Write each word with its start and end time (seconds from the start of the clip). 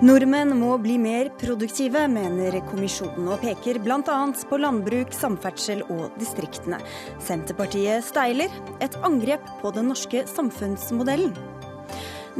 Nordmenn 0.00 0.54
må 0.56 0.78
bli 0.80 0.94
mer 0.96 1.28
produktive, 1.36 2.06
mener 2.08 2.54
kommisjonen, 2.70 3.26
og 3.34 3.42
peker 3.42 3.76
bl.a. 3.84 4.14
på 4.48 4.56
landbruk, 4.56 5.12
samferdsel 5.12 5.82
og 5.92 6.14
distriktene. 6.16 6.78
Senterpartiet 7.20 8.06
steiler 8.06 8.54
et 8.80 8.94
angrep 9.04 9.44
på 9.60 9.72
den 9.76 9.90
norske 9.92 10.22
samfunnsmodellen. 10.30 11.34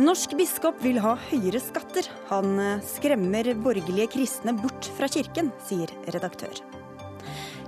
Norsk 0.01 0.33
biskop 0.39 0.79
vil 0.81 1.03
ha 1.05 1.19
høyere 1.27 1.61
skatter. 1.61 2.09
Han 2.31 2.57
skremmer 2.95 3.51
borgerlige 3.61 4.09
kristne 4.15 4.55
bort 4.57 4.89
fra 4.97 5.11
kirken, 5.13 5.51
sier 5.69 5.93
redaktør. 6.15 6.63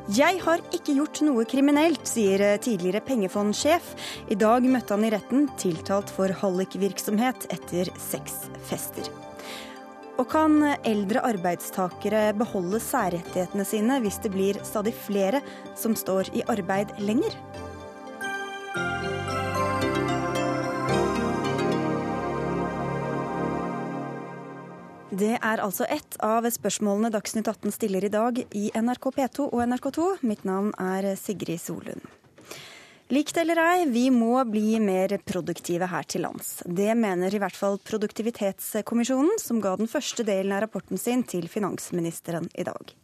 Jeg 0.08 0.40
har 0.46 0.62
ikke 0.72 0.94
gjort 0.96 1.20
noe 1.26 1.44
kriminelt, 1.44 2.08
sier 2.08 2.56
tidligere 2.64 3.04
pengefondsjef. 3.04 3.92
I 4.32 4.40
dag 4.40 4.64
møtte 4.72 4.96
han 4.96 5.04
i 5.04 5.12
retten, 5.12 5.44
tiltalt 5.60 6.08
for 6.16 6.32
hallikvirksomhet 6.40 7.44
etter 7.52 7.92
seks 8.08 8.40
fester. 8.70 9.12
Og 10.20 10.28
kan 10.28 10.58
eldre 10.84 11.22
arbeidstakere 11.24 12.32
beholde 12.36 12.80
særrettighetene 12.82 13.64
sine 13.66 13.98
hvis 14.04 14.20
det 14.22 14.32
blir 14.34 14.60
stadig 14.66 14.92
flere 15.06 15.40
som 15.78 15.96
står 15.96 16.28
i 16.36 16.44
arbeid 16.52 16.92
lenger? 17.00 17.36
Det 25.12 25.34
er 25.36 25.60
altså 25.60 25.84
ett 25.92 26.16
av 26.24 26.46
spørsmålene 26.48 27.12
Dagsnytt 27.12 27.48
18 27.48 27.72
stiller 27.74 28.04
i 28.04 28.12
dag 28.12 28.38
i 28.56 28.70
NRK 28.72 29.12
P2 29.16 29.50
og 29.50 29.60
NRK2. 29.68 30.08
Mitt 30.24 30.44
navn 30.48 30.72
er 30.80 31.12
Sigrid 31.20 31.60
Solund. 31.60 32.21
Likt 33.10 33.36
eller 33.36 33.58
ei, 33.58 33.86
vi 33.90 34.06
må 34.14 34.38
bli 34.48 34.78
mer 34.80 35.16
produktive 35.26 35.88
her 35.90 36.06
til 36.08 36.22
lands. 36.24 36.62
Det 36.64 36.94
mener 36.96 37.34
i 37.34 37.40
hvert 37.42 37.58
fall 37.58 37.80
Produktivitetskommisjonen, 37.82 39.36
som 39.42 39.60
ga 39.64 39.74
den 39.76 39.90
første 39.90 40.24
delen 40.24 40.54
av 40.54 40.62
rapporten 40.64 41.00
sin 41.00 41.26
til 41.26 41.50
finansministeren 41.50 42.48
i 42.54 42.64
dag. 42.68 42.94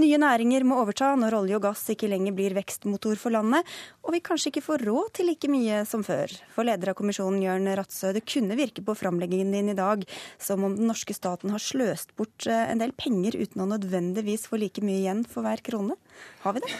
Nye 0.00 0.16
næringer 0.16 0.64
må 0.64 0.78
overta 0.80 1.10
når 1.18 1.34
olje 1.40 1.56
og 1.58 1.64
gass 1.66 1.82
ikke 1.92 2.08
lenger 2.08 2.32
blir 2.36 2.54
vekstmotor 2.56 3.18
for 3.20 3.34
landet, 3.34 3.66
og 4.06 4.14
vi 4.14 4.22
kanskje 4.24 4.48
ikke 4.52 4.62
får 4.64 4.84
råd 4.86 5.10
til 5.18 5.28
like 5.28 5.50
mye 5.50 5.82
som 5.88 6.04
før. 6.06 6.32
For 6.54 6.64
leder 6.64 6.92
av 6.92 6.96
kommisjonen, 6.96 7.42
Jørn 7.44 7.68
Ratsø, 7.76 8.14
det 8.16 8.22
kunne 8.24 8.56
virke 8.56 8.84
på 8.86 8.94
framleggingen 8.96 9.52
din 9.52 9.72
i 9.72 9.76
dag 9.76 10.06
som 10.40 10.64
om 10.64 10.76
den 10.78 10.88
norske 10.88 11.16
staten 11.16 11.52
har 11.52 11.60
sløst 11.60 12.14
bort 12.16 12.46
eh, 12.48 12.70
en 12.70 12.80
del 12.80 12.94
penger 12.96 13.36
uten 13.42 13.64
å 13.64 13.68
nødvendigvis 13.74 14.46
få 14.48 14.62
like 14.62 14.84
mye 14.84 15.02
igjen 15.02 15.24
for 15.28 15.44
hver 15.44 15.60
krone. 15.66 15.98
Har 16.46 16.56
vi 16.56 16.64
det? 16.64 16.72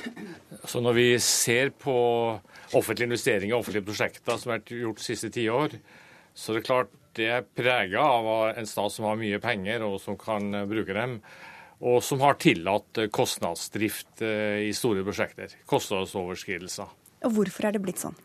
Så 0.71 0.81
når 0.81 0.97
vi 0.97 1.09
ser 1.25 1.75
på 1.77 1.97
offentlige 2.73 3.11
investeringer 3.11 3.57
og 3.57 3.67
offentlige 3.67 3.89
prosjekter 3.91 4.39
som 4.39 4.55
har 4.55 4.63
vært 4.63 4.73
gjort 4.79 5.03
de 5.03 5.09
siste 5.11 5.33
ti 5.35 5.45
år, 5.53 5.77
så 6.33 6.55
er 6.55 6.61
det 6.61 6.67
klart 6.71 6.97
det 7.19 7.27
er 7.27 7.47
prega 7.59 8.01
av 8.01 8.33
en 8.55 8.69
stat 8.71 8.95
som 8.95 9.11
har 9.11 9.19
mye 9.21 9.41
penger 9.43 9.83
og 9.85 9.99
som 10.01 10.17
kan 10.17 10.55
bruke 10.71 10.95
dem. 10.97 11.19
Og 11.81 12.03
som 12.05 12.21
har 12.21 12.37
tillatt 12.41 12.99
kostnadsdrift 13.13 14.21
eh, 14.25 14.67
i 14.69 14.73
store 14.77 15.05
prosjekter. 15.07 15.55
Kostnadsoverskridelser. 15.71 16.91
Og 17.25 17.37
Hvorfor 17.37 17.69
er 17.69 17.77
det 17.77 17.81
blitt 17.85 18.03
sånn? 18.03 18.19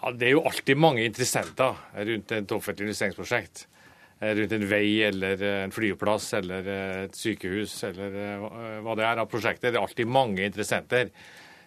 Ja, 0.00 0.10
Det 0.10 0.26
er 0.26 0.34
jo 0.34 0.46
alltid 0.48 0.80
mange 0.80 1.04
interessenter 1.06 1.78
rundt 1.94 2.34
et 2.34 2.54
offentlig 2.56 2.88
investeringsprosjekt. 2.88 3.68
Eh, 4.18 4.34
rundt 4.34 4.56
en 4.56 4.66
vei 4.66 4.98
eller 5.06 5.46
en 5.62 5.74
flyplass 5.74 6.32
eller 6.40 6.66
et 7.06 7.14
sykehus 7.14 7.76
eller 7.86 8.18
eh, 8.24 8.82
hva 8.82 8.98
det 8.98 9.06
er 9.06 9.22
av 9.22 9.30
prosjekter. 9.30 9.70
Det 9.70 9.78
er 9.78 9.86
alltid 9.86 10.10
mange 10.10 10.42
interessenter 10.42 11.14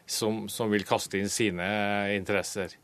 som, 0.04 0.50
som 0.52 0.68
vil 0.74 0.84
kaste 0.84 1.16
inn 1.16 1.32
sine 1.32 1.66
interesser. 2.12 2.76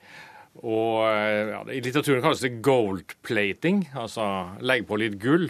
Og 0.63 1.03
ja, 1.03 1.59
I 1.67 1.81
litteraturen 1.83 2.23
kalles 2.23 2.41
det 2.43 2.57
gold-plating, 2.65 3.89
altså 3.99 4.23
legge 4.63 4.87
på 4.87 4.97
litt 4.99 5.19
gull. 5.21 5.45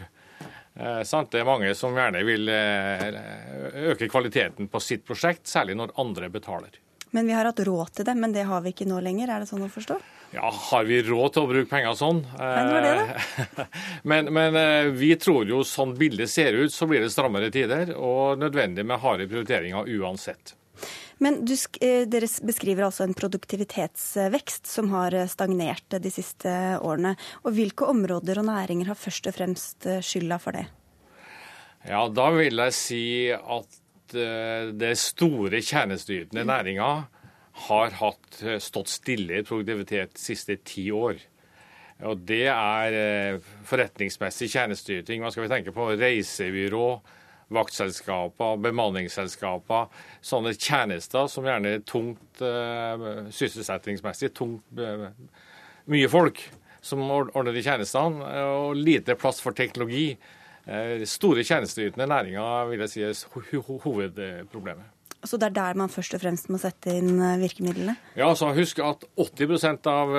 Eh, 0.80 1.02
det 1.04 1.40
er 1.42 1.48
mange 1.48 1.74
som 1.76 1.98
gjerne 1.98 2.22
vil 2.24 2.50
eh, 2.54 3.08
øke 3.92 4.08
kvaliteten 4.08 4.70
på 4.72 4.80
sitt 4.80 5.04
prosjekt, 5.08 5.48
særlig 5.48 5.76
når 5.76 5.98
andre 6.00 6.30
betaler. 6.32 6.80
Men 7.12 7.26
vi 7.26 7.34
har 7.34 7.48
hatt 7.50 7.60
råd 7.66 7.92
til 7.98 8.06
det, 8.06 8.14
men 8.16 8.34
det 8.36 8.46
har 8.46 8.62
vi 8.62 8.72
ikke 8.72 8.86
nå 8.88 9.00
lenger, 9.02 9.32
er 9.34 9.42
det 9.44 9.50
sånn 9.50 9.66
å 9.66 9.72
forstå? 9.74 9.98
Ja, 10.36 10.52
har 10.54 10.86
vi 10.86 11.02
råd 11.02 11.34
til 11.34 11.42
å 11.42 11.50
bruke 11.50 11.70
penger 11.72 11.96
sånn? 11.98 12.22
Nei, 12.38 12.62
det 12.68 12.76
var 12.76 12.86
det, 12.86 12.92
da. 13.58 13.66
men, 14.12 14.30
men 14.36 14.60
eh, 14.62 14.92
vi 14.94 15.16
tror 15.20 15.50
jo 15.50 15.64
sånn 15.66 15.96
bildet 15.98 16.30
ser 16.30 16.54
ut, 16.54 16.74
så 16.74 16.88
blir 16.88 17.02
det 17.02 17.10
strammere 17.12 17.50
tider 17.54 17.96
og 17.98 18.40
nødvendig 18.40 18.86
med 18.86 19.02
harde 19.02 19.28
prioriteringer 19.32 19.90
uansett. 20.00 20.54
Men 21.20 21.42
du, 21.46 21.54
eh, 21.82 22.06
dere 22.08 22.28
beskriver 22.48 22.86
altså 22.88 23.04
en 23.04 23.16
produktivitetsvekst 23.18 24.70
som 24.72 24.92
har 24.94 25.16
eh, 25.16 25.28
stagnert 25.28 25.98
de 26.00 26.12
siste 26.14 26.52
årene. 26.80 27.16
Og 27.44 27.58
hvilke 27.58 27.90
områder 27.92 28.40
og 28.40 28.48
næringer 28.48 28.94
har 28.94 29.00
først 29.00 29.28
og 29.28 29.36
fremst 29.36 29.88
eh, 29.90 30.00
skylda 30.06 30.40
for 30.40 30.56
det? 30.56 30.66
Ja, 31.88 32.06
da 32.08 32.30
vil 32.36 32.64
jeg 32.64 32.76
si 32.76 33.04
at 33.36 33.80
det 34.10 34.96
store 34.98 35.60
tjenesteytende 35.62 36.42
næringa 36.50 36.88
har 37.68 37.92
hatt, 38.00 38.40
stått 38.64 38.90
stille 38.90 39.38
i 39.38 39.44
produktivitet 39.46 40.16
de 40.16 40.24
siste 40.24 40.56
ti 40.66 40.88
år. 40.90 41.20
Og 42.10 42.24
det 42.26 42.48
er 42.50 43.38
forretningsmessig 43.70 44.50
tjenesteyting. 44.50 45.22
Hva 45.22 45.30
skal 45.30 45.46
vi 45.46 45.52
tenke 45.54 45.76
på? 45.76 45.92
Reisebyrå, 45.94 46.88
vaktselskaper, 47.54 48.60
bemanningsselskaper. 48.64 49.90
Sånne 50.26 50.54
tjenester 50.56 51.30
som 51.32 51.48
gjerne 51.48 51.78
er 51.78 51.88
tungt 51.88 52.44
uh, 52.44 53.26
sysselsettingsmessig, 53.34 54.32
tungt 54.38 54.82
uh, 54.82 55.10
mye 55.90 56.12
folk 56.12 56.44
som 56.86 57.02
ordner 57.12 57.52
de 57.56 57.64
tjenestene, 57.66 58.30
og 58.54 58.78
lite 58.78 59.18
plass 59.20 59.42
for 59.44 59.58
teknologi. 59.58 60.14
Uh, 60.70 61.02
store 61.10 61.44
tjenesteytende 61.48 62.08
næringer 62.10 62.70
vil 62.70 62.86
jeg 62.86 62.94
si 62.94 63.04
er 63.08 63.26
ho 63.34 63.66
ho 63.66 63.82
hovedproblemet. 63.88 64.96
Så 65.28 65.36
det 65.36 65.50
er 65.50 65.56
der 65.58 65.76
man 65.76 65.92
først 65.92 66.14
og 66.16 66.22
fremst 66.22 66.48
må 66.48 66.56
sette 66.62 66.94
inn 66.96 67.18
virkemidlene? 67.42 67.98
Ja, 68.16 68.30
så 68.40 68.54
husk 68.56 68.78
at 68.80 69.02
80% 69.20 69.90
av 69.92 70.14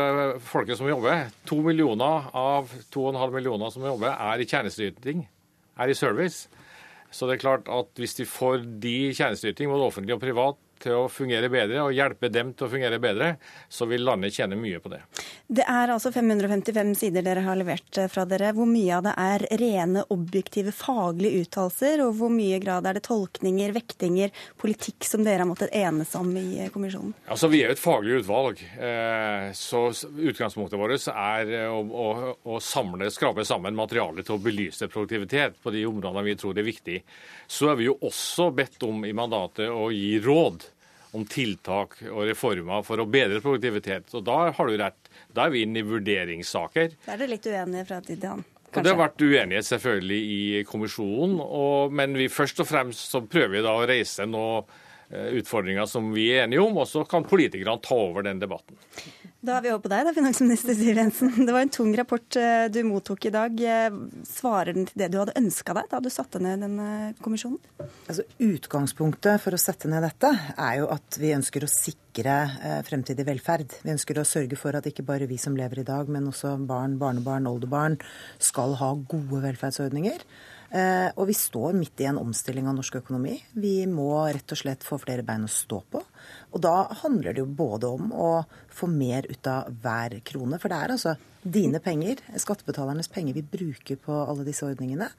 folket 0.44 0.76
som 0.76 0.90
jobber, 0.90 1.30
to 1.48 1.56
millioner 1.64 2.26
av 2.36 2.68
2,5 2.92 3.32
millioner 3.32 3.72
som 3.72 3.86
jobber, 3.88 4.12
er 4.12 4.42
i 4.42 4.48
tjenesteyting, 4.50 5.22
er 5.80 5.88
i 5.88 5.96
service. 5.96 6.50
Så 7.10 7.26
det 7.26 7.36
er 7.36 7.44
klart 7.44 7.70
at 7.70 7.90
hvis 7.98 8.14
de 8.18 8.26
får 8.28 8.64
de 8.82 8.94
tjenesteyting, 9.16 9.70
både 9.70 9.88
offentlig 9.90 10.14
og 10.14 10.22
privat, 10.22 10.58
til 10.80 10.96
å 10.96 11.08
fungere 11.12 11.50
bedre 11.52 11.84
og 11.84 11.94
hjelpe 11.94 12.30
dem 12.32 12.52
til 12.54 12.66
å 12.66 12.72
fungere 12.72 13.00
bedre, 13.02 13.34
så 13.68 13.86
vil 13.90 14.04
landet 14.06 14.34
tjene 14.36 14.58
mye 14.58 14.80
på 14.82 14.92
det. 14.92 15.02
Det 15.50 15.64
er 15.66 15.90
altså 15.92 16.12
555 16.14 16.92
sider 16.98 17.24
dere 17.26 17.42
har 17.44 17.58
levert 17.58 17.98
eh, 17.98 18.08
fra 18.10 18.24
dere. 18.28 18.52
Hvor 18.56 18.68
mye 18.70 18.96
av 18.96 19.06
det 19.08 19.14
er 19.18 19.44
rene, 19.60 20.04
objektive, 20.14 20.72
faglige 20.76 21.44
uttalelser, 21.44 22.04
og 22.04 22.14
hvor 22.20 22.32
mye 22.32 22.60
grad 22.62 22.88
er 22.88 22.98
det 22.98 23.04
tolkninger, 23.08 23.74
vektinger, 23.76 24.34
politikk 24.60 25.08
som 25.08 25.24
dere 25.26 25.44
har 25.44 25.50
måttet 25.50 25.74
enes 25.76 26.14
om 26.18 26.30
i 26.38 26.46
eh, 26.64 26.72
kommisjonen? 26.72 27.14
Altså, 27.26 27.50
Vi 27.50 27.62
er 27.64 27.72
jo 27.72 27.76
et 27.78 27.82
faglig 27.82 28.20
utvalg, 28.22 28.64
eh, 28.78 29.50
så 29.58 29.84
utgangspunktet 29.90 30.78
vårt 30.80 31.08
er 31.10 31.54
å, 31.70 31.80
å, 31.82 32.08
å 32.54 32.60
samle, 32.62 33.10
skrape 33.12 33.44
sammen 33.46 33.76
materiale 33.78 34.24
til 34.26 34.38
å 34.38 34.42
belyse 34.42 34.88
produktivitet 34.90 35.58
på 35.62 35.74
de 35.74 35.86
områdene 35.88 36.26
vi 36.26 36.36
tror 36.38 36.54
det 36.54 36.64
er 36.64 36.70
viktig. 36.70 37.00
Så 37.50 37.72
er 37.72 37.80
vi 37.80 37.88
jo 37.90 37.98
også 38.06 38.50
bedt 38.54 38.82
om 38.86 39.04
i 39.06 39.14
mandatet 39.16 39.70
å 39.70 39.90
gi 39.90 40.18
råd 40.22 40.69
om 41.16 41.26
tiltak 41.26 41.98
og 42.10 42.24
reformer 42.28 42.84
for 42.86 43.02
å 43.02 43.08
bedre 43.10 43.42
produktivitet. 43.42 44.12
Og 44.14 44.24
da 44.26 44.50
har 44.56 44.70
du 44.70 44.78
rett. 44.80 45.10
Da 45.34 45.46
er 45.46 45.54
vi 45.54 45.64
inne 45.66 45.82
i 45.82 45.86
vurderingssaker. 45.86 46.94
Da 47.06 47.14
er 47.14 47.22
dere 47.22 47.34
litt 47.34 47.48
uenige 47.50 47.86
fra 47.88 48.00
tid 48.04 48.20
til 48.20 48.32
annen? 48.34 48.48
Og 48.70 48.84
det 48.86 48.92
har 48.92 49.00
vært 49.00 49.22
uenighet 49.24 49.66
selvfølgelig 49.66 50.20
i 50.30 50.60
kommisjonen, 50.68 51.40
og, 51.42 51.90
men 51.90 52.14
vi 52.14 52.28
først 52.30 52.62
og 52.62 52.68
fremst 52.70 53.10
så 53.10 53.18
prøver 53.26 53.56
vi 53.56 53.64
da 53.66 53.72
å 53.74 53.88
reise 53.88 54.26
noen 54.30 54.62
eh, 54.62 54.86
utfordringer 55.10 55.86
som 55.90 56.12
vi 56.14 56.28
er 56.34 56.44
enige 56.44 56.62
om, 56.62 56.76
og 56.78 56.88
så 56.88 57.04
kan 57.08 57.26
politikerne 57.26 57.80
ta 57.82 57.96
over 57.98 58.26
den 58.26 58.42
debatten. 58.42 58.78
Da 59.40 59.54
er 59.56 59.64
vi 59.64 59.70
over 59.72 59.80
på 59.86 59.88
deg, 59.88 60.04
da, 60.04 60.12
finansminister 60.12 60.76
Siv 60.76 60.98
Jensen. 61.00 61.30
Det 61.46 61.52
var 61.54 61.64
en 61.64 61.72
tung 61.72 61.94
rapport 61.96 62.36
eh, 62.36 62.66
du 62.68 62.82
mottok 62.84 63.24
i 63.24 63.32
dag. 63.32 63.62
Eh, 63.64 63.94
svarer 64.28 64.76
den 64.76 64.84
til 64.90 65.00
det 65.00 65.08
du 65.14 65.16
hadde 65.16 65.36
ønska 65.40 65.72
deg 65.78 65.88
da 65.88 66.00
du 66.04 66.10
satte 66.12 66.42
ned 66.44 66.60
denne 66.66 66.88
kommisjonen? 67.24 67.56
Altså, 67.80 68.26
utgangspunktet 68.44 69.40
for 69.40 69.56
å 69.56 69.62
sette 69.62 69.88
ned 69.88 70.04
dette 70.04 70.34
er 70.52 70.74
jo 70.82 70.90
at 70.92 71.16
vi 71.22 71.32
ønsker 71.32 71.64
å 71.64 71.72
sikre 71.72 72.36
eh, 72.60 72.78
fremtidig 72.84 73.24
velferd. 73.30 73.80
Vi 73.80 73.94
ønsker 73.94 74.20
å 74.20 74.28
sørge 74.28 74.60
for 74.60 74.76
at 74.76 74.92
ikke 74.92 75.08
bare 75.08 75.30
vi 75.30 75.40
som 75.40 75.56
lever 75.56 75.80
i 75.80 75.88
dag, 75.88 76.12
men 76.12 76.28
også 76.28 76.58
barn, 76.68 77.00
barnebarn, 77.00 77.48
oldebarn 77.48 77.96
skal 78.44 78.76
ha 78.82 78.92
gode 79.08 79.40
velferdsordninger. 79.48 80.28
Eh, 80.70 81.08
og 81.18 81.26
vi 81.26 81.34
står 81.34 81.74
midt 81.74 81.98
i 81.98 82.06
en 82.06 82.20
omstilling 82.20 82.68
av 82.70 82.76
norsk 82.78 83.00
økonomi. 83.00 83.34
Vi 83.58 83.74
må 83.90 84.12
rett 84.30 84.54
og 84.54 84.60
slett 84.60 84.86
få 84.86 85.00
flere 85.02 85.24
bein 85.26 85.48
å 85.48 85.50
stå 85.50 85.80
på. 85.90 86.02
Og 86.54 86.62
da 86.62 86.74
handler 87.02 87.34
det 87.34 87.42
jo 87.42 87.50
både 87.58 87.90
om 87.90 88.12
å 88.14 88.30
få 88.70 88.86
mer 88.90 89.26
ut 89.26 89.50
av 89.50 89.72
hver 89.82 90.20
krone. 90.26 90.60
For 90.62 90.70
det 90.70 90.78
er 90.78 90.94
altså 90.94 91.16
dine 91.42 91.82
penger, 91.82 92.22
skattebetalernes 92.38 93.10
penger, 93.10 93.40
vi 93.40 93.46
bruker 93.58 93.98
på 93.98 94.22
alle 94.22 94.46
disse 94.46 94.68
ordningene. 94.68 95.10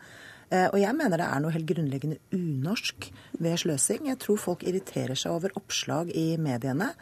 Eh, 0.52 0.70
og 0.70 0.80
jeg 0.80 0.96
mener 0.96 1.20
det 1.20 1.28
er 1.28 1.44
noe 1.44 1.56
helt 1.56 1.68
grunnleggende 1.68 2.22
unorsk 2.32 3.12
ved 3.44 3.60
sløsing. 3.60 4.08
Jeg 4.08 4.22
tror 4.24 4.40
folk 4.40 4.64
irriterer 4.64 5.20
seg 5.20 5.36
over 5.36 5.56
oppslag 5.60 6.16
i 6.16 6.30
mediene 6.40 6.94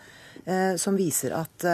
eh, 0.45 0.73
som 0.81 0.97
viser 0.97 1.37
at 1.37 1.69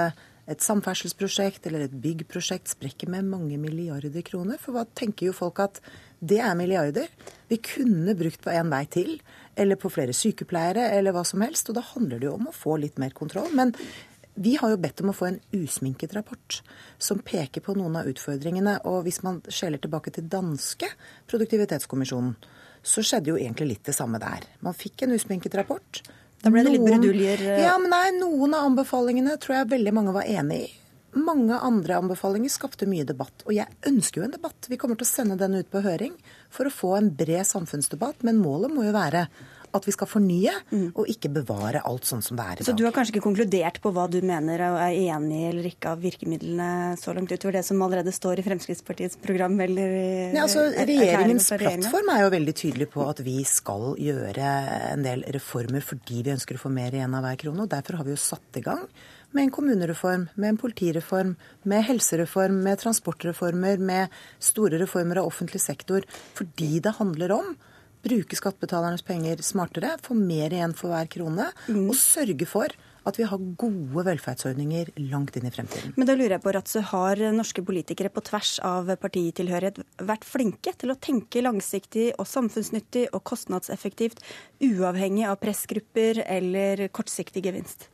et 0.45 0.61
samferdselsprosjekt 0.61 1.65
eller 1.65 1.85
et 1.85 1.93
byggprosjekt 2.01 2.69
sprekker 2.75 3.09
med 3.09 3.25
mange 3.29 3.57
milliarder 3.61 4.21
kroner. 4.25 4.59
For 4.61 4.75
hva 4.75 4.85
tenker 4.97 5.29
jo 5.29 5.37
folk 5.37 5.61
at 5.63 5.79
det 6.21 6.39
er 6.41 6.57
milliarder 6.57 7.09
vi 7.49 7.57
kunne 7.61 8.15
brukt 8.17 8.43
på 8.45 8.53
en 8.53 8.71
vei 8.73 8.83
til, 8.89 9.15
eller 9.55 9.79
på 9.79 9.91
flere 9.93 10.13
sykepleiere, 10.15 10.89
eller 10.97 11.15
hva 11.15 11.23
som 11.27 11.43
helst. 11.45 11.69
Og 11.69 11.77
da 11.77 11.85
handler 11.93 12.21
det 12.21 12.29
jo 12.29 12.35
om 12.37 12.49
å 12.49 12.55
få 12.55 12.77
litt 12.81 12.99
mer 13.01 13.15
kontroll. 13.17 13.49
Men 13.57 13.73
vi 14.35 14.57
har 14.59 14.73
jo 14.73 14.81
bedt 14.81 15.01
om 15.01 15.13
å 15.13 15.15
få 15.15 15.29
en 15.29 15.39
usminket 15.55 16.13
rapport 16.17 16.59
som 16.99 17.21
peker 17.23 17.63
på 17.63 17.75
noen 17.77 17.95
av 18.01 18.09
utfordringene. 18.11 18.81
Og 18.89 19.05
hvis 19.07 19.21
man 19.25 19.39
skjeler 19.47 19.81
tilbake 19.81 20.13
til 20.13 20.27
danske 20.29 20.89
produktivitetskommisjonen, 21.31 22.35
så 22.85 23.01
skjedde 23.01 23.31
jo 23.31 23.39
egentlig 23.39 23.71
litt 23.71 23.87
det 23.87 23.95
samme 23.97 24.19
der. 24.21 24.45
Man 24.61 24.77
fikk 24.77 25.05
en 25.05 25.15
usminket 25.15 25.55
rapport. 25.57 26.03
Da 26.45 26.51
ble 26.53 26.61
det 26.61 26.75
litt 26.75 26.85
bruduljer? 26.85 27.41
Eh, 27.41 27.63
ja, 27.65 27.73
men 27.81 27.89
nei, 27.89 28.11
Noen 28.19 28.53
av 28.53 28.67
anbefalingene 28.69 29.39
tror 29.41 29.57
jeg 29.57 29.71
veldig 29.71 29.93
mange 29.97 30.13
var 30.13 30.29
enig 30.29 30.59
i. 30.67 30.73
Mange 31.17 31.57
andre 31.57 31.97
anbefalinger 31.97 32.51
skapte 32.53 32.85
mye 32.91 33.07
debatt. 33.07 33.41
Og 33.47 33.55
jeg 33.55 33.65
ønsker 33.89 34.21
jo 34.21 34.27
en 34.27 34.35
debatt. 34.35 34.67
Vi 34.69 34.77
kommer 34.77 34.99
til 34.99 35.07
å 35.07 35.09
sende 35.09 35.39
den 35.39 35.55
ut 35.57 35.71
på 35.71 35.81
høring 35.81 36.13
for 36.53 36.67
å 36.67 36.73
få 36.75 36.91
en 36.99 37.09
bred 37.17 37.47
samfunnsdebatt. 37.49 38.21
Men 38.27 38.43
målet 38.43 38.73
må 38.75 38.85
jo 38.85 38.93
være 38.93 39.25
at 39.77 39.87
vi 39.87 39.93
skal 39.95 40.09
fornye, 40.09 40.53
mm. 40.71 40.85
og 40.93 41.09
ikke 41.11 41.31
bevare 41.35 41.81
alt 41.87 42.07
sånn 42.07 42.23
som 42.25 42.37
det 42.39 42.45
er 42.45 42.53
i 42.53 42.59
dag. 42.61 42.67
Så 42.69 42.75
du 42.77 42.85
har 42.87 42.95
kanskje 42.95 43.15
ikke 43.15 43.25
konkludert 43.25 43.79
på 43.83 43.91
hva 43.95 44.05
du 44.11 44.19
mener 44.25 44.63
og 44.69 44.79
er 44.81 44.99
enig 45.15 45.41
eller 45.49 45.69
ikke 45.69 45.93
av 45.95 46.03
virkemidlene 46.03 46.69
så 47.01 47.15
langt 47.15 47.33
utover 47.33 47.59
det 47.59 47.65
som 47.67 47.81
allerede 47.85 48.13
står 48.15 48.41
i 48.41 48.45
Fremskrittspartiets 48.45 49.19
program 49.23 49.57
eller 49.65 49.95
Nei, 50.35 50.43
altså, 50.43 50.67
Regjeringens 50.75 51.49
plattform 51.55 52.13
er 52.13 52.23
jo 52.25 52.31
veldig 52.35 52.55
tydelig 52.57 52.89
på 52.93 53.05
at 53.07 53.21
vi 53.25 53.37
skal 53.47 53.93
gjøre 54.01 54.53
en 54.93 55.05
del 55.05 55.25
reformer 55.35 55.83
fordi 55.85 56.23
vi 56.25 56.33
ønsker 56.35 56.57
å 56.57 56.65
få 56.65 56.73
mer 56.73 56.95
igjen 56.95 57.15
av 57.17 57.25
hver 57.25 57.43
krone. 57.45 57.65
og 57.65 57.71
Derfor 57.71 57.99
har 57.99 58.07
vi 58.07 58.15
jo 58.15 58.21
satt 58.21 58.61
i 58.61 58.65
gang 58.65 58.83
med 59.35 59.49
en 59.49 59.51
kommunereform, 59.51 60.29
med 60.39 60.53
en 60.53 60.57
politireform, 60.57 61.35
med 61.67 61.83
helsereform, 61.89 62.61
med 62.63 62.79
transportreformer, 62.79 63.81
med 63.83 64.13
store 64.39 64.79
reformer 64.79 65.19
av 65.19 65.27
offentlig 65.27 65.59
sektor, 65.63 66.05
fordi 66.37 66.79
det 66.79 66.95
handler 67.01 67.35
om 67.35 67.55
bruke 68.05 68.37
skattebetalernes 68.37 69.05
penger 69.05 69.41
smartere, 69.45 69.95
få 70.05 70.17
mer 70.17 70.53
igjen 70.53 70.75
for 70.77 70.93
hver 70.93 71.09
krone, 71.11 71.49
mm. 71.67 71.87
og 71.89 71.97
sørge 71.99 72.47
for 72.49 72.75
at 73.05 73.19
vi 73.19 73.25
har 73.29 73.41
gode 73.61 74.03
velferdsordninger 74.07 74.91
langt 75.11 75.35
inn 75.37 75.45
i 75.45 75.53
fremtiden. 75.53 75.93
Men 75.97 76.09
da 76.09 76.15
lurer 76.17 76.35
jeg 76.35 76.43
på, 76.45 76.53
Ratsu, 76.55 76.79
har 76.89 77.21
norske 77.35 77.61
politikere 77.65 78.09
på 78.13 78.23
tvers 78.25 78.55
av 78.65 78.89
partitilhørighet 79.01 79.77
vært 80.09 80.25
flinke 80.25 80.73
til 80.73 80.93
å 80.93 80.97
tenke 80.97 81.43
langsiktig 81.45 82.11
og 82.15 82.25
samfunnsnyttig 82.29 83.07
og 83.11 83.21
kostnadseffektivt, 83.29 84.23
uavhengig 84.65 85.27
av 85.29 85.37
pressgrupper 85.43 86.23
eller 86.25 86.87
kortsiktig 86.95 87.45
gevinst? 87.45 87.91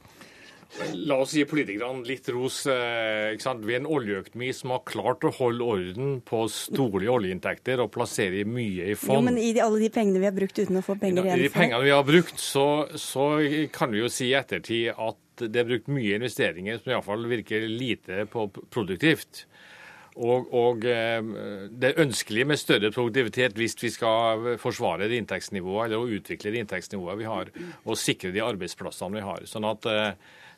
La 0.80 1.18
oss 1.20 1.34
gi 1.36 1.44
politikerne 1.48 2.06
litt 2.08 2.30
ros. 2.32 2.64
Eh, 2.70 3.36
Vi 3.36 3.74
er 3.76 3.82
en 3.82 3.90
oljeøkonomi 3.92 4.52
som 4.56 4.72
har 4.72 4.84
klart 4.88 5.26
å 5.28 5.34
holde 5.36 5.68
orden 5.68 6.14
på 6.24 6.46
store 6.52 7.10
oljeinntekter 7.12 7.84
og 7.84 7.92
plassere 7.92 8.46
mye 8.48 8.92
i 8.94 8.96
fond. 8.96 9.20
Jo, 9.20 9.26
Men 9.26 9.38
i 9.38 9.52
alle 9.60 9.82
de 9.84 9.90
pengene 9.92 10.22
vi 10.22 10.30
har 10.30 10.36
brukt 10.36 10.58
uten 10.58 10.80
å 10.80 10.86
få 10.86 10.96
penger 11.02 11.28
igjen 11.28 11.40
I 11.40 11.44
de 11.44 11.52
pengene 11.52 11.84
vi 11.84 11.92
har 11.92 12.08
brukt, 12.08 12.40
så, 12.40 12.88
så 12.96 13.28
kan 13.76 13.92
vi 13.92 14.00
jo 14.00 14.10
si 14.12 14.32
i 14.32 14.38
ettertid 14.40 14.96
at 14.96 15.20
det 15.42 15.60
er 15.60 15.68
brukt 15.68 15.92
mye 15.92 16.18
investeringer 16.20 16.80
som 16.80 16.94
iallfall 16.94 17.28
virker 17.28 17.68
lite 17.68 18.26
på 18.32 18.48
produktivt. 18.72 19.46
Og, 20.16 20.48
og, 20.56 20.86
eh, 20.88 21.20
det 21.72 21.92
er 21.92 22.04
ønskelig 22.04 22.46
med 22.48 22.60
større 22.60 22.92
produktivitet 22.96 23.60
hvis 23.60 23.76
vi 23.80 23.92
skal 23.92 24.54
forsvare 24.60 25.08
det 25.12 25.20
inntektsnivået 25.20 25.90
eller 25.90 26.20
utvikle 26.20 26.52
det 26.52 26.64
inntektsnivået 26.64 27.20
vi 27.20 27.28
har, 27.28 27.52
og 27.84 28.00
sikre 28.00 28.32
de 28.32 28.44
arbeidsplassene 28.44 29.20
vi 29.20 29.28
har. 29.28 29.44
Sånn 29.48 29.68
at 29.68 29.88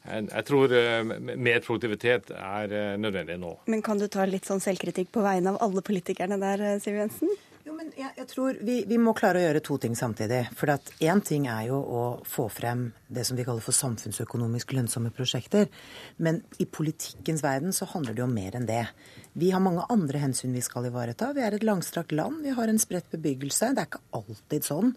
eh, 0.05 0.21
jeg 0.25 0.45
tror 0.49 0.73
eh, 0.77 1.01
mer 1.03 1.63
produktivitet 1.65 2.33
er 2.35 2.75
eh, 2.75 2.91
nødvendig 2.99 3.39
nå. 3.41 3.55
Men 3.71 3.83
kan 3.85 4.01
du 4.01 4.07
ta 4.11 4.27
litt 4.29 4.49
sånn 4.49 4.63
selvkritikk 4.63 5.11
på 5.13 5.23
vegne 5.25 5.53
av 5.53 5.61
alle 5.65 5.83
politikerne 5.85 6.39
der, 6.41 6.67
eh, 6.73 6.79
Siv 6.83 6.99
Jensen? 6.99 7.33
Jo, 7.63 7.77
men 7.77 7.93
jeg, 7.95 8.11
jeg 8.17 8.27
tror 8.27 8.57
vi, 8.59 8.81
vi, 8.87 8.97
må 8.99 9.13
klare 9.15 9.39
å 9.39 9.45
gjøre 9.45 9.61
to 9.63 9.77
ting 9.85 9.95
samtidig. 9.95 10.41
For 10.59 10.71
én 10.99 11.21
ting 11.23 11.47
er 11.47 11.69
jo 11.69 11.79
å 11.79 12.03
få 12.27 12.49
frem 12.51 12.89
det 13.15 13.25
som 13.27 13.37
vi 13.37 13.45
kaller 13.47 13.63
for 13.63 13.75
samfunnsøkonomisk 13.75 14.73
lønnsomme 14.75 15.11
prosjekter. 15.15 15.69
Men 16.17 16.41
i 16.61 16.65
politikkens 16.65 17.43
verden 17.45 17.75
så 17.75 17.87
handler 17.93 18.17
det 18.17 18.25
om 18.25 18.33
mer 18.33 18.57
enn 18.57 18.67
det. 18.69 18.85
Vi 19.33 19.49
har 19.49 19.63
mange 19.63 19.85
andre 19.89 20.19
hensyn 20.21 20.53
vi 20.53 20.61
skal 20.61 20.85
ivareta. 20.89 21.31
Vi 21.33 21.41
er 21.41 21.55
et 21.55 21.65
langstrakt 21.65 22.13
land, 22.13 22.43
vi 22.45 22.53
har 22.53 22.69
en 22.69 22.81
spredt 22.81 23.09
bebyggelse. 23.13 23.71
Det 23.73 23.81
er 23.81 23.89
ikke 23.89 24.03
alltid 24.19 24.67
sånn 24.67 24.91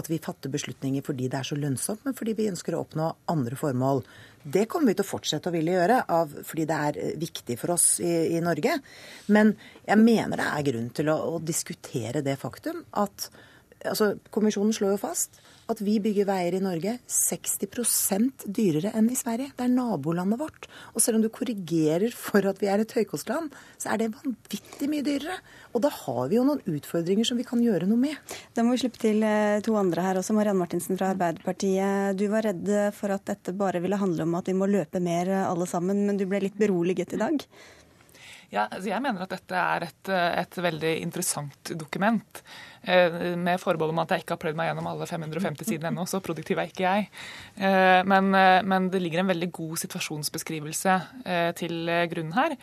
at 0.00 0.08
vi 0.08 0.20
fatter 0.22 0.52
beslutninger 0.52 1.04
fordi 1.04 1.28
det 1.28 1.42
er 1.42 1.48
så 1.50 1.58
lønnsomt, 1.60 2.04
men 2.06 2.16
fordi 2.16 2.36
vi 2.38 2.48
ønsker 2.52 2.76
å 2.76 2.84
oppnå 2.86 3.10
andre 3.32 3.58
formål. 3.60 4.00
Det 4.42 4.64
kommer 4.70 4.90
vi 4.90 4.96
til 4.98 5.06
å 5.06 5.10
fortsette 5.12 5.50
å 5.50 5.54
ville 5.54 5.76
gjøre, 5.76 6.00
av, 6.10 6.32
fordi 6.48 6.66
det 6.66 6.78
er 6.88 6.98
eh, 6.98 7.14
viktig 7.20 7.56
for 7.60 7.76
oss 7.76 7.86
i, 8.02 8.10
i, 8.34 8.40
Norge. 8.42 8.74
Men 9.30 9.52
jeg 9.86 10.00
mener 10.00 10.40
det 10.40 10.48
er 10.48 10.68
grunn 10.72 10.90
til 10.96 11.12
å, 11.12 11.18
å 11.36 11.42
diskutere 11.42 12.24
det 12.26 12.38
faktum 12.40 12.82
at 12.98 13.28
altså, 13.88 14.14
Kommisjonen 14.34 14.74
slår 14.76 14.96
jo 14.96 15.02
fast 15.02 15.40
at 15.70 15.80
vi 15.84 15.96
bygger 16.02 16.26
veier 16.28 16.56
i 16.56 16.62
Norge 16.62 16.96
60% 17.08 18.46
dyrere 18.50 18.92
enn 18.98 19.08
i 19.12 19.16
Sverige. 19.16 19.52
Det 19.56 19.64
er 19.64 19.72
nabolandet 19.72 20.40
vårt. 20.40 20.68
Og 20.92 21.04
selv 21.04 21.18
om 21.18 21.24
du 21.24 21.30
korrigerer 21.32 22.12
for 22.16 22.44
at 22.48 22.60
vi 22.60 22.68
er 22.70 22.82
et 22.82 22.94
høykostland, 22.96 23.52
så 23.80 23.92
er 23.92 24.02
det 24.02 24.10
vanvittig 24.12 24.88
mye 24.90 25.06
dyrere. 25.06 25.38
Og 25.72 25.84
da 25.84 25.92
har 25.94 26.24
vi 26.28 26.38
jo 26.38 26.46
noen 26.48 26.64
utfordringer 26.68 27.28
som 27.28 27.38
vi 27.40 27.46
kan 27.48 27.62
gjøre 27.62 27.88
noe 27.88 28.00
med. 28.00 28.36
Da 28.56 28.66
må 28.66 28.74
vi 28.74 28.82
slippe 28.82 29.00
til 29.00 29.22
eh, 29.26 29.62
to 29.64 29.76
andre 29.78 30.04
her 30.04 30.20
også. 30.20 30.36
Mariann 30.36 30.60
Martinsen 30.60 30.98
fra 30.98 31.12
Arbeiderpartiet. 31.14 32.18
Du 32.20 32.26
var 32.32 32.48
redd 32.48 32.68
for 32.98 33.14
at 33.14 33.24
dette 33.30 33.54
bare 33.56 33.80
ville 33.84 34.00
handle 34.00 34.26
om 34.26 34.36
at 34.38 34.50
vi 34.50 34.58
må 34.58 34.68
løpe 34.70 35.00
mer 35.02 35.30
eh, 35.30 35.46
alle 35.46 35.68
sammen, 35.70 36.04
men 36.08 36.20
du 36.20 36.26
ble 36.28 36.42
litt 36.44 36.58
beroliget 36.58 37.16
i 37.16 37.22
dag? 37.22 37.46
Ja, 38.52 38.66
altså 38.66 38.90
jeg 38.90 39.00
mener 39.00 39.24
at 39.24 39.32
dette 39.32 39.56
er 39.56 39.86
et, 39.86 40.10
et 40.12 40.58
veldig 40.60 40.92
interessant 41.00 41.72
dokument. 41.80 42.42
Eh, 42.82 43.14
med 43.38 43.60
forbehold 43.62 43.94
om 43.94 44.00
at 44.02 44.10
jeg 44.12 44.24
ikke 44.24 44.34
har 44.34 44.40
prøvd 44.42 44.58
meg 44.58 44.68
gjennom 44.68 44.88
alle 44.90 45.06
550 45.06 45.68
sidene 45.68 45.92
ennå, 45.92 46.04
så 46.10 46.20
produktiv 46.24 46.58
er 46.58 46.68
ikke 46.68 46.84
jeg. 46.84 47.06
Eh, 47.56 48.00
men, 48.10 48.32
eh, 48.34 48.58
men, 48.66 48.90
det 48.90 49.00
ligger 49.00 49.22
en 49.22 49.30
veldig 49.30 49.52
god 49.54 49.76
situasjonsbeskrivelse 49.84 50.98
til 51.56 51.92
grunn 52.10 52.34
her. 52.36 52.56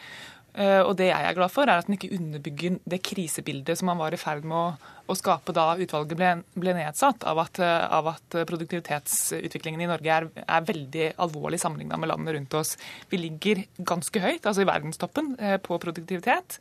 Og 0.57 0.95
det 0.97 1.11
jeg 1.11 1.25
er 1.25 1.35
glad 1.37 1.51
for, 1.53 1.69
er 1.69 1.79
at 1.79 1.87
den 1.87 1.95
ikke 1.95 2.09
underbygger 2.15 2.79
det 2.89 2.99
krisebildet 3.05 3.77
som 3.79 3.91
man 3.91 3.99
var 4.01 4.15
i 4.15 4.19
ferd 4.19 4.47
med 4.47 4.57
å 4.57 4.95
å 5.09 5.17
skape 5.17 5.53
da 5.55 5.73
utvalget 5.81 6.17
ble, 6.17 6.29
ble 6.59 6.75
nedsatt 6.77 7.25
av 7.27 7.41
at, 7.41 7.59
av 7.61 8.11
at, 8.13 8.37
produktivitetsutviklingen 8.49 9.83
i 9.83 9.89
Norge 9.89 10.13
er, 10.13 10.27
er 10.43 10.67
veldig 10.67 11.07
alvorlig 11.25 11.59
sammenligna 11.61 11.97
med 11.99 12.11
landene 12.11 12.35
rundt 12.37 12.57
oss. 12.59 12.75
Vi 13.09 13.21
ligger 13.21 13.63
ganske 13.89 14.21
høyt, 14.21 14.45
altså 14.45 14.63
i 14.63 14.69
verdenstoppen, 14.69 15.33
eh, 15.41 15.57
på 15.61 15.79
produktivitet. 15.81 16.59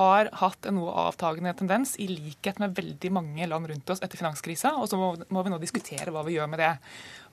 Har 0.00 0.32
hatt 0.40 0.68
en 0.68 0.78
noe 0.80 0.94
avtagende 1.08 1.52
tendens, 1.58 1.96
i 2.00 2.08
likhet 2.10 2.60
med 2.62 2.76
veldig 2.78 3.12
mange 3.14 3.48
land 3.50 3.68
rundt 3.70 3.92
oss 3.92 4.00
etter 4.04 4.20
finanskrisa. 4.20 4.76
Og 4.80 4.88
så 4.90 5.00
må, 5.00 5.12
må 5.28 5.44
vi 5.44 5.52
nå 5.52 5.60
diskutere 5.62 6.14
hva 6.14 6.24
vi 6.26 6.38
gjør 6.38 6.50
med 6.52 6.64
det. 6.64 6.72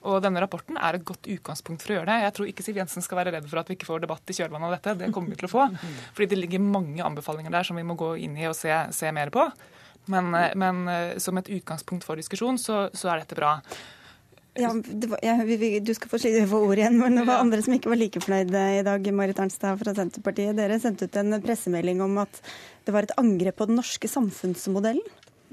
Og 0.06 0.20
denne 0.22 0.40
Rapporten 0.42 0.78
er 0.78 0.94
et 0.94 1.06
godt 1.06 1.26
utgangspunkt 1.26 1.82
for 1.82 1.92
å 1.92 1.98
gjøre 1.98 2.10
det. 2.10 2.18
Jeg 2.22 2.34
tror 2.36 2.50
ikke 2.50 2.64
Siv 2.66 2.78
Jensen 2.78 3.04
skal 3.04 3.18
være 3.18 3.32
redd 3.34 3.48
for 3.50 3.60
at 3.60 3.70
vi 3.70 3.74
ikke 3.74 3.88
får 3.88 4.04
debatt 4.04 4.30
i 4.30 4.36
kjølvannet 4.36 4.68
av 4.68 4.76
dette. 4.76 4.94
Det 5.00 5.10
kommer 5.14 5.34
vi 5.34 5.40
til 5.40 5.48
å 5.48 5.52
få. 5.56 5.66
Fordi 6.14 6.30
det 6.30 6.38
ligger 6.38 6.62
mange 6.62 7.02
anbefalinger 7.04 7.54
der 7.54 7.66
som 7.66 7.78
vi 7.80 7.86
må 7.86 7.98
gå 7.98 8.14
inn 8.22 8.38
i 8.38 8.46
og 8.50 8.56
se, 8.58 8.72
se 8.94 9.10
mer 9.14 9.32
på. 9.34 9.48
Men, 10.08 10.30
eh, 10.38 10.54
men 10.56 10.84
eh, 10.88 11.18
som 11.20 11.38
et 11.40 11.50
utgangspunkt 11.58 12.06
for 12.06 12.20
diskusjon, 12.20 12.60
så, 12.62 12.86
så 12.96 13.12
er 13.12 13.24
dette 13.24 13.38
bra. 13.38 13.58
Ja, 14.58 14.70
var, 15.10 15.18
ja, 15.22 15.34
Du 15.80 15.92
skal 15.94 16.10
få 16.10 16.18
få 16.18 16.60
ordet 16.66 16.82
igjen, 16.82 16.98
men 16.98 17.18
det 17.18 17.26
var 17.28 17.42
andre 17.42 17.60
som 17.62 17.74
ikke 17.76 17.92
var 17.92 18.00
like 18.00 18.22
fornøyde 18.22 18.62
i 18.78 18.86
dag. 18.86 19.10
Marit 19.14 19.38
Arnstad 19.42 19.78
fra 19.82 19.94
Senterpartiet. 19.94 20.56
Dere 20.58 20.80
sendte 20.82 21.06
ut 21.06 21.18
en 21.20 21.36
pressemelding 21.42 22.02
om 22.02 22.18
at 22.24 22.40
det 22.86 22.94
var 22.94 23.06
et 23.06 23.14
angrep 23.20 23.60
på 23.60 23.68
den 23.70 23.78
norske 23.78 24.10
samfunnsmodellen? 24.10 25.04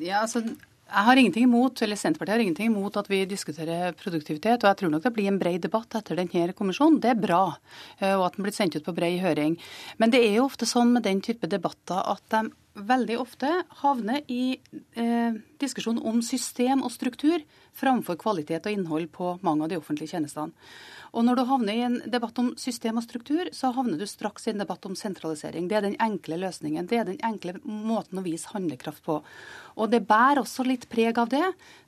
Ja, 0.02 0.24
altså 0.24 0.42
jeg 0.86 1.06
har 1.08 1.18
ingenting 1.18 1.48
imot, 1.48 1.82
eller 1.82 1.98
Senterpartiet 1.98 2.36
har 2.36 2.44
ingenting 2.44 2.70
imot 2.70 2.98
at 3.00 3.08
vi 3.10 3.24
diskuterer 3.26 3.96
produktivitet. 3.98 4.64
og 4.64 4.70
Jeg 4.70 4.78
tror 4.82 4.92
nok 4.94 5.04
det 5.04 5.14
blir 5.16 5.28
en 5.32 5.40
bred 5.42 5.64
debatt 5.66 5.98
etter 5.98 6.20
denne 6.20 6.54
kommisjonen. 6.54 7.00
Det 7.02 7.10
er 7.10 7.24
bra. 7.24 7.58
Eh, 8.00 8.14
og 8.14 8.28
at 8.28 8.38
den 8.38 8.46
blir 8.46 8.54
sendt 8.54 8.78
ut 8.78 8.86
på 8.86 8.94
bred 8.94 9.18
høring. 9.24 9.58
Men 9.98 10.14
det 10.14 10.22
er 10.22 10.38
jo 10.38 10.46
ofte 10.46 10.70
sånn 10.70 10.94
med 10.94 11.04
den 11.04 11.24
type 11.26 11.50
debatter 11.50 12.06
at 12.06 12.22
de 12.30 12.54
veldig 12.76 13.18
ofte 13.18 13.50
havner 13.82 14.22
i 14.30 14.60
eh, 15.00 15.38
diskusjon 15.64 16.02
om 16.04 16.22
system 16.22 16.84
og 16.84 16.94
struktur 16.94 17.42
framfor 17.76 18.20
kvalitet 18.22 18.68
og 18.68 18.76
innhold 18.76 19.10
på 19.16 19.36
mange 19.46 19.66
av 19.66 19.72
de 19.72 19.80
offentlige 19.80 20.16
tjenestene. 20.16 20.54
Og 21.16 21.24
når 21.24 21.38
du 21.40 21.44
havner 21.48 21.78
i 21.78 21.84
en 21.86 21.94
debatt 22.12 22.36
om 22.42 22.50
system 22.60 22.98
og 23.00 23.06
struktur, 23.06 23.48
så 23.56 23.70
havner 23.72 24.00
du 24.00 24.04
straks 24.10 24.50
i 24.50 24.52
en 24.52 24.60
debatt 24.60 24.84
om 24.88 24.98
sentralisering. 25.00 25.70
Det 25.72 25.78
er 25.78 25.86
den 25.86 25.96
enkle 26.04 26.36
løsningen. 26.42 26.90
Det 26.92 26.98
er 27.00 27.08
den 27.08 27.22
enkle 27.24 27.56
måten 27.64 28.20
å 28.20 28.24
vise 28.26 28.52
handlekraft 28.52 29.06
på. 29.06 29.22
Og 29.80 29.92
det 29.92 30.02
bærer 30.08 30.42
også 30.42 30.66
litt 30.68 30.90
preg 30.92 31.16
av 31.20 31.30
det, 31.32 31.44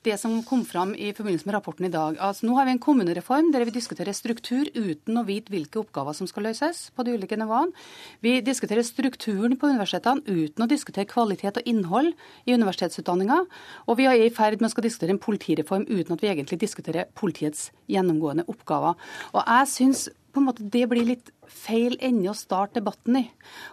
det 0.07 0.15
som 0.19 0.31
kom 0.47 0.63
fram 0.67 0.93
i 0.95 1.11
forbindelse 1.15 1.47
med 1.47 1.55
rapporten 1.57 1.87
i 1.87 1.91
dag. 1.91 2.15
Altså, 2.23 2.47
nå 2.47 2.55
har 2.55 2.67
vi 2.67 2.73
en 2.75 2.81
kommunereform 2.83 3.51
der 3.51 3.65
vi 3.67 3.75
diskuterer 3.75 4.15
struktur 4.15 4.71
uten 4.75 5.19
å 5.19 5.25
vite 5.27 5.51
hvilke 5.51 5.81
oppgaver 5.81 6.15
som 6.15 6.27
skal 6.31 6.47
løses 6.47 6.85
på 6.95 7.03
de 7.03 7.17
ulike 7.19 7.39
nivåene. 7.39 7.75
Vi 8.23 8.37
diskuterer 8.43 8.87
strukturen 8.87 9.57
på 9.59 9.71
universitetene 9.71 10.23
uten 10.23 10.63
å 10.63 10.69
diskutere 10.71 11.07
kvalitet 11.07 11.59
og 11.59 11.67
innhold 11.67 12.13
i 12.47 12.55
universitetsutdanninga. 12.55 13.43
Og 13.87 13.99
vi 13.99 14.07
er 14.07 14.23
i 14.23 14.31
ferd 14.31 14.61
med 14.61 14.71
å 14.71 14.75
skal 14.75 14.87
diskutere 14.87 15.15
en 15.15 15.23
politireform 15.23 15.76
uten 15.85 16.15
at 16.15 16.23
vi 16.23 16.31
egentlig 16.31 16.59
diskuterer 16.63 17.11
politiets 17.13 17.69
gjennomgående 17.91 18.47
oppgaver. 18.49 18.97
Og 19.35 19.43
jeg 19.43 19.69
synes 19.73 20.07
på 20.33 20.41
en 20.41 20.49
måte 20.49 20.65
det 20.73 20.83
blir 20.89 21.05
litt 21.05 21.31
feil 21.49 21.95
ende 22.03 22.29
å 22.31 22.37
starte 22.37 22.79
debatten 22.79 23.21
i. 23.21 23.23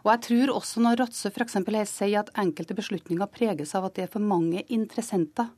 Og 0.04 0.12
jeg 0.12 0.24
tror 0.28 0.54
også 0.54 0.84
når 0.84 1.02
Rattsø 1.02 1.32
f.eks. 1.32 1.58
her 1.60 1.90
sier 1.90 2.22
at 2.22 2.32
enkelte 2.40 2.76
beslutninger 2.76 3.30
preges 3.32 3.74
av 3.76 3.88
at 3.88 3.98
det 3.98 4.06
er 4.06 4.14
for 4.14 4.24
mange 4.24 4.64
interessenter, 4.72 5.50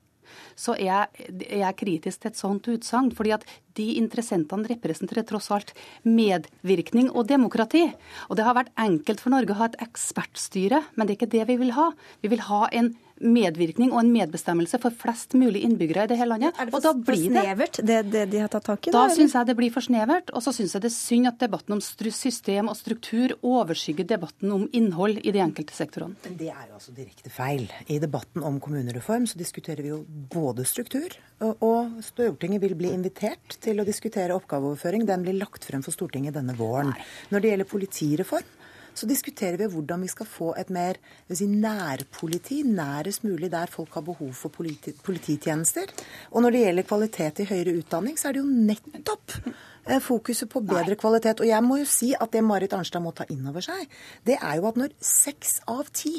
så 0.59 0.75
er 0.75 0.89
jeg, 0.89 1.27
er 1.47 1.61
jeg 1.63 1.79
kritisk 1.79 2.23
til 2.23 2.33
et 2.33 2.41
sånt 2.41 2.69
utsagn. 2.73 3.13
fordi 3.15 3.33
at 3.37 3.47
de 3.79 3.87
interessentene 4.01 4.69
representerer 4.73 5.27
tross 5.29 5.51
alt 5.55 5.73
medvirkning 6.03 7.11
og 7.13 7.29
demokrati. 7.29 7.85
Og 8.29 8.37
det 8.37 8.47
har 8.47 8.57
vært 8.59 8.75
enkelt 8.75 9.23
for 9.23 9.35
Norge 9.35 9.55
å 9.55 9.61
ha 9.61 9.71
et 9.71 9.81
ekspertstyre, 9.87 10.83
men 10.97 11.07
det 11.07 11.15
er 11.15 11.21
ikke 11.21 11.35
det 11.37 11.47
vi 11.53 11.61
vil 11.63 11.75
ha. 11.77 11.91
Vi 12.23 12.33
vil 12.33 12.43
ha 12.49 12.67
en 12.73 12.95
medvirkning 13.21 13.93
og 13.95 14.03
en 14.03 14.13
medbestemmelse 14.13 14.81
for 14.83 14.95
flest 14.95 15.37
mulig 15.39 15.63
innbyggere 15.67 16.07
i 16.07 16.11
det 16.11 16.19
hele 16.21 16.35
landet. 16.35 16.59
Er 16.61 16.69
det 16.69 16.75
for, 16.75 17.03
for 17.07 17.21
snevert, 17.21 17.81
det, 17.81 17.99
det, 18.13 18.25
de 18.33 18.43
har 18.43 18.51
tatt 18.53 18.67
tak 18.69 18.89
i? 18.89 18.95
Da, 18.95 19.07
da 19.07 19.17
syns 19.17 19.37
jeg 19.37 19.49
det 19.49 19.57
blir 19.59 19.73
for 19.75 19.87
snevert. 19.87 20.33
Og 20.37 20.45
så 20.45 20.53
syns 20.57 20.77
jeg 20.77 20.85
det 20.85 20.91
er 20.91 20.97
synd 20.97 21.31
at 21.31 21.39
debatten 21.41 21.77
om 21.77 21.83
system 21.83 22.71
og 22.73 22.77
struktur 22.79 23.37
overskygger 23.41 24.09
debatten 24.17 24.53
om 24.53 24.67
innhold 24.77 25.21
i 25.23 25.35
de 25.35 25.43
enkelte 25.43 25.77
sektorene. 25.77 26.19
Men 26.27 26.37
det 26.41 26.51
er 26.53 26.67
jo 26.69 26.79
altså 26.79 26.95
direkte 26.97 27.33
feil. 27.33 27.67
I 27.89 28.01
debatten 28.03 28.45
om 28.47 28.61
kommunereform 28.63 29.29
så 29.31 29.41
diskuterer 29.41 29.83
vi 29.85 29.95
jo 29.95 30.03
både 30.33 30.67
struktur, 30.69 31.17
og, 31.41 31.65
og 31.65 32.05
Stortinget 32.05 32.63
vil 32.63 32.77
bli 32.79 32.93
invitert 32.95 33.59
til 33.63 33.81
å 33.81 33.87
diskutere 33.87 34.37
oppgaveoverføring. 34.37 35.07
Den 35.09 35.25
blir 35.27 35.37
lagt 35.41 35.67
frem 35.69 35.85
for 35.85 35.95
Stortinget 35.95 36.37
denne 36.37 36.57
våren. 36.57 36.95
Når 37.33 37.43
det 37.43 37.53
gjelder 37.53 37.71
politireform, 37.71 38.55
så 38.97 39.09
diskuterer 39.09 39.59
vi 39.61 39.69
hvordan 39.71 40.05
vi 40.05 40.11
skal 40.11 40.29
få 40.29 40.53
et 40.61 40.71
mer 40.73 40.99
si, 41.29 41.47
nærpoliti, 41.47 42.63
nærest 42.65 43.27
mulig 43.27 43.51
der 43.53 43.71
folk 43.73 43.95
har 43.95 44.05
behov 44.07 44.33
for 44.35 44.53
politi 44.55 44.95
polititjenester. 45.05 45.93
Og 46.33 46.43
når 46.43 46.55
det 46.55 46.63
gjelder 46.65 46.89
kvalitet 46.89 47.43
i 47.45 47.49
høyere 47.51 47.77
utdanning, 47.81 48.17
så 48.19 48.29
er 48.29 48.37
det 48.37 48.43
jo 48.45 48.71
nettopp 48.71 49.37
eh, 49.45 50.01
fokuset 50.01 50.49
på 50.53 50.65
bedre 50.65 50.95
Nei. 50.95 51.01
kvalitet. 51.01 51.45
Og 51.45 51.51
jeg 51.51 51.65
må 51.65 51.81
jo 51.83 51.91
si 51.91 52.15
at 52.17 52.33
det 52.33 52.45
Marit 52.45 52.77
Arnstad 52.77 53.05
må 53.05 53.13
ta 53.17 53.29
inn 53.33 53.45
over 53.49 53.65
seg, 53.65 53.85
det 54.27 54.41
er 54.41 54.61
jo 54.61 54.71
at 54.71 54.81
når 54.81 54.97
seks 55.05 55.61
av 55.71 55.93
ti 55.93 56.17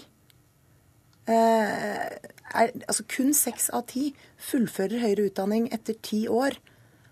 eh, 1.28 2.08
er, 2.54 2.74
altså 2.88 3.06
kun 3.10 3.34
seks 3.36 3.72
av 3.74 3.88
ti 3.92 4.12
fullfører 4.50 5.02
høyere 5.04 5.32
utdanning 5.32 5.70
etter 5.74 5.98
ti 6.02 6.26
år, 6.30 6.60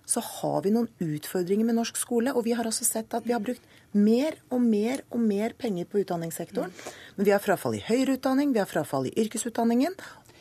så 0.06 0.22
har 0.24 0.62
vi 0.66 0.74
noen 0.76 0.90
utfordringer 1.02 1.68
med 1.68 1.78
norsk 1.80 1.98
skole. 2.00 2.34
Og 2.34 2.46
vi 2.48 2.56
har 2.58 2.68
også 2.68 2.86
sett 2.88 3.14
at 3.18 3.26
vi 3.26 3.34
har 3.36 3.44
brukt 3.44 3.64
mer 3.96 4.38
og 4.54 4.62
mer 4.62 5.04
og 5.10 5.22
mer 5.24 5.56
penger 5.58 5.90
på 5.90 6.04
utdanningssektoren. 6.04 6.74
Men 7.16 7.28
vi 7.28 7.34
har 7.34 7.44
frafall 7.44 7.78
i 7.78 7.84
høyere 7.86 8.20
utdanning, 8.20 8.54
vi 8.54 8.62
har 8.62 8.70
frafall 8.70 9.10
i 9.10 9.16
yrkesutdanningen, 9.26 9.96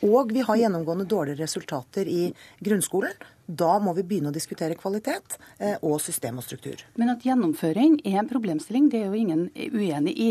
og 0.05 0.33
vi 0.35 0.43
har 0.45 0.59
gjennomgående 0.59 1.07
dårlige 1.09 1.39
resultater 1.41 2.07
i 2.09 2.27
grunnskolen. 2.63 3.15
Da 3.45 3.75
må 3.77 3.93
vi 3.93 4.03
begynne 4.07 4.31
å 4.31 4.35
diskutere 4.35 4.77
kvalitet 4.77 5.37
eh, 5.59 5.75
og 5.85 5.99
system 6.01 6.39
og 6.41 6.45
struktur. 6.45 6.81
Men 6.97 7.11
at 7.13 7.25
gjennomføring 7.25 7.99
er 8.07 8.17
en 8.21 8.29
problemstilling, 8.29 8.87
det 8.89 9.03
er 9.03 9.11
jo 9.11 9.19
ingen 9.19 9.43
uenig 9.53 10.15
i. 10.17 10.29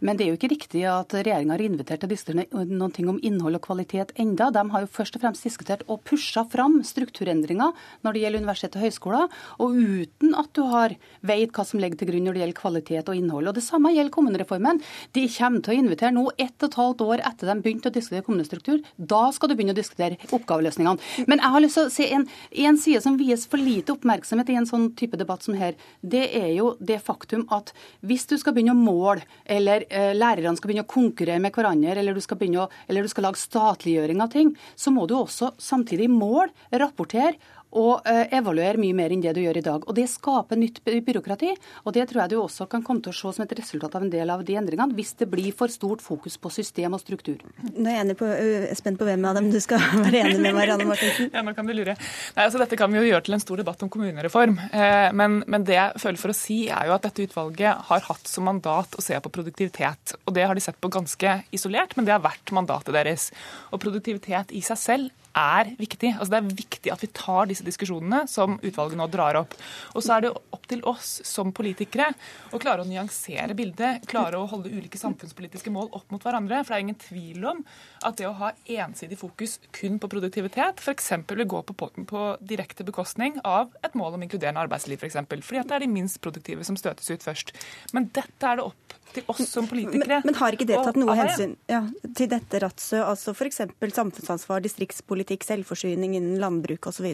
Men 0.00 0.16
det 0.16 0.24
er 0.24 0.32
jo 0.32 0.38
ikke 0.38 0.52
riktig 0.54 0.84
at 0.88 1.12
regjeringa 1.12 1.52
har 1.54 1.64
invitert 1.64 2.00
til 2.02 2.08
å 2.08 2.14
diskutere 2.14 2.64
noen 2.64 3.10
om 3.12 3.20
innhold 3.20 3.58
og 3.58 3.64
kvalitet 3.66 4.14
enda. 4.20 4.48
De 4.54 4.62
har 4.72 4.84
jo 4.84 4.90
først 4.94 5.18
og 5.18 5.24
fremst 5.26 5.44
diskutert 5.44 5.84
og 5.92 6.00
pusha 6.08 6.46
fram 6.48 6.78
strukturendringer 6.86 7.74
når 8.04 8.16
det 8.16 8.22
gjelder 8.24 8.44
universitet 8.44 8.78
og 8.78 8.86
høyskoler, 8.86 9.36
og 9.60 9.76
uten 9.76 10.34
at 10.40 10.50
du 10.56 10.62
har 10.72 10.96
veit 11.20 11.52
hva 11.52 11.66
som 11.68 11.82
ligger 11.82 12.00
til 12.00 12.12
grunn 12.12 12.28
når 12.28 12.38
det 12.38 12.44
gjelder 12.44 12.60
kvalitet 12.62 13.12
og 13.12 13.20
innhold. 13.20 13.52
Og 13.52 13.58
Det 13.58 13.66
samme 13.66 13.92
gjelder 13.92 14.14
kommunereformen. 14.14 14.80
De 15.12 15.26
kommer 15.36 15.60
til 15.60 15.76
å 15.76 15.80
invitere 15.82 16.14
nå 16.16 16.26
ett 16.38 16.56
og 16.62 16.70
et 16.70 16.80
halvt 16.80 17.04
år 17.04 17.26
etter 17.28 17.52
de 17.52 17.58
begynte 17.60 17.92
å 17.92 17.94
diskutere 17.94 18.24
kommunestruktur. 18.24 18.80
Da 18.96 19.26
skal 19.36 19.52
du 19.52 19.58
begynne 19.58 19.76
å 19.76 19.80
diskutere 19.82 20.16
oppgaveløsningene. 20.32 21.28
Men 21.28 21.44
jeg 21.44 21.54
har 21.56 21.64
lyst 21.64 21.80
til 21.80 21.90
å 21.90 21.92
se 21.92 22.08
en 22.16 22.28
en 22.54 22.78
side 22.78 23.00
som 23.02 23.16
vies 23.18 23.46
for 23.50 23.58
lite 23.58 23.94
oppmerksomhet 23.94 24.50
i 24.52 24.58
en 24.60 24.68
sånn 24.68 24.90
type 24.98 25.18
debatt 25.18 25.42
som 25.42 25.56
her, 25.58 25.74
det 26.00 26.24
er 26.38 26.50
jo 26.54 26.74
det 26.78 27.00
faktum 27.02 27.44
at 27.54 27.72
hvis 28.06 28.28
du 28.30 28.36
skal 28.38 28.54
begynne 28.54 28.76
å 28.76 28.78
måle, 28.78 29.24
eller 29.44 29.86
eh, 29.90 30.12
lærerne 30.14 30.54
skal 30.58 30.70
begynne 30.70 30.86
å 30.86 30.92
konkurrere 30.94 31.42
med 31.42 31.54
hverandre, 31.56 31.96
eller 31.98 32.14
du 32.14 32.22
skal, 32.24 32.38
å, 32.60 32.68
eller 32.88 33.02
du 33.02 33.10
skal 33.10 33.28
lage 33.28 33.42
statliggjøring 33.42 34.22
av 34.22 34.30
ting, 34.34 34.54
så 34.76 34.94
må 34.94 35.08
du 35.10 35.16
også 35.18 35.54
samtidig 35.58 36.10
måle, 36.12 36.52
rapportere 36.70 37.34
og 37.74 38.06
eh, 38.08 38.26
evaluere 38.38 38.80
mye 38.80 38.94
mer 38.96 39.12
enn 39.14 39.22
det 39.24 39.34
du 39.36 39.42
gjør 39.42 39.58
i 39.58 39.64
dag. 39.64 39.86
Og 39.88 39.96
Det 39.96 40.06
skaper 40.10 40.58
nytt 40.58 40.80
byråkrati, 40.84 41.52
og 41.84 41.96
det 41.96 42.06
tror 42.10 42.24
jeg 42.24 42.32
du 42.34 42.36
også 42.40 42.68
kan 42.70 42.84
komme 42.86 43.02
til 43.04 43.12
å 43.12 43.16
se 43.18 43.34
som 43.36 43.44
et 43.44 43.54
resultat 43.58 43.96
av 43.98 44.04
en 44.06 44.12
del 44.12 44.30
av 44.30 44.44
de 44.46 44.56
endringene, 44.58 44.94
hvis 44.96 45.14
det 45.20 45.28
blir 45.30 45.50
for 45.56 45.72
stort 45.72 46.04
fokus 46.04 46.38
på 46.40 46.52
system 46.54 46.96
og 46.96 47.02
struktur. 47.02 47.42
Nå 47.74 47.90
er 47.90 48.00
jeg 48.02 48.18
på, 48.20 48.30
spent 48.78 49.00
på 49.00 49.08
hvem 49.08 49.26
av 49.28 49.38
dem 49.38 49.50
du 49.52 49.58
skal 49.62 49.82
være 50.04 50.22
enig 50.22 50.38
med, 50.40 50.54
Marianne 50.56 50.86
Martinsen. 50.88 51.32
ja, 51.34 51.42
nå 51.46 51.54
kan 51.56 51.68
du 51.68 51.74
lure. 51.76 51.96
Nei, 52.36 52.46
altså 52.46 52.62
Dette 52.62 52.78
kan 52.80 52.92
vi 52.92 53.02
jo 53.02 53.08
gjøre 53.08 53.26
til 53.26 53.38
en 53.38 53.44
stor 53.44 53.60
debatt 53.60 53.82
om 53.86 53.90
kommunereform. 53.92 54.56
Eh, 54.70 55.10
men, 55.16 55.42
men, 55.50 55.66
det 55.66 55.78
jeg 55.78 56.04
føler 56.04 56.20
for 56.20 56.34
å 56.34 56.38
si, 56.38 56.60
er 56.70 56.88
jo 56.88 56.96
at 56.96 57.08
dette 57.08 57.26
utvalget 57.26 57.90
har 57.90 58.06
hatt 58.08 58.30
som 58.30 58.46
mandat 58.48 58.94
å 58.98 59.04
se 59.04 59.18
på 59.20 59.32
produktivitet. 59.34 60.16
Og 60.24 60.36
det 60.36 60.46
har 60.46 60.56
de 60.56 60.62
sett 60.64 60.80
på 60.80 60.92
ganske 60.92 61.38
isolert, 61.54 61.96
men 61.96 62.06
det 62.06 62.14
har 62.14 62.24
vært 62.24 62.54
mandatet 62.54 62.94
deres. 62.94 63.30
Og 63.72 63.82
produktivitet 63.82 64.54
i 64.54 64.62
seg 64.64 64.80
selv 64.80 65.23
er 65.34 65.70
viktig. 65.78 66.14
Altså 66.14 66.30
Det 66.32 66.40
er 66.40 66.58
viktig 66.62 66.92
at 66.94 67.02
vi 67.04 67.10
tar 67.16 67.48
disse 67.50 67.66
diskusjonene 67.66 68.24
som 68.30 68.56
utvalget 68.62 68.98
nå 68.98 69.08
drar 69.12 69.38
opp. 69.42 69.56
Og 69.94 70.04
så 70.04 70.16
er 70.16 70.26
det 70.26 70.32
opp 70.34 70.68
til 70.70 70.84
oss 70.88 71.16
som 71.26 71.52
politikere 71.54 72.10
å 72.54 72.60
klare 72.62 72.84
å 72.84 72.88
nyansere 72.88 73.56
bildet, 73.58 74.06
klare 74.10 74.40
å 74.40 74.48
holde 74.50 74.72
ulike 74.72 75.00
samfunnspolitiske 75.00 75.72
mål 75.74 75.90
opp 75.98 76.14
mot 76.14 76.24
hverandre. 76.24 76.62
For 76.62 76.74
det 76.74 76.78
er 76.78 76.86
ingen 76.86 77.00
tvil 77.02 77.48
om 77.50 77.62
at 78.04 78.18
det 78.20 78.28
å 78.28 78.36
ha 78.40 78.52
ensidig 78.78 79.18
fokus 79.20 79.58
kun 79.74 79.98
på 80.02 80.10
produktivitet 80.12 80.82
f.eks. 80.82 81.12
vil 81.28 81.46
gå 81.50 81.62
på, 81.66 81.76
på, 81.76 81.90
på, 82.10 82.24
direkte 82.40 82.86
bekostning 82.86 83.40
av 83.44 83.74
et 83.84 83.96
mål 83.98 84.18
om 84.18 84.26
inkluderende 84.26 84.62
arbeidsliv, 84.64 85.02
f.eks. 85.02 85.20
Fordi 85.34 85.62
at 85.62 85.70
det 85.70 85.78
er 85.78 85.86
de 85.86 85.94
minst 85.94 86.20
produktive 86.24 86.66
som 86.66 86.78
støtes 86.78 87.10
ut 87.10 87.24
først. 87.24 87.54
Men 87.96 88.10
dette 88.14 88.50
er 88.50 88.60
det 88.60 88.68
opp 88.68 88.98
til 89.14 89.26
oss 89.30 89.44
som 89.48 89.66
politikere. 89.70 90.20
Men, 90.20 90.30
men 90.30 90.38
har 90.38 90.56
ikke 90.56 90.66
det 90.68 90.78
tatt 90.80 90.98
noe 90.98 91.14
hensyn 91.18 91.54
ja, 91.70 91.82
til 92.16 92.30
dette, 92.30 92.60
Ratsø? 92.62 93.00
Altså 93.04 93.34
f.eks. 93.34 93.62
samfunnsansvar, 93.94 94.62
distriktspolitikk, 94.64 95.23
selvforsyning 95.26 96.16
innen 96.18 96.40
landbruk 96.42 96.86
osv.? 96.90 97.10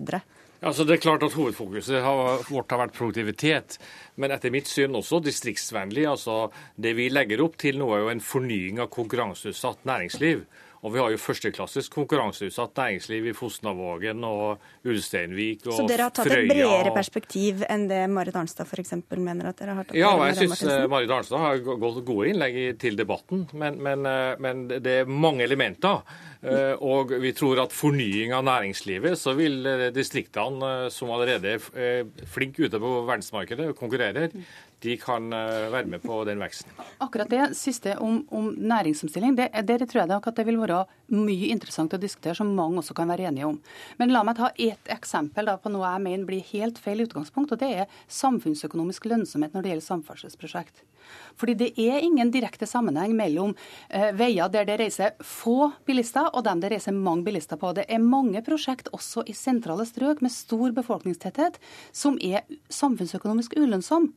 Altså, 0.61 0.85
det 0.85 0.99
er 0.99 1.01
klart 1.01 1.23
at 1.25 1.33
Hovedfokuset 1.33 2.03
har, 2.05 2.43
vårt 2.51 2.73
har 2.73 2.83
vært 2.83 2.97
produktivitet, 2.99 3.79
men 4.21 4.35
etter 4.35 4.53
mitt 4.53 4.69
syn 4.69 4.99
også 4.99 5.23
distriktsvennlig. 5.25 6.05
Altså, 6.11 6.51
det 6.77 6.93
vi 6.99 7.09
legger 7.09 7.41
opp 7.41 7.57
til 7.61 7.81
nå, 7.81 7.89
er 7.97 8.05
jo 8.05 8.11
en 8.13 8.21
fornying 8.21 8.83
av 8.85 8.91
konkurranseutsatt 8.93 9.87
næringsliv. 9.89 10.45
Og 10.81 10.95
vi 10.95 11.01
har 11.03 11.13
jo 11.13 11.19
førsteklasses 11.21 11.91
konkurranseutsatt 11.93 12.79
næringsliv 12.79 13.27
i 13.29 13.35
Fosnavågen 13.37 14.25
og 14.25 14.63
Ulsteinvik 14.89 15.67
og 15.67 15.75
Frøya. 15.75 15.77
Så 15.77 15.89
dere 15.91 16.07
har 16.07 16.15
tatt 16.17 16.31
et 16.33 16.49
bredere 16.49 16.95
perspektiv 16.95 17.65
enn 17.69 17.85
det 17.91 18.01
Marit 18.09 18.39
Arnstad 18.41 18.65
f.eks. 18.65 18.95
mener 19.13 19.51
at 19.51 19.61
dere 19.61 19.77
har 19.77 19.89
tatt? 19.89 19.99
Ja, 19.99 20.15
jeg 20.31 20.39
syns 20.39 20.65
eh, 20.65 20.87
Marit 20.89 21.13
Arnstad 21.13 21.45
har 21.45 21.61
gått 21.61 22.01
gode 22.09 22.31
innlegg 22.33 22.57
til 22.81 22.97
debatten, 22.97 23.45
men, 23.53 23.77
men, 23.85 24.09
eh, 24.09 24.33
men 24.41 24.65
det 24.73 24.97
er 25.03 25.13
mange 25.13 25.45
elementer. 25.45 26.01
Eh, 26.41 26.73
og 26.81 27.13
vi 27.21 27.35
tror 27.37 27.61
at 27.67 27.77
fornying 27.77 28.33
av 28.33 28.47
næringslivet, 28.49 29.21
så 29.21 29.37
vil 29.37 29.61
distriktene 29.93 30.89
som 30.95 31.13
allerede 31.13 31.59
er 31.77 32.09
flinke 32.33 32.65
ute 32.65 32.81
på 32.81 32.97
verdensmarkedet 33.05 33.69
og 33.75 33.77
konkurrerer, 33.77 34.33
de 34.81 34.97
kan 35.01 35.33
eh, 35.33 35.69
være 35.73 35.89
med 35.93 36.03
på 36.03 36.23
den 36.25 36.41
veksten. 36.41 36.73
Akkurat 37.05 37.31
det 37.31 37.51
siste 37.59 37.97
om, 38.01 38.23
om 38.33 38.51
næringsomstilling, 38.57 39.37
det, 39.37 39.51
der 39.69 39.85
tror 39.85 40.03
jeg 40.03 40.17
at 40.17 40.37
det 40.37 40.47
vil 40.49 40.61
være 40.61 40.85
mye 41.13 41.51
interessant 41.53 41.97
å 41.97 42.01
diskutere, 42.01 42.37
som 42.39 42.55
mange 42.57 42.81
også 42.81 42.97
kan 42.97 43.11
være 43.13 43.29
enige 43.29 43.51
om. 43.51 43.59
Men 44.01 44.15
la 44.15 44.25
meg 44.27 44.39
ta 44.41 44.53
ett 44.57 44.93
eksempel 44.93 45.51
da, 45.51 45.59
på 45.61 45.73
noe 45.73 45.85
jeg 45.85 46.07
mener 46.07 46.29
blir 46.29 46.47
helt 46.53 46.81
feil 46.81 47.05
utgangspunkt, 47.05 47.53
og 47.53 47.61
det 47.61 47.73
er 47.83 48.01
samfunnsøkonomisk 48.09 49.11
lønnsomhet 49.11 49.57
når 49.57 49.67
det 49.67 49.75
gjelder 49.75 49.91
samferdselsprosjekt. 49.91 50.85
Fordi 51.41 51.57
det 51.57 51.71
er 51.81 52.05
ingen 52.05 52.31
direkte 52.33 52.69
sammenheng 52.69 53.15
mellom 53.17 53.55
eh, 53.89 54.11
veier 54.17 54.51
der 54.53 54.69
det 54.69 54.79
reiser 54.81 55.15
få 55.25 55.71
bilister, 55.87 56.29
og 56.35 56.45
dem 56.45 56.63
det 56.63 56.73
reiser 56.75 56.97
mange 56.97 57.25
bilister 57.29 57.61
på. 57.61 57.73
Det 57.77 57.87
er 57.89 58.03
mange 58.03 58.43
prosjekt 58.47 58.91
også 58.97 59.25
i 59.27 59.37
sentrale 59.37 59.87
strøk 59.89 60.23
med 60.25 60.35
stor 60.35 60.75
befolkningstetthet 60.77 61.61
som 61.93 62.19
er 62.21 62.45
samfunnsøkonomisk 62.69 63.57
ulønnsomme. 63.59 64.13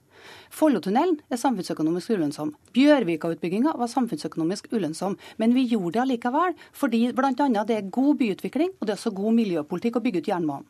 Follotunnelen 0.53 1.17
er 1.31 1.39
samfunnsøkonomisk 1.41 2.13
ulønnsom. 2.15 2.53
Bjørvika-utbygginga 2.75 3.73
var 3.79 3.89
samfunnsøkonomisk 3.91 4.69
ulønnsom. 4.71 5.17
Men 5.41 5.55
vi 5.55 5.65
gjorde 5.73 5.97
det 5.97 6.03
allikevel, 6.05 6.55
fordi 6.71 7.09
bl.a. 7.15 7.33
det 7.67 7.75
er 7.77 7.89
god 7.91 8.15
byutvikling 8.21 8.71
og 8.77 8.87
det 8.87 8.93
er 8.93 9.01
også 9.01 9.15
god 9.15 9.35
miljøpolitikk 9.41 9.99
å 9.99 10.03
bygge 10.05 10.23
ut 10.23 10.31
jernbanen. 10.31 10.69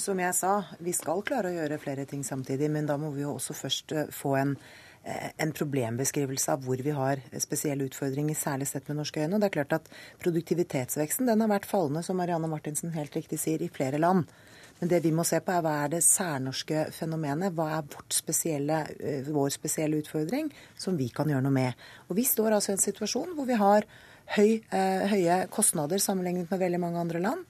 Som 0.00 0.22
jeg 0.22 0.32
sa, 0.32 0.54
vi 0.80 0.94
skal 0.96 1.20
klare 1.20 1.50
å 1.50 1.56
gjøre 1.58 1.76
flere 1.80 2.06
ting 2.08 2.22
samtidig, 2.24 2.70
men 2.72 2.86
da 2.88 2.96
må 2.96 3.10
vi 3.12 3.26
jo 3.26 3.34
også 3.34 3.52
først 3.52 3.92
eh, 3.92 4.06
få 4.08 4.38
en 4.40 4.54
en 5.02 5.50
problembeskrivelse 5.50 6.52
av 6.52 6.62
hvor 6.62 6.78
vi 6.78 6.92
har 6.94 7.20
spesielle 7.42 7.88
utfordringer, 7.88 8.36
særlig 8.38 8.68
sett 8.70 8.86
med 8.88 9.00
norske 9.00 9.24
øyne. 9.24 9.40
Det 9.42 9.48
er 9.48 9.56
klart 9.56 9.76
at 9.80 9.88
Produktivitetsveksten 10.22 11.26
den 11.26 11.42
har 11.42 11.50
vært 11.50 11.66
fallende, 11.66 12.04
som 12.06 12.20
Marianne 12.20 12.50
Martinsen 12.50 12.94
helt 12.94 13.16
riktig 13.18 13.40
sier, 13.42 13.62
i 13.62 13.70
flere 13.72 13.98
land. 13.98 14.30
Men 14.78 14.90
det 14.90 15.02
vi 15.04 15.12
må 15.14 15.22
se 15.26 15.38
på 15.42 15.52
er 15.54 15.62
hva 15.62 15.72
er 15.84 15.92
det 15.92 16.02
særnorske 16.06 16.88
fenomenet? 16.94 17.54
Hva 17.54 17.68
er 17.78 17.98
spesielle, 18.14 18.80
eh, 18.98 19.28
vår 19.30 19.50
spesielle 19.54 20.00
utfordring 20.02 20.50
som 20.78 20.96
vi 20.98 21.08
kan 21.08 21.30
gjøre 21.30 21.42
noe 21.42 21.54
med? 21.54 21.84
Og 22.08 22.16
Vi 22.16 22.24
står 22.24 22.52
altså 22.52 22.72
i 22.72 22.78
en 22.78 22.86
situasjon 22.86 23.34
hvor 23.36 23.46
vi 23.46 23.54
har 23.54 23.86
høy, 24.36 24.62
eh, 24.70 25.06
høye 25.06 25.48
kostnader 25.50 25.98
sammenlignet 25.98 26.50
med 26.50 26.58
veldig 26.58 26.80
mange 26.80 26.98
andre 26.98 27.20
land. 27.20 27.44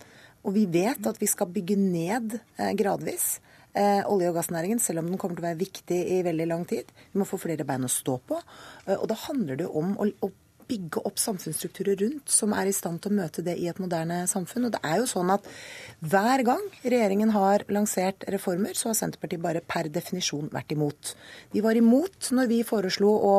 Og 0.44 0.52
vi 0.52 0.66
vet 0.66 1.06
at 1.06 1.18
vi 1.18 1.26
skal 1.26 1.46
bygge 1.46 1.76
ned 1.76 2.40
gradvis 2.76 3.40
eh, 3.74 4.02
olje- 4.06 4.30
og 4.30 4.38
gassnæringen, 4.38 4.80
selv 4.82 5.02
om 5.02 5.10
den 5.10 5.18
kommer 5.20 5.36
til 5.36 5.44
å 5.44 5.48
være 5.50 5.62
viktig 5.62 5.98
i 6.16 6.22
veldig 6.26 6.46
lang 6.50 6.64
tid. 6.68 6.92
Vi 7.12 7.20
må 7.20 7.28
få 7.28 7.40
flere 7.40 7.66
bein 7.68 7.86
å 7.86 7.92
stå 7.92 8.18
på. 8.28 8.40
Eh, 8.86 8.96
og 8.98 9.08
da 9.10 9.18
handler 9.26 9.62
det 9.62 9.68
om 9.68 9.96
å, 9.96 10.08
å 10.22 10.30
bygge 10.68 11.02
opp 11.08 11.20
samfunnsstrukturer 11.20 11.98
rundt 12.02 12.32
som 12.32 12.54
er 12.56 12.68
i 12.68 12.74
stand 12.76 13.02
til 13.02 13.12
å 13.12 13.18
møte 13.20 13.44
det 13.44 13.54
i 13.60 13.68
et 13.70 13.80
moderne 13.82 14.22
samfunn. 14.30 14.68
Og 14.68 14.74
det 14.74 14.80
er 14.86 15.00
jo 15.00 15.08
sånn 15.10 15.32
at 15.34 15.46
hver 16.02 16.44
gang 16.46 16.62
regjeringen 16.82 17.32
har 17.34 17.64
lansert 17.72 18.26
reformer, 18.32 18.76
så 18.78 18.90
har 18.90 18.98
Senterpartiet 18.98 19.42
bare 19.42 19.62
per 19.64 19.90
definisjon 19.92 20.50
vært 20.52 20.74
imot. 20.74 21.14
De 21.52 21.62
var 21.64 21.78
imot 21.78 22.30
når 22.34 22.50
vi 22.50 22.60
foreslo 22.66 23.12
å 23.12 23.34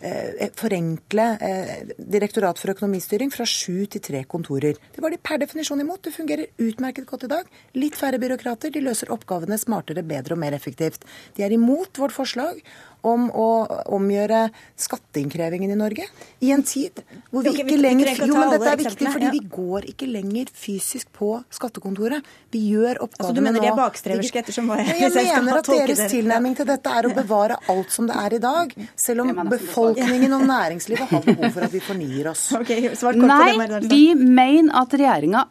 eh, 0.00 0.50
forenkle 0.58 1.26
eh, 1.40 1.76
Direktorat 2.10 2.58
for 2.58 2.72
økonomistyring 2.72 3.30
fra 3.32 3.46
sju 3.48 3.86
til 3.90 4.02
tre 4.02 4.24
kontorer. 4.28 4.78
Det 4.94 5.02
var 5.02 5.12
de 5.14 5.20
per 5.22 5.40
definisjon 5.42 5.82
imot. 5.82 6.02
Det 6.06 6.14
fungerer 6.14 6.50
utmerket 6.60 7.06
godt 7.08 7.26
i 7.28 7.32
dag. 7.32 7.50
Litt 7.78 7.98
færre 7.98 8.20
byråkrater. 8.22 8.72
De 8.74 8.82
løser 8.84 9.12
oppgavene 9.14 9.58
smartere, 9.60 10.04
bedre 10.06 10.36
og 10.36 10.42
mer 10.42 10.56
effektivt. 10.56 11.06
De 11.36 11.46
er 11.46 11.54
imot 11.54 12.00
vårt 12.00 12.16
forslag 12.16 12.60
om 13.06 13.28
å 13.32 13.48
omgjøre 13.96 14.46
skatteinnkrevingen 14.80 15.72
i 15.72 15.78
Norge. 15.78 16.06
I 16.44 16.52
en 16.54 16.64
tid 16.66 17.02
hvor 17.30 17.44
vi 17.46 17.54
ikke 17.62 17.78
lenger 17.80 18.12
Jo, 18.26 18.36
men 18.36 18.52
dette 18.54 18.72
er 18.72 18.80
viktig, 18.80 19.08
fordi 19.10 19.30
vi 19.34 19.42
går 19.50 19.88
ikke 19.92 20.08
lenger 20.10 20.50
fysisk 20.54 21.10
på 21.16 21.32
skattekontoret. 21.52 22.26
Vi 22.52 22.62
gjør 22.74 23.02
oppgavene 23.06 23.10
nå. 23.10 23.30
Altså, 23.30 23.36
du 23.36 23.44
mener 23.46 23.64
de 23.64 23.70
er 23.70 23.78
bakstreverske 23.78 24.42
ettersom 24.42 24.70
hva 24.70 24.80
jeg, 24.82 24.98
jeg 25.00 25.44
mener 25.44 25.60
at 25.60 25.70
deres 25.70 26.04
tilnærming 26.12 26.56
til 26.58 26.68
dette 26.68 26.96
er 27.00 27.08
å 27.08 27.14
bevare 27.16 27.60
alt 27.72 27.94
som 27.94 28.08
det 28.10 28.18
er 28.20 28.36
i 28.36 28.42
dag. 28.42 28.74
Selv 28.98 29.24
om 29.24 29.44
befolkningen 29.50 30.36
og 30.36 30.46
næringslivet 30.50 31.14
har 31.14 31.24
behov 31.26 31.56
for 31.56 31.68
at 31.68 31.74
vi 31.74 31.84
fornyer 31.84 32.32
oss. 32.34 32.48
Okay, 32.60 32.90
Nei, 33.16 33.78
vi 33.88 34.12
mener 34.14 34.74
at 34.82 34.92
regjeringa 34.92 35.46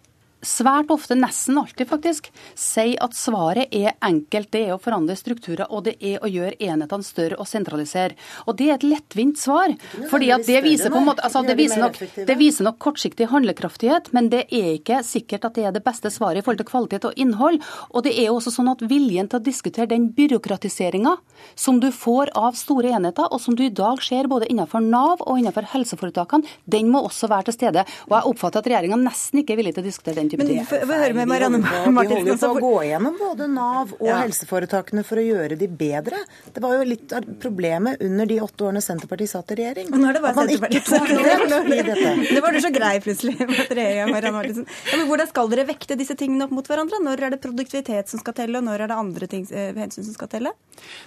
svært 0.45 0.91
ofte, 0.93 1.17
nesten 1.19 1.57
alltid 1.59 1.89
faktisk, 1.89 2.29
sier 2.57 2.99
at 3.03 3.15
svaret 3.17 3.73
er 3.75 3.95
enkelt. 4.05 4.51
Det 4.53 4.61
er 4.67 4.75
å 4.75 4.81
forandre 4.81 5.17
strukturer, 5.19 5.67
og 5.69 5.85
det 5.87 5.97
er 5.99 6.23
å 6.23 6.29
gjøre 6.31 6.57
enhetene 6.63 7.05
større 7.05 7.39
og 7.39 7.47
sentralisere. 7.49 8.15
Og 8.47 8.57
det 8.59 8.69
er 8.69 8.77
et 8.77 8.87
lettvint 8.87 9.39
svar. 9.39 9.75
fordi 10.09 10.31
at 10.31 10.45
det 10.47 10.61
viser, 10.63 10.89
på 10.89 10.97
en 10.97 11.09
måte, 11.09 11.23
altså, 11.23 11.43
det 11.43 11.57
viser, 11.59 11.79
nok, 11.81 11.99
det 12.27 12.37
viser 12.39 12.63
nok 12.67 12.79
kortsiktig 12.79 13.27
handlekraftighet, 13.29 14.11
men 14.13 14.29
det 14.29 14.45
er 14.49 14.77
ikke 14.77 15.01
sikkert 15.03 15.45
at 15.45 15.55
det 15.55 15.65
er 15.65 15.75
det 15.75 15.83
beste 15.83 16.11
svaret 16.13 16.41
i 16.41 16.45
forhold 16.45 16.63
til 16.63 16.69
kvalitet 16.69 17.07
og 17.09 17.19
innhold. 17.19 17.59
Og 17.91 18.05
det 18.05 18.15
er 18.19 18.31
også 18.31 18.53
sånn 18.53 18.71
at 18.71 18.83
viljen 18.89 19.29
til 19.29 19.39
å 19.39 19.43
diskutere 19.43 19.89
den 19.91 20.09
byråkratiseringa 20.15 21.17
som 21.55 21.79
du 21.79 21.89
får 21.91 22.33
av 22.37 22.57
store 22.59 22.93
enheter, 22.95 23.27
og 23.29 23.41
som 23.41 23.55
du 23.55 23.65
i 23.65 23.73
dag 23.73 24.01
ser 24.03 24.29
både 24.31 24.49
innenfor 24.51 24.83
Nav 24.83 25.23
og 25.25 25.39
innenfor 25.39 25.67
helseforetakene, 25.73 26.47
den 26.65 26.89
må 26.91 27.03
også 27.07 27.29
være 27.31 27.49
til 27.49 27.59
stede. 27.59 27.85
Og 28.07 28.15
jeg 28.15 28.31
oppfatter 28.33 28.61
at 28.61 28.69
regjeringa 28.71 28.99
nesten 29.03 29.41
ikke 29.41 29.55
er 29.55 29.61
villig 29.61 29.75
til 29.75 29.83
å 29.83 29.89
diskutere 29.89 30.19
den 30.21 30.28
den 30.29 30.47
type 30.47 30.47
ting. 30.47 30.87
Men 30.89 31.01
høre 31.03 31.17
med 31.17 31.31
Marianne 31.31 31.59
Martinsen. 31.59 32.25
Vi 32.25 32.31
holder 32.31 32.39
på 32.41 32.49
å 32.49 32.63
gå 32.63 32.83
gjennom 32.89 33.17
både 33.19 33.47
Nav 33.51 33.93
og 33.97 34.07
ja. 34.07 34.19
helseforetakene 34.23 35.03
for 35.07 35.21
å 35.21 35.25
gjøre 35.25 35.57
de 35.59 35.69
bedre. 35.81 36.21
Det 36.53 36.63
var 36.63 36.77
jo 36.77 36.87
litt 36.87 37.13
av 37.15 37.27
problemet 37.41 38.03
under 38.05 38.29
de 38.29 38.39
åtte 38.43 38.67
årene 38.67 38.83
Senterpartiet 38.83 39.33
satt 39.33 39.53
i 39.55 39.59
regjering. 39.61 39.91
Og 39.93 40.01
nå 40.01 40.09
er 40.09 40.17
det 40.17 40.23
bare 40.23 40.37
Senterpartiet 40.39 40.89
som 40.89 41.73
i 41.73 41.81
dette. 41.89 42.15
Det 42.39 42.41
var 42.43 42.55
du 42.55 42.61
så 42.63 42.71
grei 42.73 42.93
plutselig 43.03 43.35
mot 43.49 43.73
regjeringa, 43.79 44.07
Marianne 44.11 44.37
Martinsen. 44.37 44.67
Ja, 44.89 44.99
men 45.01 45.09
hvordan 45.09 45.29
skal 45.31 45.51
dere 45.51 45.65
vekte 45.69 45.97
disse 45.99 46.15
tingene 46.19 46.47
opp 46.47 46.53
mot 46.55 46.69
hverandre? 46.69 47.01
Når 47.03 47.25
er 47.25 47.35
det 47.35 47.41
produktivitet 47.43 48.11
som 48.11 48.21
skal 48.21 48.35
telle, 48.37 48.61
og 48.61 48.67
når 48.67 48.85
er 48.85 48.91
det 48.91 48.99
andre 48.99 49.29
ting, 49.31 49.45
eh, 49.51 49.71
hensyn 49.77 50.07
som 50.07 50.15
skal 50.15 50.31
telle? 50.31 50.53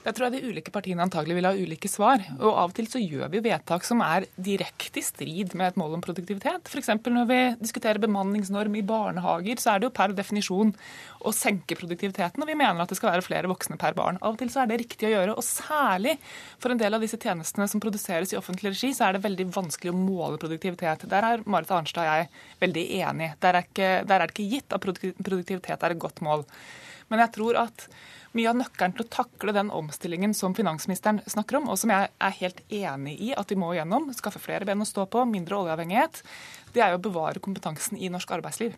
Der 0.04 0.16
tror 0.16 0.28
jeg 0.28 0.36
de 0.36 0.52
ulike 0.52 0.74
partiene 0.74 1.04
antagelig 1.04 1.38
vil 1.38 1.48
ha 1.48 1.54
ulike 1.56 1.90
svar. 1.90 2.24
Og 2.40 2.50
av 2.50 2.72
og 2.72 2.76
til 2.76 2.88
så 2.90 3.00
gjør 3.00 3.30
vi 3.32 3.42
vedtak 3.44 3.86
som 3.86 4.02
er 4.04 4.26
direkte 4.36 5.00
i 5.00 5.06
strid 5.06 5.56
med 5.58 5.72
et 5.72 5.80
mål 5.80 5.98
om 5.98 6.04
produktivitet. 6.04 6.68
F.eks. 6.70 6.92
når 7.06 7.28
vi 7.28 7.40
diskuterer 7.62 8.02
bemanningsnorm 8.02 8.76
i 8.78 8.84
barnehage 8.86 9.11
barnehager, 9.12 9.60
så 9.60 9.72
er 9.72 9.80
det 9.80 9.88
jo 9.88 9.94
per 9.94 10.14
definisjon 10.16 10.72
å 11.22 11.32
senke 11.34 11.76
produktiviteten. 11.78 12.42
Og 12.42 12.48
vi 12.48 12.56
mener 12.58 12.82
at 12.82 12.90
det 12.90 12.98
skal 12.98 13.12
være 13.12 13.26
flere 13.26 13.50
voksne 13.50 13.78
per 13.80 13.96
barn. 13.98 14.18
Av 14.22 14.34
og 14.34 14.40
til 14.40 14.50
så 14.52 14.62
er 14.62 14.70
det 14.70 14.80
riktig 14.82 15.08
å 15.08 15.12
gjøre. 15.12 15.36
Og 15.36 15.46
særlig 15.46 16.16
for 16.62 16.72
en 16.72 16.80
del 16.80 16.96
av 16.96 17.04
disse 17.04 17.20
tjenestene 17.20 17.68
som 17.70 17.82
produseres 17.82 18.32
i 18.32 18.38
offentlig 18.40 18.74
regi, 18.74 18.92
så 18.96 19.08
er 19.08 19.16
det 19.16 19.24
veldig 19.26 19.48
vanskelig 19.54 19.92
å 19.92 19.98
måle 19.98 20.40
produktivitet. 20.42 21.06
Der 21.10 21.28
er 21.28 21.44
Marit 21.46 21.72
Arnstad 21.74 22.06
og 22.06 22.10
jeg 22.10 22.30
veldig 22.62 22.86
enig. 23.02 23.34
Der 23.42 23.60
er, 23.60 23.68
der 23.76 24.16
er 24.18 24.26
det 24.26 24.32
ikke 24.34 24.50
gitt 24.56 24.74
at 24.74 24.82
produktivitet 24.82 25.76
er 25.76 25.94
et 25.94 26.02
godt 26.02 26.24
mål. 26.24 26.46
Men 27.12 27.22
jeg 27.26 27.34
tror 27.36 27.60
at 27.66 27.86
mye 28.36 28.48
av 28.50 28.58
nøkkelen 28.58 28.94
til 28.96 29.04
å 29.04 29.12
takle 29.12 29.54
den 29.56 29.70
omstillingen 29.74 30.32
som 30.36 30.54
finansministeren 30.56 31.20
snakker 31.28 31.60
om, 31.60 31.68
og 31.72 31.78
som 31.80 31.92
jeg 31.92 32.08
er 32.08 32.36
helt 32.38 32.62
enig 32.72 33.16
i 33.28 33.32
at 33.36 33.52
vi 33.52 33.58
må 33.60 33.72
gjennom, 33.76 34.08
skaffe 34.16 34.40
flere 34.42 34.68
ben 34.68 34.82
å 34.82 34.88
stå 34.88 35.06
på, 35.12 35.24
mindre 35.28 35.58
oljeavhengighet, 35.60 36.22
det 36.72 36.84
er 36.84 36.96
å 36.96 37.02
bevare 37.02 37.42
kompetansen 37.44 38.00
i 38.00 38.08
norsk 38.12 38.32
arbeidsliv. 38.32 38.76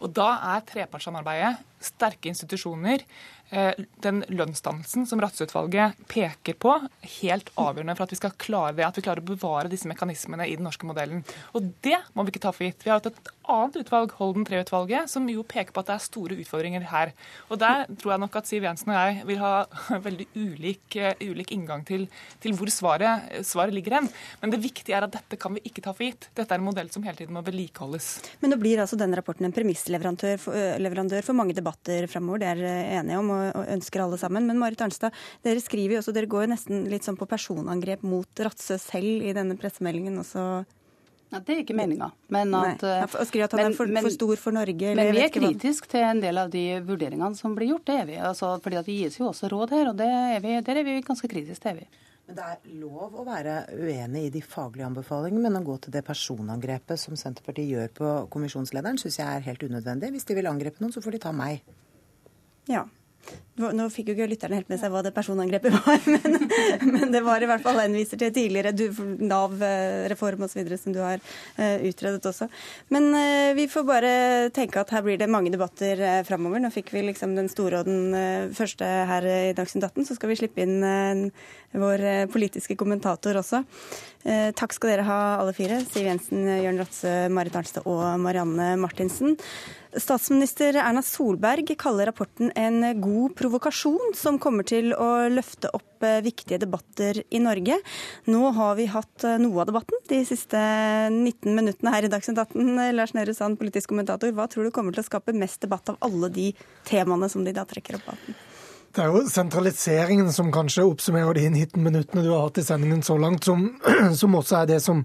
Og 0.00 0.12
da 0.16 0.30
er 0.54 0.64
trepartssamarbeidet, 0.68 1.58
sterke 1.84 2.30
institusjoner, 2.32 3.04
den 3.48 4.22
lønnsdannelsen 4.28 5.06
som 5.08 5.20
Rattsutvalget 5.22 5.96
peker 6.10 6.56
på, 6.60 6.74
helt 7.20 7.48
avgjørende 7.56 7.96
for 7.96 8.04
at 8.04 8.12
vi 8.12 8.18
skal 8.20 8.36
klare 8.36 8.86
at 8.86 8.98
vi 8.98 9.04
klarer 9.04 9.22
å 9.22 9.28
bevare 9.30 9.70
disse 9.72 9.88
mekanismene 9.88 10.46
i 10.48 10.56
den 10.58 10.66
norske 10.68 10.86
modellen. 10.88 11.24
Og 11.56 11.72
det 11.84 11.98
må 12.14 12.24
vi 12.24 12.34
ikke 12.34 12.44
ta 12.44 12.52
for 12.54 12.66
gitt. 12.66 12.84
Vi 12.84 12.92
har 12.92 13.00
hatt 13.00 13.10
et 13.10 13.30
annet 13.48 13.78
utvalg, 13.80 14.12
Holden 14.18 14.44
III-utvalget, 14.46 15.10
som 15.10 15.28
jo 15.30 15.44
peker 15.48 15.72
på 15.72 15.82
at 15.82 15.88
det 15.88 15.96
er 15.96 16.04
store 16.04 16.36
utfordringer 16.42 16.84
her. 16.90 17.12
Og 17.48 17.60
der 17.60 17.86
tror 18.00 18.14
jeg 18.14 18.22
nok 18.24 18.38
at 18.40 18.50
Siv 18.50 18.66
Jensen 18.66 18.92
og 18.92 18.98
jeg 18.98 19.24
vil 19.28 19.40
ha 19.42 19.52
veldig 20.08 20.28
ulik, 20.36 20.98
uh, 21.00 21.24
ulik 21.24 21.54
inngang 21.56 21.84
til, 21.88 22.06
til 22.42 22.56
hvor 22.58 22.70
svaret, 22.72 23.30
svaret, 23.46 23.74
ligger 23.76 23.98
hen. 23.98 24.10
Men 24.42 24.52
det 24.52 24.62
viktige 24.64 24.96
er 24.96 25.06
at 25.06 25.14
dette 25.14 25.38
kan 25.40 25.56
vi 25.56 25.64
ikke 25.68 25.84
ta 25.84 25.94
for 25.94 26.06
gitt. 26.06 26.30
Dette 26.36 26.54
er 26.54 26.60
en 26.60 26.68
modell 26.68 26.90
som 26.92 27.04
hele 27.06 27.20
tiden 27.20 27.36
må 27.36 27.44
vedlikeholdes. 27.46 28.10
Men 28.42 28.52
nå 28.52 28.60
blir 28.60 28.82
altså 28.82 28.98
denne 29.00 29.18
rapporten 29.18 29.48
en 29.48 29.54
premissleverandør 29.54 30.40
for, 30.42 30.56
uh, 30.56 31.18
for 31.24 31.38
mange 31.38 31.56
debatter 31.56 32.08
framover, 32.10 32.44
det 32.44 32.52
er 32.52 32.64
jeg 32.66 33.00
enige 33.00 33.22
om? 33.22 33.32
Og, 33.38 33.62
ønsker 33.76 34.04
alle 34.04 34.18
sammen. 34.20 34.48
Men 34.48 34.60
Marit 34.60 34.82
Arnstad, 34.84 35.14
dere 35.46 35.62
skriver 35.64 35.96
jo 35.96 36.02
også, 36.02 36.14
dere 36.16 36.30
går 36.30 36.46
jo 36.46 36.52
nesten 36.54 36.88
litt 36.92 37.06
sånn 37.06 37.18
på 37.18 37.28
personangrep 37.30 38.04
mot 38.06 38.44
Ratsø 38.46 38.78
selv 38.82 39.24
i 39.24 39.36
denne 39.36 39.58
pressemeldingen 39.60 40.20
også. 40.24 40.48
Ja, 41.28 41.40
Det 41.44 41.54
er 41.54 41.60
ikke 41.60 41.76
meninga. 41.76 42.10
Men 42.32 42.54
at, 42.56 42.82
Nei, 42.82 43.02
at 43.04 43.52
han 43.52 43.60
er 43.66 43.76
for, 43.76 43.90
for, 44.00 44.12
stor 44.14 44.40
for 44.40 44.56
Norge? 44.56 44.94
men 44.96 45.10
vi 45.12 45.24
er 45.26 45.32
kritiske 45.32 45.90
til 45.92 46.06
en 46.06 46.22
del 46.24 46.40
av 46.40 46.48
de 46.52 46.64
vurderingene 46.80 47.36
som 47.36 47.56
blir 47.56 47.74
gjort. 47.74 47.84
Det 47.90 47.96
er 48.00 48.06
vi. 48.08 48.16
Altså, 48.30 48.54
fordi 48.64 48.78
at 48.80 48.88
Det 48.88 48.96
gis 48.96 49.18
jo 49.20 49.28
også 49.28 49.50
råd 49.52 49.74
her, 49.76 49.90
og 49.90 49.98
det 50.00 50.08
er 50.08 50.40
vi, 50.44 50.54
der 50.64 50.80
er 50.80 50.86
vi 50.88 51.00
ganske 51.04 51.28
kritiske. 51.28 51.60
Det 51.64 51.72
er 51.74 51.80
vi. 51.82 52.06
Men 52.28 52.36
Det 52.36 52.44
er 52.44 52.78
lov 52.80 53.20
å 53.20 53.24
være 53.24 53.58
uenig 53.72 54.24
i 54.26 54.32
de 54.32 54.40
faglige 54.44 54.88
anbefalingene, 54.88 55.48
men 55.50 55.60
å 55.60 55.66
gå 55.68 55.76
til 55.84 55.92
det 55.92 56.04
personangrepet 56.04 57.00
som 57.00 57.16
Senterpartiet 57.16 57.72
gjør 57.72 57.92
på 58.00 58.14
kommisjonslederen, 58.32 59.00
syns 59.00 59.20
jeg 59.20 59.28
er 59.28 59.44
helt 59.44 59.64
unødvendig. 59.64 60.12
Hvis 60.16 60.28
de 60.28 60.36
vil 60.36 60.48
angrepe 60.48 60.80
noen, 60.80 60.92
så 60.92 61.04
får 61.04 61.16
de 61.16 61.22
ta 61.24 61.32
meg. 61.32 61.60
Ja, 62.68 62.86
nå 63.58 63.88
fikk 63.90 64.12
jo 64.12 64.14
ikke 64.14 64.28
lytterne 64.30 64.58
helt 64.60 64.68
med 64.70 64.78
seg 64.80 64.92
hva 64.92 65.00
det 65.02 65.12
personangrepet 65.16 65.74
var, 65.74 66.04
men, 66.14 66.36
men 66.94 67.14
det 67.14 67.22
var 67.26 67.42
i 67.42 67.48
hvert 67.50 67.64
fall 67.64 67.80
henviser 67.82 68.20
til 68.20 68.32
tidligere 68.34 68.72
Nav-reform 69.26 70.44
osv. 70.46 70.62
som 70.78 70.94
du 70.94 71.00
har 71.02 71.18
uh, 71.18 71.86
utredet 71.88 72.28
også. 72.30 72.48
Men 72.94 73.10
uh, 73.16 73.50
vi 73.58 73.66
får 73.70 73.86
bare 73.88 74.12
tenke 74.54 74.80
at 74.80 74.92
her 74.94 75.04
blir 75.06 75.18
det 75.20 75.30
mange 75.30 75.52
debatter 75.54 75.98
uh, 75.98 76.20
framover. 76.28 76.62
Nå 76.62 76.70
fikk 76.74 76.92
vi 76.94 77.02
liksom 77.08 77.34
den 77.38 77.50
store 77.50 77.82
og 77.82 77.90
den 77.90 78.52
første 78.56 78.86
her 79.10 79.26
i 79.26 79.56
Dagsnytt 79.58 79.88
18. 79.90 80.06
Så 80.06 80.18
skal 80.18 80.32
vi 80.32 80.38
slippe 80.38 80.62
inn 80.62 81.32
vår 81.78 82.30
politiske 82.32 82.78
kommentator 82.78 83.36
også. 83.42 83.64
Takk 84.22 84.74
skal 84.74 84.90
dere 84.92 85.04
ha 85.06 85.18
alle 85.38 85.54
fire. 85.56 85.78
Siv 85.86 86.08
Jensen, 86.08 86.42
Jørn 86.62 86.80
Ratse, 86.82 87.12
Marit 87.32 87.56
Arnstad 87.56 87.86
og 87.88 88.02
Marianne 88.20 88.72
Martinsen. 88.80 89.36
Statsminister 89.96 90.76
Erna 90.76 91.00
Solberg 91.02 91.70
kaller 91.80 92.10
rapporten 92.10 92.50
en 92.58 92.82
god 93.00 93.32
provokasjon 93.38 94.12
som 94.16 94.36
kommer 94.42 94.66
til 94.68 94.92
å 94.92 95.28
løfte 95.32 95.70
opp 95.72 96.04
eh, 96.04 96.20
viktige 96.24 96.60
debatter 96.60 97.22
i 97.32 97.40
Norge. 97.40 97.78
Nå 98.28 98.52
har 98.58 98.76
vi 98.76 98.88
hatt 98.92 99.24
eh, 99.24 99.38
noe 99.40 99.62
av 99.62 99.70
debatten 99.70 100.02
de 100.10 100.20
siste 100.28 100.60
19 101.14 101.56
minuttene 101.56 101.94
her 101.94 102.04
i 102.04 102.12
Dagsnytt 102.12 102.42
18. 102.44 102.92
Lars 102.98 103.16
Nehru 103.16 103.32
Sand, 103.36 103.56
politisk 103.60 103.94
kommentator, 103.94 104.34
hva 104.36 104.48
tror 104.50 104.68
du 104.68 104.74
kommer 104.74 104.92
til 104.92 105.06
å 105.06 105.08
skape 105.08 105.36
mest 105.36 105.64
debatt 105.64 105.88
av 105.88 105.98
alle 106.04 106.30
de 106.36 106.50
temaene 106.88 107.32
som 107.32 107.46
de 107.46 107.56
da 107.56 107.64
trekker 107.68 107.96
opp? 107.98 108.12
Av? 108.12 108.47
Det 108.96 109.02
er 109.04 109.12
jo 109.12 109.20
sentraliseringen 109.28 110.30
som 110.32 110.48
kanskje 110.52 110.86
oppsummerer 110.88 111.36
de 111.36 111.44
19 111.50 111.82
minuttene 111.84 112.22
du 112.24 112.30
har 112.32 112.46
hatt 112.46 112.60
i 112.60 112.64
sendingen 112.64 113.02
så 113.04 113.18
langt, 113.20 113.44
som, 113.44 113.66
som 114.20 114.36
også 114.38 114.62
er 114.62 114.70
det 114.70 114.78
som, 114.80 115.02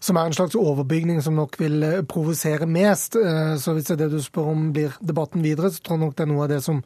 som, 0.00 0.18
er 0.20 0.28
en 0.28 0.36
slags 0.36 0.56
overbygning 0.58 1.22
som 1.24 1.38
nok 1.38 1.56
vil 1.60 1.78
eh, 1.86 2.02
provosere 2.08 2.68
mest. 2.68 3.16
Eh, 3.16 3.54
så 3.62 3.72
hvis 3.72 3.88
det 3.88 3.96
er 3.96 4.02
det 4.04 4.10
du 4.12 4.20
spør 4.22 4.50
om 4.52 4.66
blir 4.76 4.92
debatten 5.00 5.44
videre, 5.44 5.72
så 5.72 5.80
tror 5.80 5.96
jeg 5.96 6.02
nok 6.04 6.18
det 6.18 6.26
er 6.26 6.30
noe 6.34 6.44
av 6.44 6.52
det 6.52 6.60
som, 6.64 6.82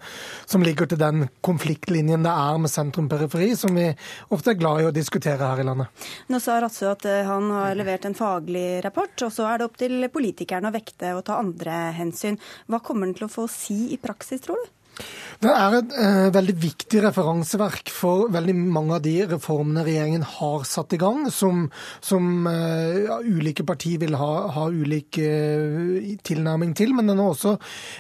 som 0.47 0.65
ligger 0.65 0.91
til 0.91 1.03
den 1.03 1.27
konfliktlinjen 1.47 2.25
det 2.27 2.37
er 2.47 2.63
med 2.63 2.73
sentrum-periferi, 2.73 3.51
som 3.59 3.75
vi 3.77 3.91
ofte 4.35 4.55
er 4.55 4.61
glad 4.63 4.85
i 4.85 4.89
å 4.89 4.95
diskutere 4.95 5.51
her 5.51 5.65
i 5.65 5.67
landet. 5.67 6.07
Nå 6.31 6.41
sa 6.43 6.61
Ratsø 6.63 6.93
at 6.93 7.11
eh, 7.11 7.27
han 7.27 7.51
har 7.57 7.75
levert 7.79 8.07
en 8.07 8.17
faglig 8.17 8.69
rapport, 8.87 9.17
og 9.27 9.35
så 9.35 9.51
er 9.51 9.59
det 9.59 9.69
opp 9.69 9.83
til 9.83 10.09
politikerne 10.15 10.71
å 10.71 10.79
vekte 10.79 11.17
og 11.19 11.27
ta 11.27 11.43
andre 11.43 11.91
hensyn. 11.99 12.39
Hva 12.71 12.81
kommer 12.87 13.11
den 13.11 13.19
til 13.19 13.27
å 13.27 13.35
få 13.35 13.51
si 13.51 13.91
i 13.91 14.01
praksis, 14.01 14.47
tror 14.47 14.63
du? 14.63 14.76
Det 15.37 15.51
er 15.53 15.75
et 15.77 15.91
eh, 16.01 16.27
veldig 16.33 16.55
viktig 16.63 17.01
referanseverk 17.05 17.91
for 17.93 18.31
veldig 18.33 18.55
mange 18.57 18.97
av 18.97 19.03
de 19.05 19.15
reformene 19.29 19.83
regjeringen 19.85 20.23
har 20.25 20.65
satt 20.65 20.95
i 20.97 21.01
gang, 21.01 21.27
som, 21.33 21.67
som 22.01 22.47
eh, 22.49 23.03
ja, 23.05 23.19
ulike 23.21 23.67
partier 23.69 24.01
vil 24.01 24.17
ha, 24.17 24.31
ha 24.55 24.65
ulik 24.73 25.19
eh, 25.21 26.15
tilnærming 26.25 26.73
til. 26.79 26.95
Men 26.97 27.13
den 27.13 27.21
er 27.21 27.29
også 27.35 27.53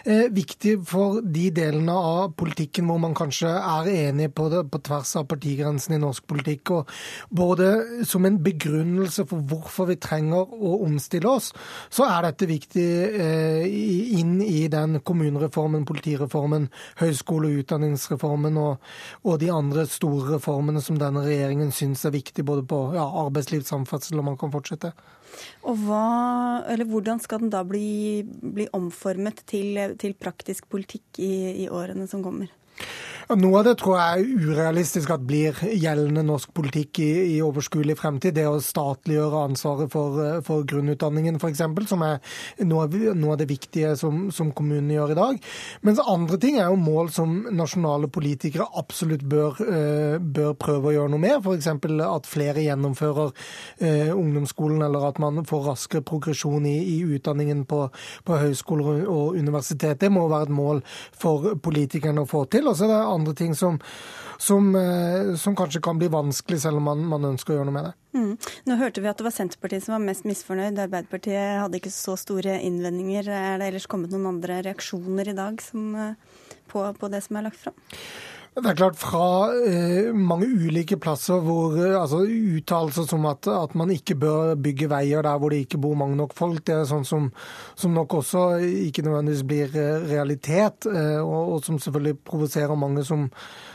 eh, 0.09 0.30
viktig 0.32 0.78
for 0.88 1.20
de 1.20 1.50
delene 1.59 1.92
av 1.92 2.32
politikken 2.40 2.88
hvor 2.88 3.02
man 3.04 3.16
kanskje 3.16 3.52
er 3.52 3.92
enig 3.92 4.30
på, 4.37 4.48
det, 4.52 4.64
på 4.72 4.80
tvers 4.88 5.12
av 5.20 5.28
partigrensen 5.28 5.98
i 5.98 6.00
norsk 6.00 6.24
politikk. 6.32 6.72
Og 6.78 6.96
både 7.28 8.06
som 8.09 8.24
en 8.24 8.40
begrunnelse 8.40 9.26
for 9.28 9.44
hvorfor 9.44 9.90
vi 9.92 9.98
trenger 10.00 10.56
å 10.56 10.78
omstille 10.88 11.37
oss, 11.37 11.52
så 11.92 12.09
er 12.09 12.30
dette 12.30 12.48
viktig 12.48 12.88
eh, 13.12 13.68
inn 14.16 14.38
i 14.40 14.64
den 14.72 15.02
kommunereformen, 15.04 15.85
politireformen, 15.85 16.70
høyskole 17.01 17.51
og 17.51 17.62
utdanningsreformen 17.62 18.59
og, 18.61 18.83
og, 19.25 19.37
de 19.42 19.51
andre 19.53 19.87
store 19.90 20.37
reformene 20.37 20.83
som 20.85 20.99
denne 21.01 21.25
regjeringen 21.27 21.72
syns 21.75 22.05
er 22.07 22.14
viktig, 22.16 22.44
både 22.46 22.66
på 22.68 22.81
ja, 22.96 23.07
arbeidsliv, 23.27 23.66
samferdsel, 23.68 24.20
og 24.20 24.31
man 24.31 24.40
kan 24.40 24.55
fortsette. 24.55 24.92
Og 25.68 25.81
hva, 25.85 26.05
Hvordan 26.87 27.20
skal 27.20 27.42
den 27.42 27.53
da 27.53 27.62
bli, 27.66 28.22
bli 28.25 28.68
omformet 28.77 29.42
til, 29.49 29.77
til 30.01 30.16
praktisk 30.16 30.68
politikk 30.72 31.20
i, 31.20 31.66
i 31.66 31.68
årene 31.68 32.07
som 32.09 32.25
kommer? 32.25 32.53
Noe 33.26 33.58
av 33.58 33.64
det 33.66 33.72
tror 33.80 33.96
jeg 33.98 34.22
er 34.22 34.44
urealistisk 34.46 35.10
at 35.10 35.22
blir 35.26 35.56
gjeldende 35.66 36.22
norsk 36.22 36.52
politikk 36.54 37.00
i, 37.02 37.08
i 37.34 37.38
overskuelig 37.42 37.96
fremtid. 37.98 38.36
Det 38.36 38.44
å 38.46 38.60
statliggjøre 38.62 39.40
ansvaret 39.48 39.90
for, 39.90 40.20
for 40.46 40.62
grunnutdanningen 40.70 41.40
f.eks., 41.40 41.64
som 41.90 42.04
er 42.06 42.20
noe 42.62 42.86
noe 42.86 43.32
av, 43.32 43.40
det 43.40 43.48
viktige 43.50 43.96
som, 43.98 44.28
som 44.30 44.52
kommunene 44.54 44.94
gjør 44.94 45.14
i 45.14 45.16
dag. 45.18 45.48
Mens 45.82 46.02
andre 46.06 46.38
ting 46.38 46.60
er 46.60 46.70
jo 46.70 46.78
mål 46.78 47.10
som 47.16 47.32
nasjonale 47.50 48.06
politikere 48.14 48.68
absolutt 48.78 49.24
bør, 49.26 49.58
uh, 49.58 50.22
bør 50.22 50.54
prøve 50.62 50.92
å 50.92 50.94
gjøre 50.94 51.14
noe 51.16 51.24
med. 51.26 51.42
F.eks. 51.42 51.66
at 52.06 52.30
flere 52.30 52.62
gjennomfører 52.62 53.34
uh, 53.34 54.14
ungdomsskolen, 54.14 54.86
eller 54.86 55.08
at 55.10 55.18
man 55.18 55.42
får 55.50 55.66
raskere 55.72 56.06
progresjon 56.06 56.70
i, 56.70 56.76
i 56.94 57.02
utdanningen 57.18 57.66
på, 57.66 57.88
på 58.22 58.38
høyskoler 58.44 59.02
og 59.02 59.34
universitet. 59.34 59.98
Det 60.06 60.14
må 60.14 60.28
være 60.30 60.52
et 60.52 60.56
mål 60.62 60.86
for 61.10 61.58
politikerne 61.58 62.22
å 62.22 62.30
få 62.30 62.46
til. 62.54 62.70
Og 62.70 62.78
så 62.78 62.86
er 62.86 62.94
det 62.94 63.02
andre 63.16 63.35
ting 63.37 63.55
som, 63.59 63.81
som, 64.38 64.68
eh, 64.76 65.35
som, 65.40 65.57
kanskje 65.59 65.83
kan 65.85 65.98
bli 66.00 66.11
vanskelig, 66.12 66.61
selv 66.62 66.81
om 66.81 66.88
man, 66.90 67.02
man 67.11 67.26
ønsker 67.33 67.55
å 67.55 67.59
gjøre 67.59 67.70
noe 67.70 67.76
med 67.79 67.88
det. 67.88 67.94
Mm. 68.16 68.31
Nå 68.68 68.79
hørte 68.81 69.02
vi 69.05 69.11
at 69.11 69.18
det 69.20 69.26
var 69.26 69.37
Senterpartiet 69.37 69.85
som 69.87 69.96
var 69.96 70.05
mest 70.07 70.29
misfornøyd. 70.29 70.79
Arbeiderpartiet 70.87 71.61
hadde 71.62 71.81
ikke 71.81 71.94
så 71.94 72.16
store 72.20 72.61
innvendinger. 72.64 73.29
Er 73.29 73.61
det 73.61 73.72
ellers 73.72 73.88
kommet 73.90 74.14
noen 74.14 74.31
andre 74.37 74.62
reaksjoner 74.68 75.33
i 75.33 75.37
dag 75.37 75.61
som, 75.64 75.90
eh, 76.00 76.57
på, 76.72 76.87
på 77.00 77.12
det 77.12 77.24
som 77.26 77.40
er 77.40 77.48
lagt 77.50 77.61
fram? 77.64 77.76
Det 78.57 78.71
er 78.71 78.77
klart 78.79 78.97
Fra 78.97 79.53
eh, 79.69 80.14
mange 80.16 80.47
ulike 80.49 80.97
plasser 80.97 81.42
hvor 81.45 81.75
eh, 81.77 81.92
altså 81.92 82.23
uttalelser 82.25 83.05
som 83.05 83.27
at, 83.29 83.45
at, 83.53 83.75
man 83.77 83.90
ikke 83.92 84.14
bør 84.16 84.55
bygge 84.57 84.88
veier 84.88 85.27
der 85.27 85.37
hvor 85.37 85.53
det 85.53 85.59
ikke 85.66 85.81
bor 85.83 85.92
mange 86.01 86.16
nok 86.16 86.33
folk, 86.33 86.62
det 86.64 86.73
er 86.73 86.87
sånn 86.88 87.05
som, 87.05 87.27
som 87.77 87.92
nok 87.92 88.14
også 88.23 88.47
ikke 88.87 89.05
nødvendigvis 89.05 89.42
blir 89.45 89.77
eh, 89.77 90.07
realitet, 90.09 90.88
eh, 90.88 91.19
og, 91.21 91.53
og, 91.53 91.59
som 91.66 91.77
selvfølgelig 91.77 92.16
provoserer 92.25 92.81
mange 92.81 93.05
som, 93.05 93.27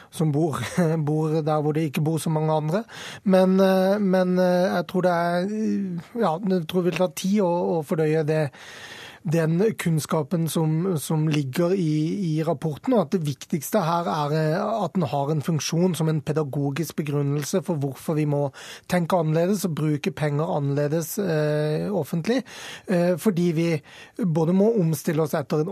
som 0.10 0.32
bor, 0.34 0.58
bor, 1.12 1.36
der 1.46 1.62
hvor 1.62 1.78
det 1.78 1.86
ikke 1.92 2.06
bor 2.08 2.18
så 2.18 2.34
mange 2.34 2.56
andre. 2.56 2.82
Men, 3.22 3.60
eh, 3.62 4.02
men 4.02 4.34
jeg 4.42 4.88
tror 4.90 5.06
det 5.06 5.14
er 5.14 5.46
ja, 6.24 6.34
jeg 6.56 6.66
tror 6.66 6.82
det 6.82 6.90
vil 6.90 7.00
ta 7.04 7.12
tid 7.22 7.38
å, 7.46 7.54
å 7.76 7.78
fordøye 7.86 8.26
det 8.26 8.42
den 9.24 9.62
kunnskapen 9.78 10.48
som, 10.50 10.98
som 10.98 11.28
ligger 11.30 11.74
i, 11.74 12.38
i, 12.38 12.44
rapporten, 12.44 12.96
og 12.96 13.06
at 13.06 13.16
det 13.16 13.22
viktigste 13.28 13.84
her 13.86 14.08
er 14.10 14.34
eh, 14.38 14.56
at 14.58 14.96
den 14.96 15.06
har 15.12 15.32
en 15.32 15.44
funksjon 15.46 15.94
som 15.98 16.10
en 16.10 16.22
pedagogisk 16.26 16.98
begrunnelse 17.02 17.62
for 17.66 17.78
hvorfor 17.82 18.18
vi 18.18 18.26
må 18.30 18.48
tenke 18.90 19.20
annerledes 19.20 19.66
og 19.68 19.76
bruke 19.78 20.14
penger 20.16 20.50
annerledes 20.58 21.14
eh, 21.22 21.86
offentlig. 21.94 22.42
Eh, 22.88 23.14
fordi 23.22 23.48
vi 23.58 23.68
både 24.26 24.56
må 24.58 24.72
omstille 24.82 25.22
oss 25.22 25.36
etter, 25.38 25.64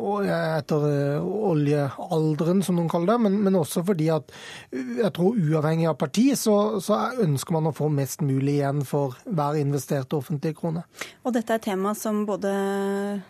etter 0.60 0.88
eh, 0.92 1.32
oljealderen, 1.50 2.62
som 2.66 2.78
noen 2.78 2.92
kaller 2.92 3.16
det, 3.16 3.20
men, 3.26 3.40
men, 3.48 3.60
også 3.60 3.84
fordi 3.88 4.12
at 4.14 4.30
eh, 4.70 5.00
jeg 5.02 5.14
tror 5.18 5.38
uavhengig 5.40 5.90
av 5.90 5.98
parti, 6.00 6.30
så, 6.38 6.78
så 6.84 7.02
ønsker 7.26 7.58
man 7.58 7.72
å 7.72 7.76
få 7.76 7.90
mest 7.94 8.22
mulig 8.26 8.60
igjen 8.60 8.86
for 8.88 9.18
hver 9.26 9.58
investerte 9.60 10.20
offentlige 10.20 10.60
krone. 10.62 10.86
Og 11.26 11.34
dette 11.36 11.56
er 11.56 11.62
et 11.62 11.68
tema 11.72 11.96
som 11.98 12.22
både 12.30 12.54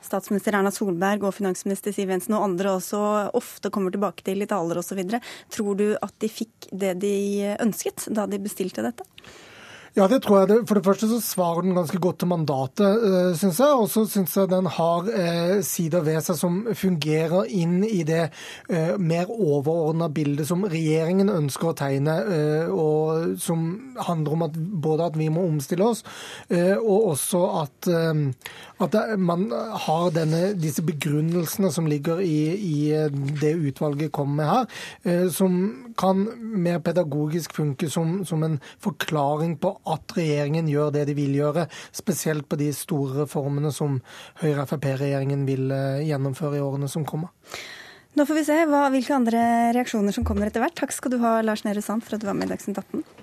statsminister 0.10 0.58
Erna 0.58 0.72
Solberg 0.74 1.28
og 1.28 1.36
finansminister 1.38 1.94
Siv 1.96 2.12
Jensen 2.12 2.36
og 2.38 2.48
andre 2.50 2.76
også 2.78 3.02
ofte 3.38 3.72
kommer 3.74 3.94
tilbake 3.94 4.26
til 4.26 4.44
i 4.44 4.50
taler 4.50 4.82
osv. 4.82 5.04
Tror 5.54 5.78
du 5.80 5.88
at 5.96 6.16
de 6.22 6.32
fikk 6.32 6.72
det 6.72 6.98
de 7.04 7.14
ønsket 7.60 8.10
da 8.16 8.28
de 8.30 8.42
bestilte 8.42 8.86
dette? 8.86 9.06
Ja, 9.98 10.06
det 10.08 10.20
tror 10.22 10.44
jeg. 10.44 10.60
For 10.70 10.78
det 10.78 10.86
første 10.86 11.08
så 11.10 11.18
svarer 11.24 11.66
den 11.66 11.74
ganske 11.78 11.98
godt 12.02 12.20
til 12.22 12.30
mandatet, 12.30 13.06
eh, 13.08 13.32
syns 13.38 13.60
jeg. 13.60 13.74
Og 13.74 13.90
så 13.90 14.06
syns 14.06 14.36
jeg 14.38 14.52
den 14.52 14.70
har 14.70 15.10
eh, 15.10 15.62
sider 15.66 16.04
ved 16.06 16.22
seg 16.22 16.38
som 16.38 16.60
fungerer 16.78 17.50
inn 17.50 17.82
i 17.88 18.04
det 18.06 18.28
eh, 18.70 18.94
mer 19.02 19.32
overordna 19.34 20.10
bildet 20.14 20.48
som 20.48 20.68
regjeringen 20.70 21.32
ønsker 21.34 21.72
å 21.72 21.78
tegne, 21.78 22.16
og 22.74 23.38
som 23.42 23.66
handler 24.06 24.36
om 24.36 24.44
at 24.46 24.58
både 24.84 25.08
at 25.10 25.18
vi 25.18 25.30
må 25.34 25.44
omstille 25.48 25.86
oss, 25.86 26.02
og 26.50 27.10
også 27.14 27.42
at, 27.62 27.90
at 28.84 28.98
man 29.18 29.46
har 29.86 30.10
denne, 30.16 30.54
disse 30.60 30.84
begrunnelsene 30.86 31.72
som 31.74 31.88
ligger 31.90 32.22
i, 32.24 32.40
i 32.56 33.32
det 33.42 33.54
utvalget 33.56 34.14
kommer 34.16 34.40
med 34.40 34.52
her, 34.52 35.30
som 35.34 35.60
kan 36.00 36.26
mer 36.40 36.82
pedagogisk 36.84 37.56
funke 37.58 37.90
som, 37.92 38.20
som 38.26 38.44
en 38.46 38.60
forklaring 38.84 39.58
på 39.62 39.74
at 39.88 40.16
regjeringen 40.18 40.70
gjør 40.72 40.94
det 40.96 41.06
de 41.10 41.16
vil 41.18 41.38
gjøre, 41.40 41.68
spesielt 41.96 42.50
på 42.50 42.60
de 42.60 42.72
store 42.76 43.24
reformene 43.24 43.72
som 43.76 44.00
Høyre-Frp-regjeringen 44.44 45.46
vil 45.50 45.70
eh, 45.76 46.08
gjennomføre 46.10 46.60
i 46.60 46.66
årene 46.66 46.92
som 46.92 47.08
kommer. 47.08 47.32
Nå 48.18 48.26
får 48.26 48.40
vi 48.40 48.48
se 48.48 48.60
hva, 48.68 48.88
hvilke 48.92 49.16
andre 49.16 49.42
reaksjoner 49.78 50.16
som 50.16 50.26
kommer 50.28 50.50
etter 50.50 50.64
hvert. 50.64 50.78
Takk 50.80 50.96
skal 50.96 51.14
du 51.14 51.20
ha, 51.24 51.40
Lars 51.46 51.64
Nehru 51.66 51.84
Sand, 51.86 52.04
for 52.06 52.18
at 52.18 52.24
du 52.24 52.30
var 52.30 52.38
med 52.38 52.50
i 52.50 52.56
Dagsnytt 52.56 52.82
18. 52.82 53.19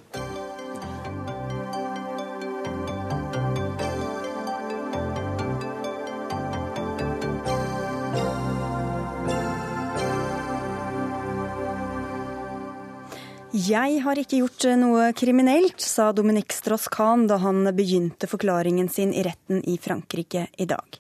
Jeg 13.57 14.03
har 14.05 14.19
ikke 14.21 14.42
gjort 14.42 14.66
noe 14.77 15.07
kriminelt, 15.16 15.81
sa 15.81 16.11
Dominique 16.12 16.53
Strauss-Kahn 16.53 17.25
da 17.31 17.38
han 17.40 17.64
begynte 17.77 18.29
forklaringen 18.29 18.90
sin 18.92 19.14
i 19.16 19.23
retten 19.25 19.62
i 19.64 19.79
Frankrike 19.81 20.47
i 20.61 20.66
dag. 20.69 20.99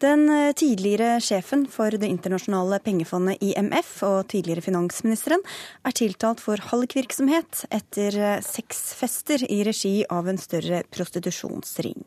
Den 0.00 0.24
eh, 0.32 0.54
tidligere 0.56 1.18
sjefen 1.20 1.66
for 1.68 1.92
Det 1.92 2.08
internasjonale 2.08 2.78
pengefondet 2.80 3.42
IMF 3.44 3.90
og 4.08 4.30
tidligere 4.32 4.64
finansministeren 4.64 5.44
er 5.84 5.96
tiltalt 5.98 6.40
for 6.40 6.60
hallikvirksomhet 6.70 7.66
etter 7.68 8.40
seks 8.40 8.78
sexfester 8.78 9.44
i 9.50 9.62
regi 9.64 10.04
av 10.08 10.28
en 10.28 10.38
større 10.38 10.82
prostitusjonsring. 10.90 12.04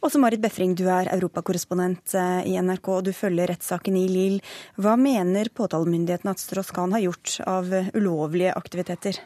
Også 0.00 0.16
Marit 0.16 0.40
Befring, 0.40 0.72
du 0.72 0.86
er 0.88 1.10
europakorrespondent 1.12 2.14
eh, 2.16 2.46
i 2.48 2.54
NRK 2.56 2.88
og 2.94 3.02
du 3.04 3.10
følger 3.12 3.50
rettssaken 3.52 3.98
i 4.00 4.06
Lille. 4.08 4.40
Hva 4.80 4.94
mener 4.96 5.52
påtalemyndigheten 5.52 6.32
at 6.32 6.40
Strauss-Kahn 6.40 6.96
har 6.96 7.04
gjort 7.04 7.36
av 7.44 7.68
ulovlige 7.92 8.54
aktiviteter? 8.56 9.20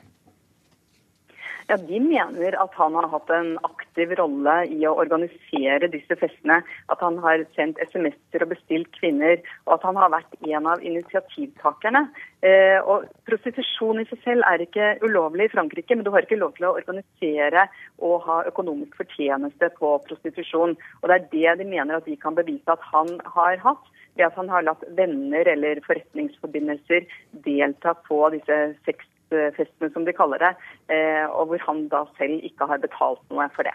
Ja, 1.68 1.76
De 1.76 2.00
mener 2.00 2.56
at 2.60 2.74
han 2.76 2.96
har 2.98 3.06
hatt 3.08 3.30
en 3.32 3.54
aktiv 3.64 4.10
rolle 4.18 4.56
i 4.68 4.82
å 4.84 4.92
organisere 5.00 5.88
disse 5.92 6.16
festene. 6.20 6.58
At 6.92 7.00
han 7.04 7.16
har 7.24 7.44
sendt 7.56 7.80
SMS-er 7.80 8.44
og 8.44 8.52
bestilt 8.52 8.90
kvinner, 8.98 9.40
og 9.64 9.78
at 9.78 9.86
han 9.88 9.96
har 9.96 10.12
vært 10.12 10.36
en 10.44 10.68
av 10.74 10.84
initiativtakerne. 10.84 12.04
Eh, 12.44 12.76
og 12.84 13.08
Prostitusjon 13.24 14.02
i 14.02 14.06
seg 14.10 14.20
selv 14.26 14.48
er 14.50 14.66
ikke 14.66 14.90
ulovlig 15.06 15.48
i 15.48 15.54
Frankrike, 15.54 15.96
men 15.96 16.04
du 16.04 16.12
har 16.12 16.26
ikke 16.26 16.40
lov 16.40 16.52
til 16.58 16.68
å 16.68 16.74
organisere 16.76 17.66
og 18.04 18.28
ha 18.28 18.42
økonomisk 18.50 19.00
fortjeneste 19.00 19.72
på 19.78 19.96
prostitusjon. 20.08 20.76
Og 21.00 21.08
Det 21.08 21.16
er 21.16 21.28
det 21.32 21.58
de 21.64 21.70
mener 21.70 21.96
at 21.96 22.04
de 22.08 22.18
kan 22.20 22.36
bevise 22.36 22.68
at 22.68 22.84
han 22.92 23.16
har 23.36 23.56
hatt 23.64 23.90
ved 24.14 24.28
at 24.28 24.36
han 24.38 24.52
har 24.52 24.62
latt 24.68 24.84
venner 24.94 25.48
eller 25.48 25.80
forretningsforbindelser 25.86 27.08
delta 27.46 27.96
på 28.06 28.20
disse 28.36 28.60
seks 28.86 29.08
festene, 29.56 29.90
som 29.92 30.04
de 30.06 30.14
kaller 30.16 30.42
det, 30.42 30.52
eh, 30.92 31.24
og 31.28 31.50
hvor 31.50 31.62
han 31.68 31.86
da 31.92 32.04
selv 32.18 32.44
ikke 32.46 32.68
har 32.70 32.82
betalt 32.82 33.22
noe 33.30 33.48
for 33.56 33.66
det. 33.66 33.74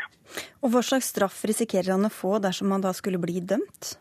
Og 0.64 0.74
Hva 0.74 0.84
slags 0.86 1.12
straff 1.14 1.42
risikerer 1.48 1.94
han 1.96 2.08
å 2.08 2.14
få 2.14 2.38
dersom 2.44 2.72
han 2.76 2.86
da 2.86 2.94
skulle 2.96 3.22
bli 3.22 3.40
dømt? 3.42 3.96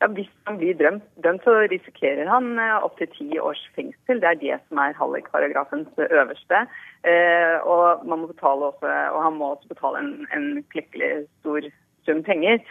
Ja, 0.00 0.08
Hvis 0.16 0.30
han 0.48 0.56
blir 0.56 0.78
dømt, 0.80 1.04
dømt 1.20 1.44
så 1.44 1.58
risikerer 1.68 2.28
han 2.30 2.54
eh, 2.58 2.78
opptil 2.80 3.10
ti 3.12 3.28
års 3.38 3.60
fengsel. 3.76 4.22
Det 4.22 4.30
er 4.30 4.40
det 4.40 4.60
som 4.68 4.80
er 4.80 4.96
hallikparagrafens 4.96 5.92
øverste. 6.08 6.64
Eh, 7.04 7.56
og, 7.68 8.06
man 8.08 8.22
må 8.22 8.30
betale 8.32 8.72
også, 8.72 8.88
og 8.88 9.20
han 9.26 9.36
må 9.36 9.52
også 9.54 9.68
betale 9.74 10.00
en, 10.00 10.14
en 10.36 10.64
klekkelig 10.72 11.26
stor 11.40 11.68
sum 12.08 12.22
penger. 12.24 12.62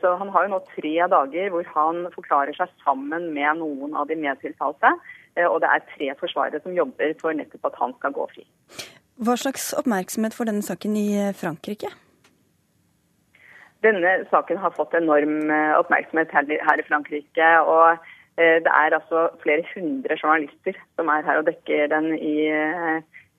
Så 0.00 0.10
han 0.20 0.28
har 0.32 0.44
jo 0.44 0.50
nå 0.52 0.58
tre 0.68 0.90
dager 1.08 1.46
hvor 1.52 1.68
han 1.72 2.02
forklarer 2.12 2.56
seg 2.56 2.72
sammen 2.82 3.30
med 3.32 3.60
noen 3.60 3.94
av 3.96 4.10
de 4.10 4.18
medtiltalte. 4.20 4.90
Og 5.36 5.60
det 5.62 5.70
er 5.70 5.86
tre 5.90 6.10
forsvarere 6.20 6.60
som 6.62 6.76
jobber 6.76 7.14
for 7.20 7.34
nettopp 7.34 7.70
at 7.70 7.78
han 7.80 7.94
skal 7.98 8.14
gå 8.14 8.26
fri. 8.34 8.44
Hva 9.24 9.34
slags 9.38 9.72
oppmerksomhet 9.78 10.34
får 10.34 10.50
denne 10.50 10.62
saken 10.62 10.96
i 10.98 11.08
Frankrike? 11.38 11.90
Denne 13.84 14.12
saken 14.30 14.60
har 14.62 14.74
fått 14.76 14.94
enorm 14.96 15.50
oppmerksomhet 15.78 16.30
her 16.34 16.78
i 16.78 16.86
Frankrike. 16.88 17.50
og 17.60 17.98
det 18.36 18.70
er 18.70 18.94
altså 18.96 19.28
flere 19.42 19.62
hundre 19.74 20.16
journalister 20.22 20.78
som 20.96 21.08
er 21.08 21.22
her 21.26 21.38
og 21.38 21.46
dekker 21.46 21.86
den 21.86 22.14
i, 22.18 22.48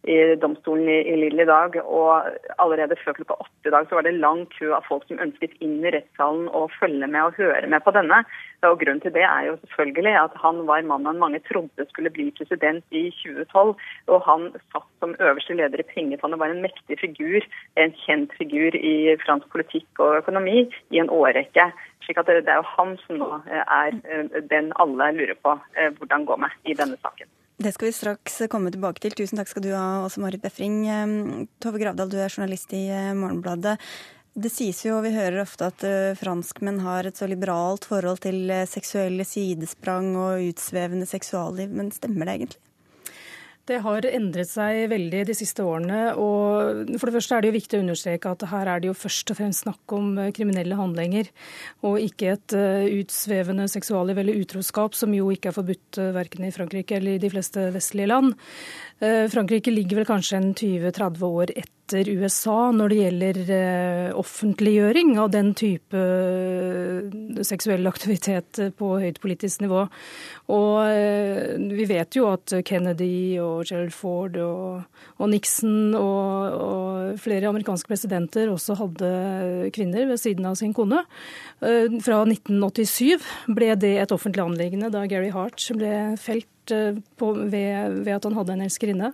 i 0.08 0.36
domstolen 0.42 0.90
i, 0.90 0.98
i 1.14 1.16
Lille 1.20 1.44
i 1.44 1.50
dag. 1.50 1.78
Og 1.84 2.28
allerede 2.62 2.98
før 3.02 3.18
klokka 3.20 3.38
åtte 3.46 3.70
i 3.70 3.74
dag 3.74 3.88
så 3.90 3.98
var 3.98 4.08
det 4.08 4.18
lang 4.18 4.46
kø 4.56 4.72
av 4.78 4.86
folk 4.90 5.06
som 5.08 5.22
ønsket 5.24 5.56
inn 5.66 5.80
i 5.84 5.94
rettssalen 5.96 6.48
og 6.50 6.74
følge 6.80 7.08
med 7.08 7.22
og 7.30 7.40
høre 7.40 7.70
med 7.72 7.84
på 7.86 7.94
denne. 7.96 8.22
Og 8.66 8.80
Grunnen 8.82 9.02
til 9.04 9.14
det 9.14 9.26
er 9.28 9.48
jo 9.50 9.58
selvfølgelig 9.62 10.16
at 10.18 10.38
han 10.42 10.64
var 10.70 10.86
mannen 10.90 11.20
mange 11.22 11.42
trodde 11.46 11.86
skulle 11.90 12.14
bli 12.14 12.32
president 12.38 12.84
i 12.90 13.08
2012. 13.22 13.76
Og 14.14 14.26
han 14.30 14.48
satt 14.74 14.90
som 15.04 15.16
øverste 15.20 15.58
leder 15.58 15.82
i 15.82 15.90
Pengefondet, 15.94 16.40
var 16.40 16.54
en 16.54 16.64
mektig 16.66 16.98
figur, 17.02 17.46
en 17.78 17.94
kjent 18.06 18.34
figur 18.40 18.78
i 18.78 19.16
fransk 19.26 19.50
politikk 19.54 20.02
og 20.02 20.22
økonomi 20.24 20.66
i 20.90 21.02
en 21.02 21.12
årrekke. 21.14 21.72
slik 22.06 22.20
at 22.22 22.28
det 22.30 22.50
er 22.50 22.62
jo 22.62 22.74
han 22.76 22.98
som 23.06 23.18
nå 23.18 23.30
er 23.50 23.96
den 24.50 24.74
alle 24.82 25.12
lurer 25.18 25.38
på 25.42 25.58
hvordan 25.98 26.26
går 26.26 26.38
med 26.46 26.54
i 26.66 26.78
denne 26.78 26.98
saken. 27.02 27.30
Det 27.58 27.72
skal 27.72 27.88
vi 27.88 27.96
straks 27.96 28.42
komme 28.52 28.72
tilbake 28.74 29.00
til. 29.04 29.16
Tusen 29.16 29.40
takk 29.40 29.50
skal 29.52 29.64
du 29.64 29.72
ha, 29.72 30.04
også 30.04 30.20
Marit 30.24 30.44
Befring. 30.44 30.82
Tove 31.64 31.80
Gravdal, 31.80 32.12
du 32.12 32.18
er 32.20 32.34
journalist 32.34 32.74
i 32.76 32.84
Morgenbladet. 33.16 33.78
Det 34.36 34.52
sies 34.52 34.82
jo, 34.84 34.98
og 34.98 35.06
vi 35.06 35.14
hører 35.16 35.40
ofte 35.46 35.70
at 35.72 35.86
franskmenn 36.20 36.82
har 36.84 37.08
et 37.08 37.16
så 37.16 37.30
liberalt 37.32 37.88
forhold 37.88 38.20
til 38.26 38.52
seksuelle 38.68 39.24
sidesprang 39.24 40.12
og 40.20 40.44
utsvevende 40.50 41.08
seksualliv, 41.08 41.72
men 41.72 41.94
stemmer 41.96 42.28
det 42.28 42.36
egentlig? 42.36 42.60
Det 43.66 43.80
har 43.82 44.06
endret 44.06 44.50
seg 44.52 44.84
veldig 44.92 45.24
de 45.26 45.36
siste 45.38 45.64
årene. 45.66 46.14
og 46.22 46.92
For 47.00 47.10
det 47.10 47.16
første 47.18 47.38
er 47.38 47.42
det 47.42 47.50
jo 47.50 47.58
viktig 47.58 47.80
å 47.80 47.84
understreke 47.86 48.34
at 48.36 48.46
her 48.52 48.70
er 48.70 48.82
det 48.84 48.92
jo 48.92 48.98
først 48.98 49.34
og 49.34 49.40
fremst 49.40 49.66
snakk 49.66 49.96
om 49.98 50.12
kriminelle 50.38 50.78
handlinger, 50.78 51.32
og 51.82 51.98
ikke 52.04 52.36
et 52.36 52.56
utsvevende 52.56 53.66
seksualliv 53.72 54.22
eller 54.22 54.38
utroskap, 54.44 54.94
som 54.98 55.14
jo 55.18 55.32
ikke 55.34 55.50
er 55.50 55.58
forbudt 55.58 56.02
verken 56.16 56.46
i 56.46 56.54
Frankrike 56.54 57.00
eller 57.00 57.18
i 57.18 57.24
de 57.24 57.32
fleste 57.34 57.72
vestlige 57.74 58.12
land. 58.14 58.36
Frankrike 59.00 59.74
ligger 59.74 60.00
vel 60.00 60.08
kanskje 60.08 60.38
en 60.40 60.54
20-30 60.56 61.24
år 61.28 61.52
etter 61.52 62.08
USA 62.16 62.72
når 62.74 62.90
det 62.90 63.00
gjelder 63.02 64.14
offentliggjøring 64.18 65.12
av 65.20 65.34
den 65.34 65.52
type 65.58 66.04
seksuell 67.46 67.86
aktivitet 67.92 68.62
på 68.80 68.94
høyt 69.04 69.20
politisk 69.22 69.66
nivå. 69.66 69.84
Og 70.56 71.68
vi 71.76 71.90
vet 71.92 72.16
jo 72.16 72.30
at 72.32 72.56
Kennedy 72.66 73.36
og 73.44 73.68
Gerald 73.68 73.94
Ford 73.94 74.40
og, 74.40 74.88
og 75.20 75.32
Nixon 75.34 75.92
og, 76.00 76.56
og, 76.56 77.20
flere 77.22 77.52
amerikanske 77.52 77.92
presidenter 77.92 78.50
også 78.54 78.80
hadde 78.80 79.14
kvinner 79.76 80.08
ved 80.08 80.24
siden 80.24 80.48
av 80.48 80.56
sin 80.56 80.74
kone. 80.74 81.04
Fra 81.60 82.24
1987 82.24 83.28
ble 83.60 83.76
det 83.76 83.98
et 84.08 84.16
offentlig 84.16 84.48
anliggende 84.48 84.94
da 84.96 85.04
Gary 85.12 85.36
Hart 85.36 85.68
ble 85.76 85.96
felt 86.16 86.48
på, 87.18 87.34
ved, 87.34 88.04
ved, 88.04 88.14
at 88.14 88.24
han 88.24 88.38
hadde 88.38 88.54
en 88.54 88.66
elskerinne. 88.66 89.14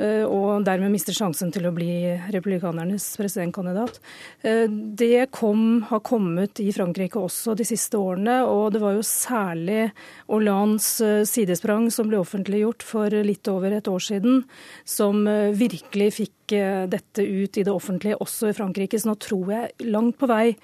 Og 0.00 0.64
dermed 0.64 0.92
mister 0.94 1.14
sjansen 1.16 1.50
til 1.52 1.66
å 1.68 1.74
bli 1.76 1.92
republikanernes 2.32 3.04
presidentkandidat. 3.20 3.98
Det 4.40 5.26
kom, 5.34 5.82
har 5.90 6.02
kommet 6.06 6.62
i 6.62 6.70
Frankrike 6.72 7.20
også 7.20 7.54
de 7.58 7.66
siste 7.68 7.98
årene, 8.00 8.40
og 8.48 8.72
det 8.74 8.82
var 8.82 8.96
jo 8.96 9.04
særlig 9.06 9.90
Hollands 10.30 10.88
sidesprang 11.28 11.90
som 11.92 12.08
ble 12.08 12.20
offentliggjort 12.22 12.86
for 12.86 13.12
litt 13.26 13.50
over 13.52 13.76
et 13.76 13.90
år 13.90 14.06
siden, 14.08 14.44
som 14.88 15.26
virkelig 15.58 16.12
fikk 16.20 16.56
dette 16.90 17.22
ut 17.22 17.60
i 17.60 17.66
det 17.66 17.72
offentlige, 17.72 18.18
også 18.18 18.50
i 18.50 18.56
Frankrike. 18.56 18.98
Så 18.98 19.10
nå 19.10 19.18
tror 19.20 19.52
jeg 19.54 19.90
langt 19.92 20.18
på 20.18 20.30
vei 20.30 20.54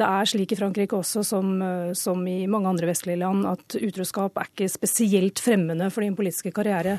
det 0.00 0.06
er 0.08 0.28
slik 0.28 0.54
i 0.54 0.58
Frankrike 0.58 0.96
også 0.96 1.24
som, 1.26 1.50
som, 1.96 2.22
i 2.28 2.48
mange 2.50 2.70
andre 2.70 2.88
vestlige 2.90 3.20
land 3.20 3.44
at 3.48 3.76
utroskap 3.80 4.38
er 4.40 4.48
ikke 4.48 4.70
spesielt 4.72 5.42
fremmende 5.42 5.90
for 5.92 6.04
din 6.04 6.16
politiske 6.16 6.54
karriere. 6.56 6.98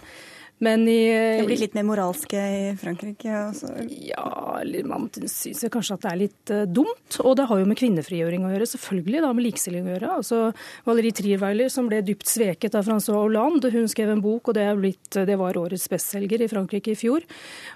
Men 0.62 0.84
i, 0.86 1.10
det 1.40 1.46
blir 1.48 1.58
litt 1.58 1.74
mer 1.74 1.88
moralske 1.88 2.38
i 2.38 2.66
Frankrike? 2.78 3.32
Også. 3.48 3.72
Ja, 4.06 4.62
man 4.86 5.08
syns 5.10 5.64
kanskje 5.74 5.98
at 5.98 6.04
det 6.06 6.12
er 6.12 6.20
litt 6.20 6.54
uh, 6.54 6.64
dumt. 6.70 7.18
Og 7.24 7.34
det 7.40 7.48
har 7.50 7.62
jo 7.62 7.70
med 7.70 7.80
kvinnefrigjøring 7.80 8.46
å 8.46 8.52
gjøre, 8.54 8.68
selvfølgelig, 8.76 9.24
da 9.26 9.32
med 9.34 9.48
likestilling 9.48 9.90
å 9.90 9.94
gjøre. 9.96 10.12
Altså, 10.22 10.42
Valerie 10.86 11.18
Trierweiler, 11.18 11.72
som 11.74 11.90
ble 11.90 12.04
dypt 12.06 12.30
sveket 12.30 12.78
av 12.78 12.86
Francois 12.86 13.18
Hollande, 13.18 13.74
hun 13.74 13.90
skrev 13.90 14.14
en 14.14 14.22
bok, 14.22 14.52
og 14.52 14.60
det, 14.60 14.68
blitt, 14.78 15.10
det 15.26 15.40
var 15.42 15.58
årets 15.58 15.90
bestselger 15.90 16.46
i 16.46 16.52
Frankrike 16.52 16.94
i 16.94 17.00
fjor. 17.00 17.26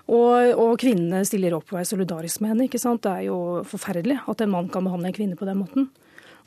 Og, 0.06 0.54
og, 0.54 0.78
kvinnene 0.82 1.26
stiller 1.26 1.58
opp 1.58 1.74
og 1.74 1.82
er 1.82 1.89
solidarisk 1.89 2.45
med 2.45 2.54
henne. 2.54 2.69
ikke 2.69 2.82
sant? 2.82 3.02
Det 3.06 3.17
er 3.17 3.30
jo 3.32 3.63
forferdelig 3.65 4.21
at 4.30 4.45
en 4.45 4.54
mann 4.54 4.69
kan 4.69 4.86
behandle 4.86 5.10
en 5.10 5.17
kvinne 5.17 5.39
på 5.39 5.50
den 5.50 5.63
måten. 5.63 5.89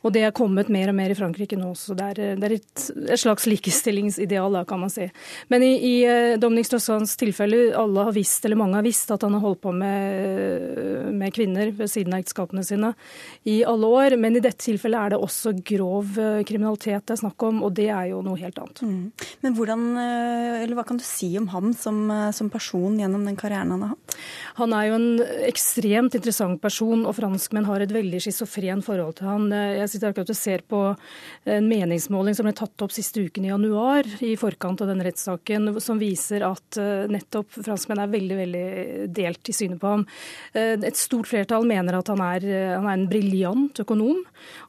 Og 0.07 0.15
det 0.15 0.23
er 0.23 0.35
kommet 0.37 0.71
mer 0.71 0.93
og 0.93 0.97
mer 0.99 1.11
i 1.11 1.17
Frankrike 1.19 1.59
nå 1.59 1.73
også. 1.73 1.97
Det 1.99 2.07
er, 2.13 2.37
det 2.39 2.47
er 2.47 2.55
et, 2.55 2.83
et, 3.09 3.19
slags 3.19 3.49
likestillingsideal, 3.51 4.55
da, 4.55 4.63
kan 4.69 4.79
man 4.85 4.93
si. 4.93 5.09
Men 5.51 5.65
i, 5.67 5.73
i 5.75 5.95
Dominic 6.39 6.69
Strauss 6.71 7.17
tilfelle, 7.19 7.73
alle 7.77 8.07
har 8.07 8.15
visst, 8.15 8.47
eller 8.47 8.61
mange 8.61 8.79
har 8.79 8.87
visst, 8.87 9.11
at 9.11 9.27
han 9.27 9.35
har 9.35 9.43
holdt 9.43 9.63
på 9.65 9.73
med, 9.75 11.11
med, 11.19 11.35
kvinner 11.35 11.73
ved 11.75 11.91
siden 11.91 12.15
av 12.15 12.23
ekteskapene 12.23 12.63
sine 12.67 12.93
i 13.51 13.59
alle 13.67 13.91
år. 13.91 14.17
Men 14.23 14.39
i 14.39 14.45
dette 14.45 14.63
tilfellet 14.69 15.01
er 15.01 15.15
det 15.15 15.23
også 15.23 15.57
grov 15.59 16.15
kriminalitet 16.47 17.09
det 17.09 17.17
er 17.17 17.23
snakk 17.25 17.49
om, 17.49 17.63
og 17.67 17.75
det 17.75 17.89
er 17.91 18.13
jo 18.13 18.23
noe 18.23 18.39
helt 18.39 18.59
annet. 18.63 18.85
Mm. 18.87 19.27
Men 19.43 19.59
hvordan, 19.59 19.85
eller 20.63 20.79
hva 20.79 20.87
kan 20.87 21.01
du 21.01 21.07
si 21.07 21.33
om 21.41 21.51
ham 21.51 21.73
som, 21.77 22.05
som 22.35 22.51
person 22.53 22.99
gjennom 23.01 23.27
den 23.27 23.39
karrieren 23.39 23.75
han 23.75 23.85
har 23.87 23.97
hatt? 23.97 24.19
Han 24.59 24.75
er 24.75 24.89
jo 24.89 24.97
en 24.99 25.11
ekstremt 25.49 26.15
interessant 26.19 26.63
person, 26.63 27.05
og 27.07 27.17
franskmenn 27.19 27.67
har 27.69 27.83
et 27.83 27.95
veldig 27.95 28.23
schizofren 28.23 28.83
forhold 28.85 29.19
til 29.19 29.31
han. 29.31 29.51
Jeg 29.51 29.88
jeg 29.89 29.97
sitter 29.97 30.13
akkurat 30.13 30.33
og 30.35 30.39
ser 30.39 30.65
på 30.69 30.83
en 31.49 31.69
meningsmåling 31.69 32.37
som 32.37 32.47
ble 32.47 32.55
tatt 32.57 32.85
opp 32.85 32.95
siste 32.95 33.25
uken 33.25 33.49
i 33.49 33.53
januar, 33.53 34.09
i 34.25 34.35
forkant 34.39 34.85
av 34.85 34.93
den 34.93 35.03
rettssaken, 35.05 35.73
som 35.83 36.01
viser 36.01 36.45
at 36.47 36.79
nettopp 37.11 37.59
franskmenn 37.65 38.05
er 38.05 38.13
veldig 38.13 38.39
veldig 38.39 38.65
delt 39.17 39.49
i 39.49 39.57
synet 39.57 39.81
på 39.81 39.93
ham. 39.95 40.05
Et 40.55 40.99
stort 40.99 41.29
flertall 41.31 41.67
mener 41.69 41.99
at 41.99 42.11
han 42.13 42.23
er, 42.25 42.45
han 42.77 42.87
er 42.87 42.97
en 42.97 43.09
briljant 43.11 43.81
økonom. 43.83 44.21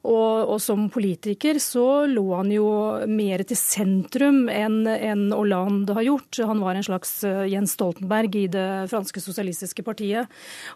Og, 0.08 0.50
og, 0.50 0.58
som 0.64 0.88
politiker 0.92 1.60
så 1.62 2.06
lå 2.10 2.26
han 2.34 2.52
jo 2.54 2.70
mer 3.10 3.44
til 3.48 3.60
sentrum 3.60 4.48
enn 4.52 4.82
en 4.90 5.28
Hollande 5.36 5.96
har 5.98 6.08
gjort. 6.08 6.42
Han 6.50 6.64
var 6.64 6.78
en 6.78 6.86
slags 6.86 7.20
Jens 7.52 7.76
Stoltenberg 7.78 8.38
i 8.40 8.46
det 8.52 8.68
franske 8.92 9.22
sosialistiske 9.24 9.86
partiet, 9.86 10.30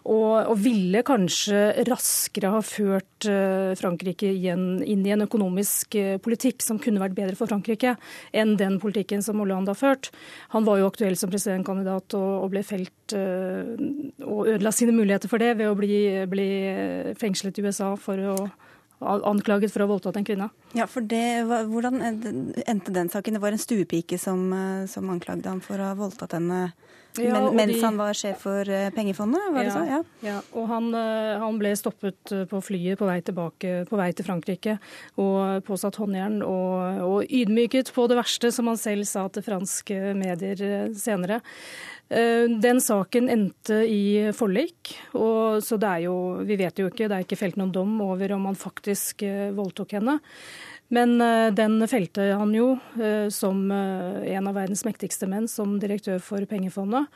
og, 0.04 0.50
og 0.52 0.56
ville 0.62 1.04
kanskje 1.06 1.86
raskere 1.88 2.52
ha 2.54 2.62
ført 2.64 3.28
Frankrike 3.80 4.30
inn 4.36 5.04
i 5.06 5.12
en 5.14 5.24
økonomisk 5.26 5.96
eh, 6.00 6.16
politikk 6.22 6.64
som 6.64 6.80
kunne 6.82 7.02
vært 7.02 7.16
bedre 7.16 7.38
for 7.38 7.50
Frankrike 7.50 7.94
enn 8.32 8.56
den 8.60 8.80
politikken 8.82 9.22
som 9.24 9.40
Hollande 9.42 9.72
har 9.74 9.80
ført. 9.80 10.10
Han 10.54 10.66
var 10.66 10.80
jo 10.80 10.90
aktuell 10.90 11.16
som 11.20 11.32
presidentkandidat 11.32 12.16
og, 12.18 12.50
ble 12.52 12.64
felt 12.66 13.16
eh, 13.16 13.74
og 14.24 14.50
ødela 14.54 14.74
sine 14.74 14.94
muligheter 14.96 15.30
for 15.30 15.42
det 15.42 15.54
ved 15.60 15.70
å 15.70 15.78
bli, 15.78 15.96
bli 16.30 16.50
fengslet 17.20 17.58
i 17.58 17.66
USA 17.66 17.94
for 18.00 18.20
å 18.34 18.36
anklaget 19.04 19.72
for 19.72 19.82
å 19.82 19.86
ha 19.86 19.92
voldtatt 19.92 20.18
en 20.18 20.26
kvinne. 20.26 20.48
Ja, 20.76 20.86
for 20.90 21.04
det, 21.04 21.44
Hvordan 21.44 22.00
endte 22.02 22.94
den 22.94 23.10
saken? 23.12 23.36
Det 23.36 23.42
var 23.42 23.52
en 23.52 23.62
stuepike 23.62 24.18
som, 24.18 24.52
eh, 24.52 24.86
som 24.86 25.10
anklagde 25.10 25.48
ham 25.48 25.60
for 25.60 25.76
å 25.78 25.92
ha 25.92 25.94
voldtatt 25.94 26.32
henne 26.32 26.72
ja, 27.16 27.32
Men, 27.32 27.56
mens 27.56 27.76
de, 27.76 27.82
han 27.84 27.98
var 27.98 28.16
sjef 28.18 28.40
for 28.42 28.68
eh, 28.70 28.88
pengefondet? 28.94 29.42
var 29.54 29.62
det 29.62 29.70
ja, 29.70 29.74
så? 29.74 29.82
Ja. 29.86 30.00
ja. 30.26 30.38
og 30.58 30.66
han, 30.70 30.88
eh, 30.98 31.36
han, 31.38 31.60
ble 31.60 31.70
stoppet 31.78 32.32
eh, 32.34 32.42
på 32.50 32.58
flyet 32.64 32.98
på 32.98 33.06
vei 33.06 33.20
tilbake, 33.22 33.74
på 33.86 34.00
vei 34.00 34.08
til 34.16 34.26
Frankrike 34.26 34.76
og 35.22 35.62
påsatt 35.68 36.00
håndjern 36.00 36.40
og, 36.42 37.02
og 37.06 37.30
ydmyket 37.30 37.92
på 37.94 38.08
det 38.10 38.18
verste, 38.18 38.50
som 38.54 38.72
han 38.72 38.80
selv 38.80 39.06
sa 39.06 39.28
til 39.30 39.46
franske 39.46 40.14
medier 40.18 40.90
senere. 40.98 41.40
Den 42.04 42.82
saken 42.84 43.30
endte 43.32 43.78
i 43.88 44.28
forlik, 44.36 44.90
og 45.16 45.62
så 45.64 45.78
det 45.80 45.88
er 45.88 46.02
jo 46.04 46.16
Vi 46.44 46.58
vet 46.60 46.78
jo 46.78 46.90
ikke, 46.90 47.08
det 47.08 47.16
er 47.16 47.24
ikke 47.24 47.38
felt 47.40 47.56
noen 47.56 47.72
dom 47.72 47.94
over 48.04 48.34
om 48.36 48.44
han 48.50 48.58
faktisk 48.58 49.24
voldtok 49.56 49.96
henne. 49.96 50.18
Men 50.92 51.20
eh, 51.20 51.50
den 51.56 51.78
felte 51.88 52.26
han 52.36 52.52
jo 52.54 52.74
eh, 53.00 53.28
som 53.32 53.70
eh, 53.72 54.34
en 54.36 54.50
av 54.50 54.58
verdens 54.58 54.84
mektigste 54.84 55.28
menn, 55.30 55.48
som 55.48 55.78
direktør 55.80 56.20
for 56.22 56.44
pengefondet. 56.50 57.08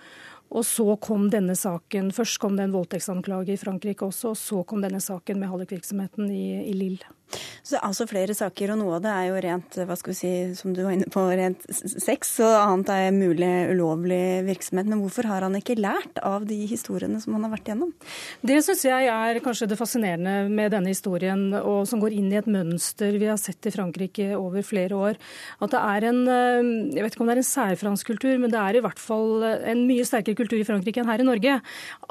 Og 0.48 0.64
så 0.64 0.96
kom 1.02 1.28
denne 1.32 1.56
saken. 1.58 2.12
Først 2.16 2.40
kom 2.40 2.56
det 2.56 2.68
en 2.68 2.74
voldtektsanklage 2.76 3.54
i 3.54 3.61
Frankrike 3.61 4.08
også, 4.08 4.32
og 4.32 4.40
så 4.40 4.64
kom 4.68 4.84
denne 4.84 5.00
saken 5.04 5.40
med 5.40 5.52
hallikvirksomheten 5.52 6.30
i, 6.32 6.44
i 6.70 6.74
Lille. 6.76 7.14
Så 7.28 7.74
det 7.74 7.78
er 7.78 7.87
altså 7.90 8.06
flere 8.08 8.34
saker, 8.37 8.72
og 8.72 8.78
noe 8.80 8.96
av 8.96 9.02
det 9.04 9.11
er 9.12 9.26
jo 9.28 9.40
rent 9.44 9.76
hva 9.84 9.96
skal 9.98 10.14
vi 10.14 10.16
si, 10.16 10.30
som 10.56 10.72
du 10.72 10.80
var 10.87 10.94
inne 10.94 11.08
på, 11.12 11.20
rent 11.37 11.66
sex, 11.68 12.30
og 12.44 12.54
annet 12.56 12.92
er 12.94 13.08
mulig 13.12 13.50
ulovlig 13.74 14.22
virksomhet. 14.46 14.88
Men 14.88 15.02
hvorfor 15.02 15.28
har 15.28 15.44
han 15.44 15.58
ikke 15.58 15.76
lært 15.76 16.20
av 16.24 16.46
de 16.48 16.56
historiene 16.70 17.20
som 17.20 17.37
han 17.37 17.44
har 17.44 17.52
vært 17.52 17.68
gjennom? 17.68 17.92
Det 18.40 18.56
syns 18.64 18.87
jeg 18.88 19.11
er 19.12 19.40
kanskje 19.44 19.68
det 19.68 19.78
fascinerende 19.80 20.48
med 20.48 20.72
denne 20.72 20.94
historien, 20.94 21.50
og 21.58 21.82
som 21.90 22.00
går 22.00 22.16
inn 22.16 22.32
i 22.32 22.40
et 22.40 22.48
mønster 22.48 23.18
vi 23.20 23.28
har 23.28 23.40
sett 23.40 23.68
i 23.68 23.74
Frankrike 23.74 24.30
over 24.38 24.64
flere 24.64 24.96
år. 24.96 25.20
At 25.61 25.74
det 25.74 25.84
er 25.84 26.08
en 26.08 26.22
eh, 26.24 26.72
jeg 26.96 27.04
vet 27.04 27.12
ikke 27.12 27.26
om 27.26 27.28
det 27.28 27.37
er 27.37 27.42
en 27.42 27.50
særfransk 27.50 28.14
kultur, 28.14 28.40
men 28.40 28.52
det 28.54 28.62
er 28.62 28.78
i 28.78 28.84
hvert 28.84 29.02
fall 29.02 29.44
en 29.44 29.84
mye 29.90 30.08
sterkere 30.08 30.38
kultur 30.38 30.62
i 30.62 30.66
Frankrike 30.68 31.03
enn 31.03 31.11
her 31.11 31.22
i 31.22 31.29
Norge. 31.29 31.59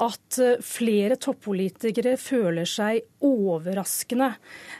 At 0.04 0.40
eh, 0.42 0.60
flere 0.64 1.18
toppolitikere 1.20 2.16
føler 2.20 2.68
seg 2.68 3.08
overraskende 3.24 4.34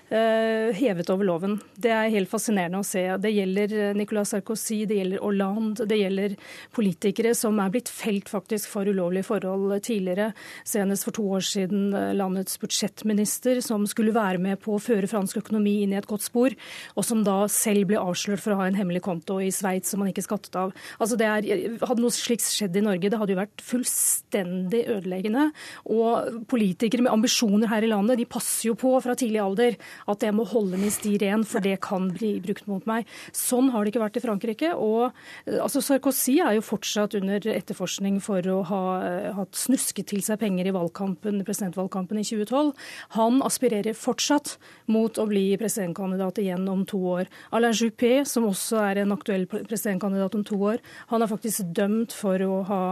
hevet 0.08 1.10
over 1.12 1.26
loven. 1.28 1.58
Det 1.76 1.90
er 1.92 2.12
helt 2.14 2.30
fascinerende 2.30 2.80
å 2.80 2.86
se. 2.86 3.02
Det 3.20 3.32
gjelder 3.32 3.72
eh, 3.76 3.94
Nicolas 3.96 4.32
Sarkozy, 4.32 4.80
det 4.88 4.96
gjelder 5.00 5.20
Hollande, 5.20 5.84
det 5.88 5.98
gjelder 6.00 6.36
politikere 6.74 7.34
som 7.36 7.58
er 7.60 7.72
blitt 7.74 7.90
felt 7.92 8.30
faktisk 8.32 8.70
for 8.72 8.88
ulovlige 8.88 9.26
forhold 9.28 9.74
tidligere. 9.84 10.30
Senest 10.64 11.04
for 11.04 11.16
to 11.16 11.26
år 11.36 11.44
siden 11.44 11.92
eh, 11.92 12.14
landets 12.16 12.56
budsjettminister, 12.62 13.60
som 13.64 13.84
skulle 13.90 14.14
være 14.16 14.40
med 14.40 14.60
på 14.64 14.76
å 14.76 14.82
føre 14.82 15.10
fransk 15.10 15.42
økonomi 15.42 15.82
inn 15.84 15.92
i 15.92 15.98
et 16.00 16.08
godt 16.08 16.24
spor, 16.24 16.56
og 16.96 17.06
som 17.06 17.20
da 17.26 17.42
selv 17.52 17.90
ble 17.90 18.00
avslørt 18.00 18.42
for 18.42 18.54
å 18.54 18.62
ha 18.62 18.70
en 18.70 18.78
hemmelig 18.78 19.04
konto 19.04 19.38
i 19.44 19.50
Sveits 19.54 19.92
som 19.92 20.02
han 20.02 20.12
ikke 20.12 20.24
skattet 20.26 20.56
av. 20.58 20.72
Altså 20.98 21.20
det 21.20 21.28
er, 21.28 21.68
hadde 21.84 22.04
noe 22.04 22.14
slikt 22.14 22.46
skjedd 22.48 22.76
i 22.80 22.84
Norge, 22.86 23.12
det 23.12 23.20
hadde 23.20 23.36
jo 23.36 23.42
vært 23.42 23.64
fullstendig 23.64 24.86
ødeleggende. 24.96 25.50
Og 25.92 26.42
politikere 26.50 27.04
med 27.04 27.12
ambisjoner 27.12 27.70
her 27.70 27.84
i 27.84 27.92
landet, 27.92 28.18
de 28.20 28.28
passer 28.28 28.70
jo 28.70 28.78
på 28.78 28.94
fra 29.04 29.16
tidlig 29.18 29.42
alder 29.44 29.78
at 30.06 30.24
jeg 30.24 30.34
må 30.36 30.46
holde 30.48 30.78
min 30.80 30.92
sti 30.92 31.16
ren, 31.22 31.44
for 31.48 31.64
det 31.64 31.78
kan 31.84 32.10
bli 32.14 32.36
brukt 32.44 32.68
mot 32.70 32.84
meg. 32.88 33.08
Sånn 33.34 33.72
har 33.74 33.84
det 33.84 33.92
ikke 33.92 34.04
vært 34.04 34.20
i 34.20 34.24
Frankrike. 34.24 34.72
og 34.74 35.10
eh, 35.46 35.58
altså 35.62 35.82
Sarkozy 35.84 36.38
er 36.44 36.58
jo 36.58 36.64
fortsatt 36.64 37.16
under 37.18 37.48
etterforskning 37.52 38.20
for 38.24 38.44
å 38.52 38.60
ha 38.70 38.82
eh, 39.04 39.30
hatt 39.36 39.58
snusket 39.58 40.10
til 40.12 40.22
seg 40.24 40.40
penger 40.42 40.68
i 40.68 40.74
valgkampen, 40.76 41.42
presidentvalgkampen 41.46 42.20
i 42.20 42.26
2012. 42.26 42.72
Han 43.18 43.42
aspirerer 43.46 43.96
fortsatt 43.98 44.56
mot 44.86 45.18
å 45.18 45.26
bli 45.28 45.46
presidentkandidat 45.60 46.40
igjen 46.42 46.68
om 46.70 46.84
to 46.88 47.00
år. 47.18 47.30
Alain 47.54 47.76
Juppé, 47.76 48.22
som 48.28 48.48
også 48.48 48.82
er 48.84 49.02
en 49.02 49.14
aktuell 49.16 49.46
presidentkandidat 49.48 50.36
om 50.38 50.44
to 50.46 50.58
år, 50.72 50.82
han 51.12 51.24
er 51.24 51.30
faktisk 51.30 51.72
dømt 51.76 52.14
for 52.16 52.42
å 52.44 52.62
ha 52.68 52.82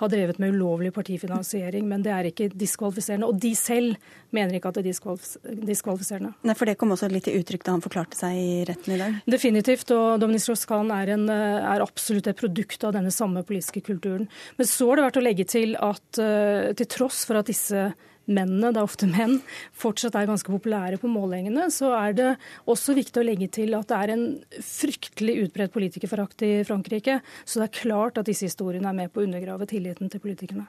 har 0.00 0.10
drevet 0.10 0.40
med 0.42 0.54
ulovlig 0.56 0.92
partifinansiering, 0.94 1.86
men 1.88 2.02
det 2.02 2.12
er 2.14 2.28
ikke 2.30 2.48
diskvalifiserende. 2.50 3.28
Og 3.30 3.38
de 3.40 3.52
selv 3.58 3.98
mener 4.34 4.58
ikke 4.58 4.72
at 4.72 4.80
det 4.80 4.84
er 4.84 5.66
diskvalifiserende. 5.68 6.32
Nei, 6.42 6.56
For 6.58 6.68
det 6.70 6.76
kom 6.80 6.94
også 6.94 7.10
litt 7.12 7.28
til 7.28 7.38
uttrykk 7.40 7.66
da 7.66 7.76
han 7.76 7.84
forklarte 7.84 8.18
seg 8.18 8.38
i 8.38 8.56
retten 8.68 8.96
i 8.96 9.00
dag? 9.00 9.20
Definitivt. 9.36 9.92
Og 9.94 10.18
Dominic 10.22 10.46
Strauss-Kahn 10.46 10.90
er, 10.94 11.14
er, 11.14 11.84
absolutt 11.84 12.30
et 12.30 12.40
produkt 12.40 12.86
av 12.86 12.96
denne 12.96 13.12
samme 13.14 13.44
politiske 13.46 13.84
kulturen. 13.86 14.26
Men 14.58 14.70
så 14.70 14.90
har 14.90 14.98
det 14.98 15.06
vært 15.08 15.20
å 15.20 15.24
legge 15.28 15.46
til 15.48 15.78
at 15.78 16.22
uh, 16.22 16.72
til 16.74 16.90
tross 16.90 17.22
for 17.28 17.38
at 17.40 17.50
disse 17.50 17.92
mennene, 18.26 18.72
det 18.72 18.80
er 18.80 18.86
ofte 18.86 19.08
menn, 19.10 19.38
fortsatt 19.76 20.16
er 20.18 20.28
ganske 20.30 20.50
populære 20.52 21.00
på 21.02 21.10
målingene, 21.10 21.68
så 21.74 21.92
er 21.98 22.16
det 22.16 22.28
også 22.70 22.96
viktig 22.96 23.20
å 23.20 23.26
legge 23.26 23.50
til 23.52 23.76
at 23.78 23.90
det 23.90 23.98
er 24.00 24.14
en 24.14 24.24
fryktelig 24.64 25.36
utbredt 25.46 25.74
politikerforakt 25.74 26.46
i 26.46 26.52
Frankrike. 26.66 27.20
Så 27.44 27.60
det 27.60 27.68
er 27.68 27.82
klart 27.82 28.20
at 28.20 28.30
disse 28.30 28.48
historiene 28.48 28.90
er 28.90 28.98
med 29.04 29.12
på 29.12 29.22
å 29.22 29.28
undergrave 29.28 29.68
tilliten 29.70 30.12
til 30.12 30.22
politikerne. 30.24 30.66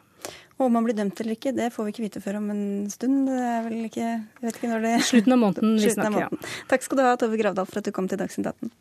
Og 0.57 0.67
om 0.67 0.73
man 0.73 0.85
blir 0.87 0.95
dømt 0.97 1.19
eller 1.21 1.35
ikke, 1.35 1.53
det 1.55 1.71
får 1.75 1.87
vi 1.87 1.93
ikke 1.93 2.05
vite 2.05 2.23
før 2.23 2.39
om 2.39 2.49
en 2.53 2.63
stund. 2.89 3.27
Det 3.29 3.41
er 3.51 3.61
vel 3.67 3.89
ikke, 3.89 4.07
jeg 4.07 4.47
vet 4.47 4.57
ikke 4.59 4.71
når 4.71 4.87
det 4.87 4.95
Slutten 5.11 5.35
av 5.35 5.41
måneden. 5.43 5.75
vi 5.81 5.93
snakker. 5.93 6.25
Ja. 6.25 6.55
Takk 6.71 6.85
skal 6.87 6.99
du 6.99 7.05
ha, 7.05 7.13
Tove 7.19 7.39
Gravdal, 7.41 7.67
for 7.69 7.81
at 7.81 7.87
du 7.87 7.93
kom 7.95 8.09
til 8.09 8.21
Dagsnytt 8.21 8.49
18. 8.53 8.71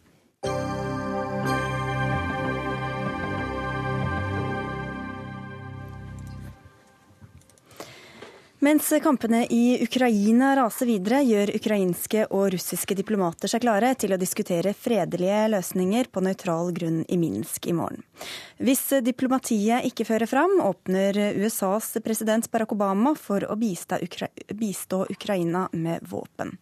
Mens 8.64 8.92
kampene 9.03 9.42
i 9.50 9.83
Ukraina 9.85 10.55
raser 10.57 10.88
videre, 10.88 11.18
gjør 11.27 11.50
ukrainske 11.59 12.22
og 12.33 12.46
russiske 12.55 12.94
diplomater 12.96 13.50
seg 13.50 13.61
klare 13.61 13.90
til 14.00 14.14
å 14.14 14.16
diskutere 14.16 14.72
fredelige 14.72 15.42
løsninger 15.53 16.09
på 16.09 16.22
nøytral 16.24 16.70
grunn 16.72 17.03
i 17.12 17.18
Minsk 17.20 17.68
i 17.68 17.74
morgen. 17.77 18.00
Hvis 18.64 18.87
diplomatiet 19.05 19.85
ikke 19.90 20.07
fører 20.09 20.31
fram, 20.31 20.55
åpner 20.64 21.18
USAs 21.42 21.90
president 22.07 22.48
Barack 22.55 22.72
Obama 22.72 23.12
for 23.20 23.44
å 23.44 23.59
bistå, 23.61 23.98
Ukra 24.07 24.31
bistå 24.57 25.03
Ukraina 25.12 25.66
med 25.77 26.09
våpen. 26.09 26.55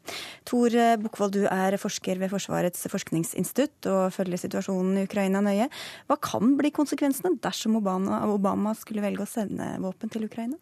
Tor 0.49 0.75
Bukkvold, 1.05 1.38
du 1.38 1.47
er 1.47 1.79
forsker 1.79 2.19
ved 2.19 2.35
Forsvarets 2.35 2.83
forskningsinstitutt 2.91 3.93
og 3.93 4.11
følger 4.17 4.43
situasjonen 4.43 4.99
i 4.99 5.07
Ukraina 5.07 5.45
nøye. 5.45 5.71
Hva 6.11 6.19
kan 6.19 6.59
bli 6.59 6.75
konsekvensene 6.75 7.37
dersom 7.47 7.79
Obama, 7.79 8.25
Obama 8.27 8.75
skulle 8.75 9.07
velge 9.07 9.23
å 9.23 9.35
sende 9.38 9.77
våpen 9.87 10.11
til 10.11 10.27
Ukraina? 10.27 10.59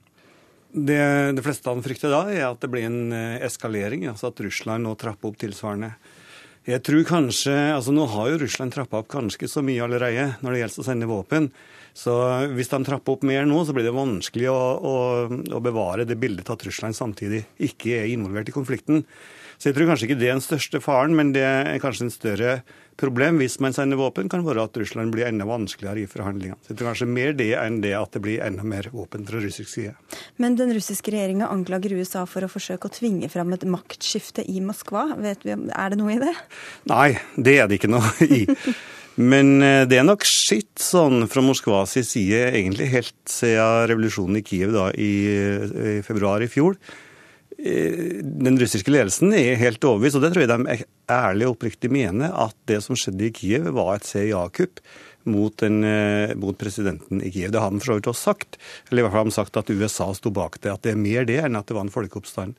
Det 0.71 1.01
de 1.35 1.43
fleste 1.43 1.67
dem 1.67 1.83
frykter 1.83 2.13
da, 2.13 2.23
er 2.31 2.47
at 2.47 2.61
det 2.63 2.71
blir 2.71 2.87
en 2.87 3.15
eh, 3.17 3.43
eskalering. 3.47 4.07
altså 4.11 4.31
At 4.31 4.43
Russland 4.45 4.87
nå 4.87 4.95
trapper 4.99 5.33
opp 5.33 5.41
tilsvarende. 5.41 5.95
Jeg 6.69 6.85
tror 6.85 7.03
kanskje, 7.09 7.55
altså 7.73 7.93
Nå 7.97 8.05
har 8.13 8.31
jo 8.31 8.41
Russland 8.43 8.75
trappa 8.75 9.01
opp 9.01 9.09
ganske 9.11 9.49
så 9.49 9.63
mye 9.65 9.81
allerede 9.83 10.27
når 10.45 10.53
det 10.53 10.61
gjelder 10.61 10.83
å 10.83 10.87
sende 10.87 11.09
våpen. 11.11 11.49
Så 11.97 12.15
hvis 12.55 12.71
de 12.71 12.79
trapper 12.87 13.17
opp 13.17 13.25
mer 13.27 13.49
nå, 13.49 13.65
så 13.67 13.75
blir 13.75 13.89
det 13.89 13.97
vanskelig 13.97 14.51
å, 14.53 14.59
å, 14.79 14.97
å 15.57 15.63
bevare 15.65 16.07
det 16.07 16.21
bildet 16.21 16.53
at 16.53 16.63
Russland 16.69 16.95
samtidig 16.95 17.43
ikke 17.71 17.97
er 18.03 18.13
involvert 18.13 18.53
i 18.53 18.55
konflikten. 18.55 19.03
Så 19.61 19.69
jeg 19.69 19.77
tror 19.77 19.91
kanskje 19.91 20.07
ikke 20.09 20.17
det 20.17 20.29
er 20.31 20.39
den 20.39 20.45
største 20.45 20.81
faren, 20.81 21.13
men 21.17 21.35
det 21.37 21.43
er 21.45 21.81
kanskje 21.83 22.07
en 22.07 22.15
større 22.15 22.53
problem 23.01 23.41
hvis 23.41 23.59
man 23.61 23.75
sender 23.77 23.99
våpen, 24.01 24.29
kan 24.33 24.45
være 24.45 24.65
at 24.65 24.79
Russland 24.81 25.13
blir 25.13 25.29
enda 25.29 25.45
vanskeligere 25.49 26.05
i 26.05 26.09
forhandlingene. 26.09 26.57
Så 26.65 26.73
jeg 26.73 26.79
tror 26.81 26.91
kanskje 26.91 27.09
mer 27.13 27.35
det 27.37 27.51
enn 27.61 27.81
det 27.85 27.93
at 27.97 28.17
det 28.17 28.23
blir 28.25 28.41
enda 28.45 28.65
mer 28.65 28.89
våpen 28.93 29.27
fra 29.29 29.43
russisk 29.43 29.69
side. 29.73 29.93
Men 30.41 30.57
den 30.57 30.73
russiske 30.77 31.13
regjeringa 31.13 31.51
anklager 31.53 31.93
USA 31.99 32.25
for 32.29 32.47
å 32.47 32.53
forsøke 32.53 32.89
å 32.89 32.95
tvinge 32.95 33.29
fram 33.33 33.53
et 33.57 33.67
maktskifte 33.69 34.47
i 34.49 34.63
Moskva. 34.65 35.11
Vet 35.21 35.45
vi, 35.45 35.53
Er 35.53 35.93
det 35.93 36.01
noe 36.01 36.17
i 36.17 36.23
det? 36.23 36.33
Nei, 36.89 37.11
det 37.37 37.59
er 37.61 37.69
det 37.69 37.81
ikke 37.81 37.93
noe 37.93 38.15
i. 38.25 38.47
Men 39.21 39.61
eh, 39.61 39.85
det 39.91 40.01
er 40.01 40.09
nok 40.09 40.25
skitt 40.25 40.81
sånn 40.81 41.27
fra 41.29 41.45
Moskvas 41.45 41.99
side 42.09 42.47
egentlig 42.55 42.89
helt 42.95 43.17
siden 43.29 43.85
revolusjonen 43.93 44.41
i 44.41 44.45
Kiev 44.47 44.73
da 44.73 44.89
i, 44.97 45.13
i 45.29 46.01
februar 46.07 46.41
i 46.41 46.49
fjor. 46.49 46.81
Eh, 47.61 48.21
den 48.25 48.57
russiske 48.61 48.93
ledelsen 48.93 49.35
er 49.37 49.59
helt 49.61 49.85
overbevist, 49.85 50.17
og 50.17 50.25
det 50.25 50.33
tror 50.33 50.47
jeg 50.47 50.51
de 50.51 50.77
ærlig 51.13 51.47
og 51.47 51.59
oppriktig 51.59 51.91
mener, 51.93 52.33
at 52.33 52.57
det 52.71 52.81
som 52.85 52.97
skjedde 52.97 53.27
i 53.29 53.33
Kiev, 53.37 53.69
var 53.77 53.99
et 53.99 54.09
CIA-kupp 54.09 54.81
mot, 55.29 55.63
eh, 55.63 56.35
mot, 56.41 56.57
presidenten 56.57 57.21
i 57.21 57.31
Kiev. 57.31 57.53
Det 57.53 57.61
har 57.61 57.71
de 57.71 57.81
for 57.83 57.93
så 57.93 57.99
vidt 57.99 58.09
også 58.09 58.33
sagt, 58.33 58.57
eller 58.89 59.03
i 59.03 59.05
hvert 59.05 59.13
fall 59.13 59.27
har 59.27 59.33
de 59.33 59.37
sagt 59.37 59.61
at 59.61 59.71
USA 59.71 60.09
sto 60.17 60.33
bak 60.33 60.61
det. 60.61 60.73
At 60.73 60.83
det 60.87 60.95
er 60.95 61.03
mer 61.03 61.29
det 61.29 61.43
enn 61.45 61.59
at 61.61 61.69
det 61.69 61.77
var 61.77 61.85
en 61.85 61.93
folkeoppstand. 61.93 62.57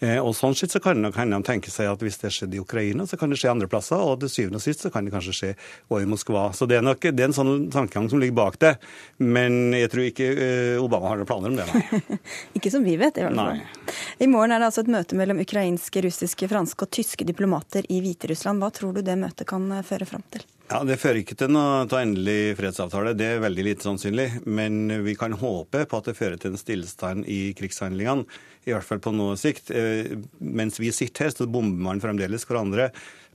Eh, 0.00 0.16
og 0.16 0.32
sånn 0.36 0.54
sett 0.56 0.72
så 0.72 0.80
kan 0.80 1.04
hende 1.04 1.36
de 1.36 1.46
tenke 1.46 1.72
seg 1.72 1.90
at 1.90 2.00
hvis 2.04 2.16
det 2.22 2.32
skjedde 2.32 2.56
i 2.56 2.62
Ukraina, 2.62 3.04
så 3.06 3.18
kan 3.20 3.32
det 3.32 3.36
skje 3.40 3.52
andre 3.52 3.68
plasser. 3.70 4.00
Og 4.00 4.22
til 4.22 4.32
syvende 4.32 4.60
og 4.60 4.64
sist 4.64 4.84
så 4.84 4.92
kan 4.92 5.04
det 5.04 5.12
kanskje 5.12 5.36
skje 5.36 5.50
også 5.52 6.00
i 6.00 6.08
Moskva. 6.08 6.44
Så 6.56 6.68
det 6.70 6.78
er 6.78 6.86
nok 6.86 7.04
det 7.04 7.20
er 7.20 7.28
en 7.28 7.36
sånn 7.36 7.66
tankegang 7.72 8.08
som 8.12 8.22
ligger 8.22 8.38
bak 8.38 8.60
det. 8.62 8.74
Men 9.20 9.74
jeg 9.76 9.92
tror 9.92 10.06
ikke 10.06 10.30
eh, 10.32 10.76
Obama 10.80 11.12
har 11.12 11.20
noen 11.20 11.28
planer 11.28 11.52
om 11.52 11.58
det, 11.60 11.66
nei. 11.68 12.18
ikke 12.58 12.72
som 12.72 12.86
vi 12.86 12.96
vet, 13.00 13.20
i 13.20 13.26
hvert 13.26 13.36
fall. 13.36 13.98
I 14.20 14.30
morgen 14.30 14.54
er 14.56 14.62
det 14.62 14.70
altså 14.70 14.86
et 14.86 14.94
møte 14.94 15.18
mellom 15.18 15.42
ukrainske, 15.44 16.04
russiske, 16.06 16.48
franske 16.48 16.86
og 16.86 16.94
tyske 16.96 17.26
diplomater 17.28 17.84
i 17.92 18.00
Hviterussland. 18.04 18.62
Hva 18.62 18.72
tror 18.74 18.96
du 18.96 19.04
det 19.04 19.18
møtet 19.20 19.48
kan 19.50 19.68
eh, 19.76 19.84
føre 19.86 20.08
fram 20.08 20.24
til? 20.32 20.46
Ja, 20.70 20.84
Det 20.86 21.00
fører 21.02 21.18
ikke 21.18 21.34
til 21.34 21.50
noe 21.50 21.82
til 21.90 21.98
endelig 21.98 22.54
fredsavtale, 22.54 23.16
det 23.18 23.26
er 23.26 23.40
veldig 23.42 23.64
lite 23.66 23.84
sannsynlig. 23.88 24.28
Men 24.46 25.02
vi 25.04 25.16
kan 25.18 25.34
håpe 25.34 25.82
på 25.84 25.98
at 25.98 26.08
det 26.08 26.16
fører 26.16 26.38
til 26.38 26.54
en 26.54 26.60
stillstand 26.60 27.26
i 27.26 27.50
krigshandlingene 27.58 28.24
i 28.70 28.76
hvert 28.76 28.86
fall 28.86 29.02
på 29.02 29.12
noe 29.14 29.36
sikt. 29.40 29.72
Eh, 29.74 30.16
mens 30.38 30.80
vi 30.80 30.92
sitter 30.94 31.28
her, 31.28 31.34
så 31.34 31.48
bomber 31.50 31.90
man 31.90 32.02
fremdeles 32.02 32.46
hverandre 32.48 32.90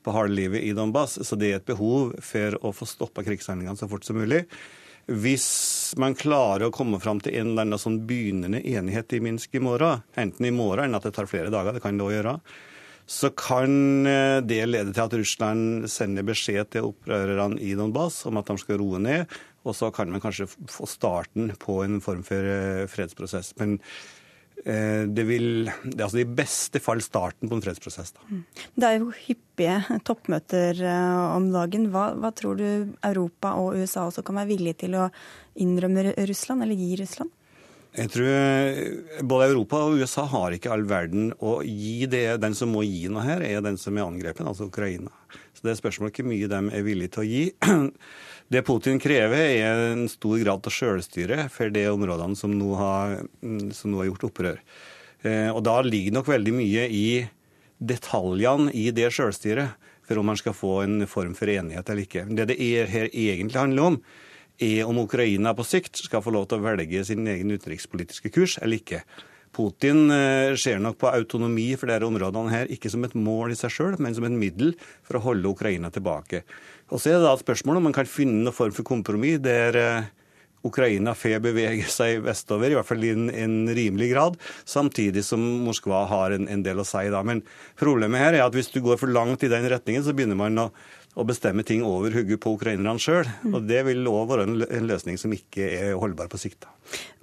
på 0.06 0.14
halvlivet 0.16 0.64
i 0.64 0.74
Donbass. 0.78 1.20
Så 1.26 1.38
det 1.40 1.52
er 1.52 1.62
et 1.62 1.70
behov 1.70 2.16
for 2.24 2.58
å 2.66 2.74
få 2.76 2.88
stoppa 2.90 3.26
krigshandlingene 3.26 3.80
så 3.80 3.90
fort 3.92 4.06
som 4.08 4.20
mulig. 4.22 4.46
Hvis 5.06 5.48
man 6.02 6.16
klarer 6.18 6.68
å 6.68 6.74
komme 6.74 6.98
fram 7.02 7.20
til 7.22 7.36
en 7.38 7.52
eller 7.52 7.68
annen 7.68 7.82
sånn 7.82 8.00
begynnende 8.10 8.64
enighet 8.66 9.14
i 9.14 9.22
Minsk 9.22 9.54
i 9.54 9.62
morgen, 9.62 10.02
enten 10.18 10.48
i 10.48 10.54
morgen 10.54 10.88
enn 10.88 10.98
at 10.98 11.06
det 11.06 11.14
tar 11.18 11.30
flere 11.30 11.54
dager, 11.54 11.76
det 11.76 11.84
kan 11.84 12.00
det 12.00 12.08
òg 12.08 12.16
gjøre, 12.16 12.40
så 13.06 13.30
kan 13.38 14.08
eh, 14.10 14.40
det 14.42 14.64
lede 14.66 14.94
til 14.96 15.04
at 15.04 15.14
Russland 15.14 15.86
sender 15.94 16.26
beskjed 16.26 16.72
til 16.74 16.90
opprørerne 16.90 17.62
i 17.62 17.76
Donbass 17.78 18.24
om 18.26 18.42
at 18.42 18.50
de 18.50 18.58
skal 18.58 18.82
roe 18.82 19.02
ned, 19.02 19.30
og 19.66 19.78
så 19.78 19.92
kan 19.94 20.10
man 20.10 20.24
kanskje 20.24 20.50
få 20.50 20.90
starten 20.90 21.52
på 21.62 21.80
en 21.86 22.00
form 22.02 22.26
for 22.26 22.50
eh, 22.50 22.86
fredsprosess. 22.90 23.54
Men 23.62 23.78
det 24.66 25.24
vil 25.28 25.68
det 25.84 26.00
er 26.00 26.08
altså 26.08 26.22
i 26.24 26.26
beste 26.26 26.80
fall 26.82 27.02
starten 27.06 27.50
på 27.50 27.58
en 27.58 27.62
fredsprosess. 27.62 28.16
Da. 28.16 28.24
Mm. 28.32 28.44
Det 28.74 28.88
er 28.88 28.96
jo 28.98 29.12
hyppige 29.14 30.00
toppmøter 30.08 30.82
eh, 30.82 31.36
om 31.36 31.52
dagen. 31.54 31.90
Hva, 31.94 32.10
hva, 32.18 32.32
tror 32.36 32.58
du 32.60 32.68
Europa 33.06 33.56
og 33.62 33.78
USA 33.78 34.08
også 34.10 34.26
kan 34.26 34.40
være 34.42 34.52
villige 34.56 34.82
til 34.86 34.98
å 35.00 35.10
innrømme 35.62 36.12
Russland, 36.26 36.66
eller 36.66 36.80
gi 36.80 36.96
Russland? 37.02 37.34
Jeg 37.96 38.12
tror 38.12 38.28
eh, 38.28 39.22
Både 39.24 39.50
Europa 39.54 39.86
og 39.86 40.02
USA 40.02 40.26
har 40.34 40.56
ikke 40.56 40.74
all 40.74 40.84
verden 40.90 41.32
å 41.40 41.60
gi 41.64 42.10
det. 42.12 42.42
Den 42.44 42.58
som 42.58 42.74
må 42.76 42.84
gi 42.88 43.06
noe 43.12 43.24
her, 43.26 43.46
er 43.46 43.64
den 43.64 43.80
som 43.82 43.98
er 43.98 44.08
angrepet, 44.08 44.46
altså 44.46 44.68
Ukraina. 44.68 45.14
Så 45.56 45.64
det 45.64 45.76
er 45.76 45.80
spørsmålet 45.80 46.16
ikke 46.16 46.28
mye 46.28 46.50
de 46.52 46.62
er 46.76 46.86
villige 46.86 47.16
til 47.16 47.24
å 47.24 47.30
gi. 47.30 47.46
Det 48.54 48.62
Putin 48.62 49.00
krever, 49.02 49.42
er 49.58 49.80
en 49.96 50.06
stor 50.10 50.38
grad 50.38 50.68
av 50.70 50.74
selvstyre 50.74 51.48
for 51.50 51.72
de 51.74 51.88
områdene 51.90 52.38
som 52.38 52.52
nå 52.54 52.76
har, 52.78 53.24
mm, 53.42 53.72
som 53.74 53.90
nå 53.90 54.04
har 54.04 54.12
gjort 54.12 54.28
opprør. 54.30 54.60
Eh, 55.26 55.50
og 55.50 55.64
Da 55.64 55.82
ligger 55.82 56.14
nok 56.14 56.30
veldig 56.30 56.54
mye 56.54 56.86
i 56.86 57.28
detaljene 57.82 58.70
i 58.72 58.92
det 58.92 59.10
selvstyret, 59.12 59.74
for 60.06 60.22
om 60.22 60.30
man 60.30 60.38
skal 60.38 60.54
få 60.54 60.84
en 60.84 61.08
form 61.08 61.34
for 61.34 61.50
enighet 61.50 61.90
eller 61.90 62.06
ikke. 62.06 62.28
Det 62.30 62.48
det 62.48 62.90
her 62.90 63.10
egentlig 63.10 63.58
handler 63.58 63.84
om, 63.84 64.02
er 64.62 64.86
om 64.86 65.00
Ukraina 65.00 65.54
på 65.54 65.66
sikt 65.66 65.98
skal 65.98 66.22
få 66.22 66.32
lov 66.32 66.48
til 66.48 66.60
å 66.60 66.64
velge 66.70 67.04
sin 67.04 67.26
egen 67.28 67.50
utenrikspolitiske 67.50 68.30
kurs 68.30 68.60
eller 68.62 68.78
ikke. 68.78 69.02
Putin 69.56 70.10
eh, 70.12 70.54
ser 70.60 70.82
nok 70.84 70.98
på 71.00 71.12
autonomi 71.12 71.70
for 71.80 71.88
disse 71.88 72.10
områdene 72.10 72.52
her 72.52 72.72
ikke 72.74 72.92
som 72.92 73.06
et 73.08 73.16
mål 73.16 73.54
i 73.54 73.60
seg 73.60 73.72
sjøl, 73.72 73.96
men 74.04 74.16
som 74.18 74.28
et 74.28 74.36
middel 74.36 74.76
for 75.06 75.20
å 75.20 75.24
holde 75.30 75.54
Ukraina 75.54 75.92
tilbake. 75.94 76.44
Og 76.92 77.00
Så 77.00 77.14
er 77.14 77.18
det 77.18 77.26
da 77.26 77.34
et 77.34 77.46
spørsmål 77.46 77.80
om 77.80 77.88
man 77.90 77.96
kan 77.96 78.10
finne 78.10 78.44
noen 78.44 78.56
form 78.56 78.76
for 78.76 78.88
kompromiss 78.88 79.40
der 79.46 79.80
eh, 79.80 80.12
Ukraina 80.66 81.14
får 81.14 81.40
bevege 81.46 81.86
seg 81.94 82.24
vestover, 82.26 82.74
i 82.74 82.78
hvert 82.78 82.90
fall 82.90 83.04
i 83.06 83.14
en, 83.14 83.30
en 83.30 83.56
rimelig 83.78 84.10
grad, 84.12 84.38
samtidig 84.66 85.24
som 85.26 85.44
Moskva 85.66 86.04
har 86.10 86.36
en, 86.36 86.50
en, 86.50 86.64
del 86.66 86.82
å 86.82 86.88
si. 86.88 87.06
da. 87.14 87.22
Men 87.24 87.44
problemet 87.80 88.24
her 88.24 88.34
er 88.34 88.46
at 88.48 88.58
hvis 88.58 88.74
du 88.74 88.82
går 88.84 89.00
for 89.02 89.14
langt 89.14 89.46
i 89.46 89.52
den 89.52 89.70
retningen, 89.72 90.06
så 90.06 90.16
begynner 90.18 90.40
man 90.40 90.66
å 90.66 90.72
å 91.16 91.24
bestemme 91.28 91.64
ting 91.64 91.84
over 91.88 92.14
hodet 92.16 92.38
på 92.44 92.54
ukrainerne 92.58 93.00
sjøl. 93.02 93.28
Og 93.52 93.66
det 93.70 93.82
vil 93.88 94.08
òg 94.12 94.30
være 94.32 94.48
en 94.48 94.88
løsning 94.90 95.20
som 95.20 95.34
ikke 95.36 95.68
er 95.78 96.00
holdbar 96.00 96.30
på 96.32 96.40
sikt. 96.42 96.68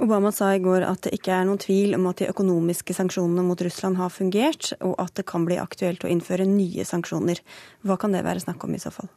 Obama 0.02 0.32
sa 0.34 0.50
i 0.56 0.62
går 0.64 0.86
at 0.88 1.04
det 1.06 1.14
ikke 1.18 1.34
er 1.36 1.48
noen 1.48 1.60
tvil 1.60 1.96
om 1.98 2.08
at 2.10 2.22
de 2.22 2.30
økonomiske 2.32 2.96
sanksjonene 2.96 3.44
mot 3.46 3.60
Russland 3.62 4.00
har 4.00 4.12
fungert, 4.12 4.72
og 4.80 4.96
at 5.02 5.14
det 5.18 5.28
kan 5.28 5.44
bli 5.48 5.60
aktuelt 5.60 6.04
å 6.04 6.10
innføre 6.12 6.48
nye 6.48 6.86
sanksjoner. 6.88 7.42
Hva 7.86 7.98
kan 8.00 8.16
det 8.16 8.24
være 8.26 8.42
snakk 8.42 8.64
om 8.66 8.74
i 8.74 8.82
så 8.82 8.94
fall? 8.94 9.12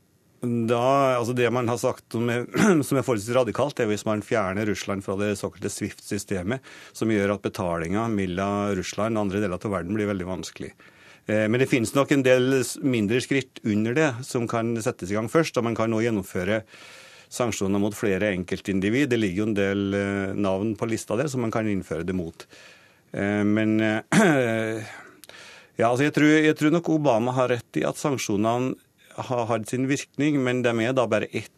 Da, 0.45 1.15
altså 1.15 1.33
det 1.33 1.47
man 1.53 1.69
har 1.71 1.79
sagt 1.81 2.11
som 2.13 2.27
er, 2.29 2.43
som 2.85 2.99
er 2.99 3.05
forholdsvis 3.05 3.37
radikalt, 3.37 3.79
er 3.79 3.89
hvis 3.89 4.05
man 4.05 4.23
fjerner 4.25 4.67
Russland 4.69 5.05
fra 5.05 5.15
det 5.19 5.37
såkalte 5.39 5.71
Swift-systemet, 5.71 6.65
som 6.93 7.11
gjør 7.11 7.37
at 7.37 7.47
betalinga 7.47 8.05
mellom 8.11 8.75
Russland 8.77 9.17
og 9.17 9.25
andre 9.25 9.41
deler 9.41 9.57
av 9.57 9.73
verden 9.73 9.97
blir 9.97 10.11
veldig 10.11 10.29
vanskelig. 10.29 10.73
Eh, 11.25 11.47
men 11.49 11.59
det 11.61 11.69
finnes 11.71 11.93
nok 11.95 12.11
en 12.13 12.25
del 12.25 12.59
mindre 12.85 13.21
skritt 13.23 13.61
under 13.65 13.97
det 13.97 14.11
som 14.27 14.47
kan 14.49 14.75
settes 14.81 15.11
i 15.11 15.17
gang 15.17 15.29
først. 15.31 15.57
og 15.57 15.65
Man 15.67 15.77
kan 15.77 15.89
nå 15.91 16.03
gjennomføre 16.05 16.61
sanksjoner 17.35 17.81
mot 17.81 17.95
flere 17.97 18.31
enkeltindivid. 18.35 19.09
Det 19.09 19.19
ligger 19.19 19.43
jo 19.43 19.49
en 19.49 19.57
del 19.57 19.97
eh, 19.97 20.35
navn 20.37 20.75
på 20.77 20.89
lista 20.89 21.17
der 21.17 21.31
som 21.31 21.41
man 21.45 21.53
kan 21.53 21.67
innføre 21.69 22.05
det 22.05 22.15
mot. 22.17 22.47
Eh, 23.11 23.43
men 23.43 23.79
ja, 25.79 25.89
altså 25.89 26.05
jeg, 26.07 26.15
tror, 26.15 26.31
jeg 26.45 26.57
tror 26.59 26.75
nok 26.77 26.93
Obama 26.93 27.35
har 27.39 27.55
rett 27.55 27.81
i 27.81 27.85
at 27.87 27.99
sanksjonene 27.99 28.75
har 29.15 29.45
hatt 29.47 29.69
sin 29.71 29.87
virkning, 29.87 30.41
men 30.43 30.59
de 30.65 30.73
er 30.83 30.95
da 30.95 31.05
bare 31.07 31.31
ett 31.31 31.54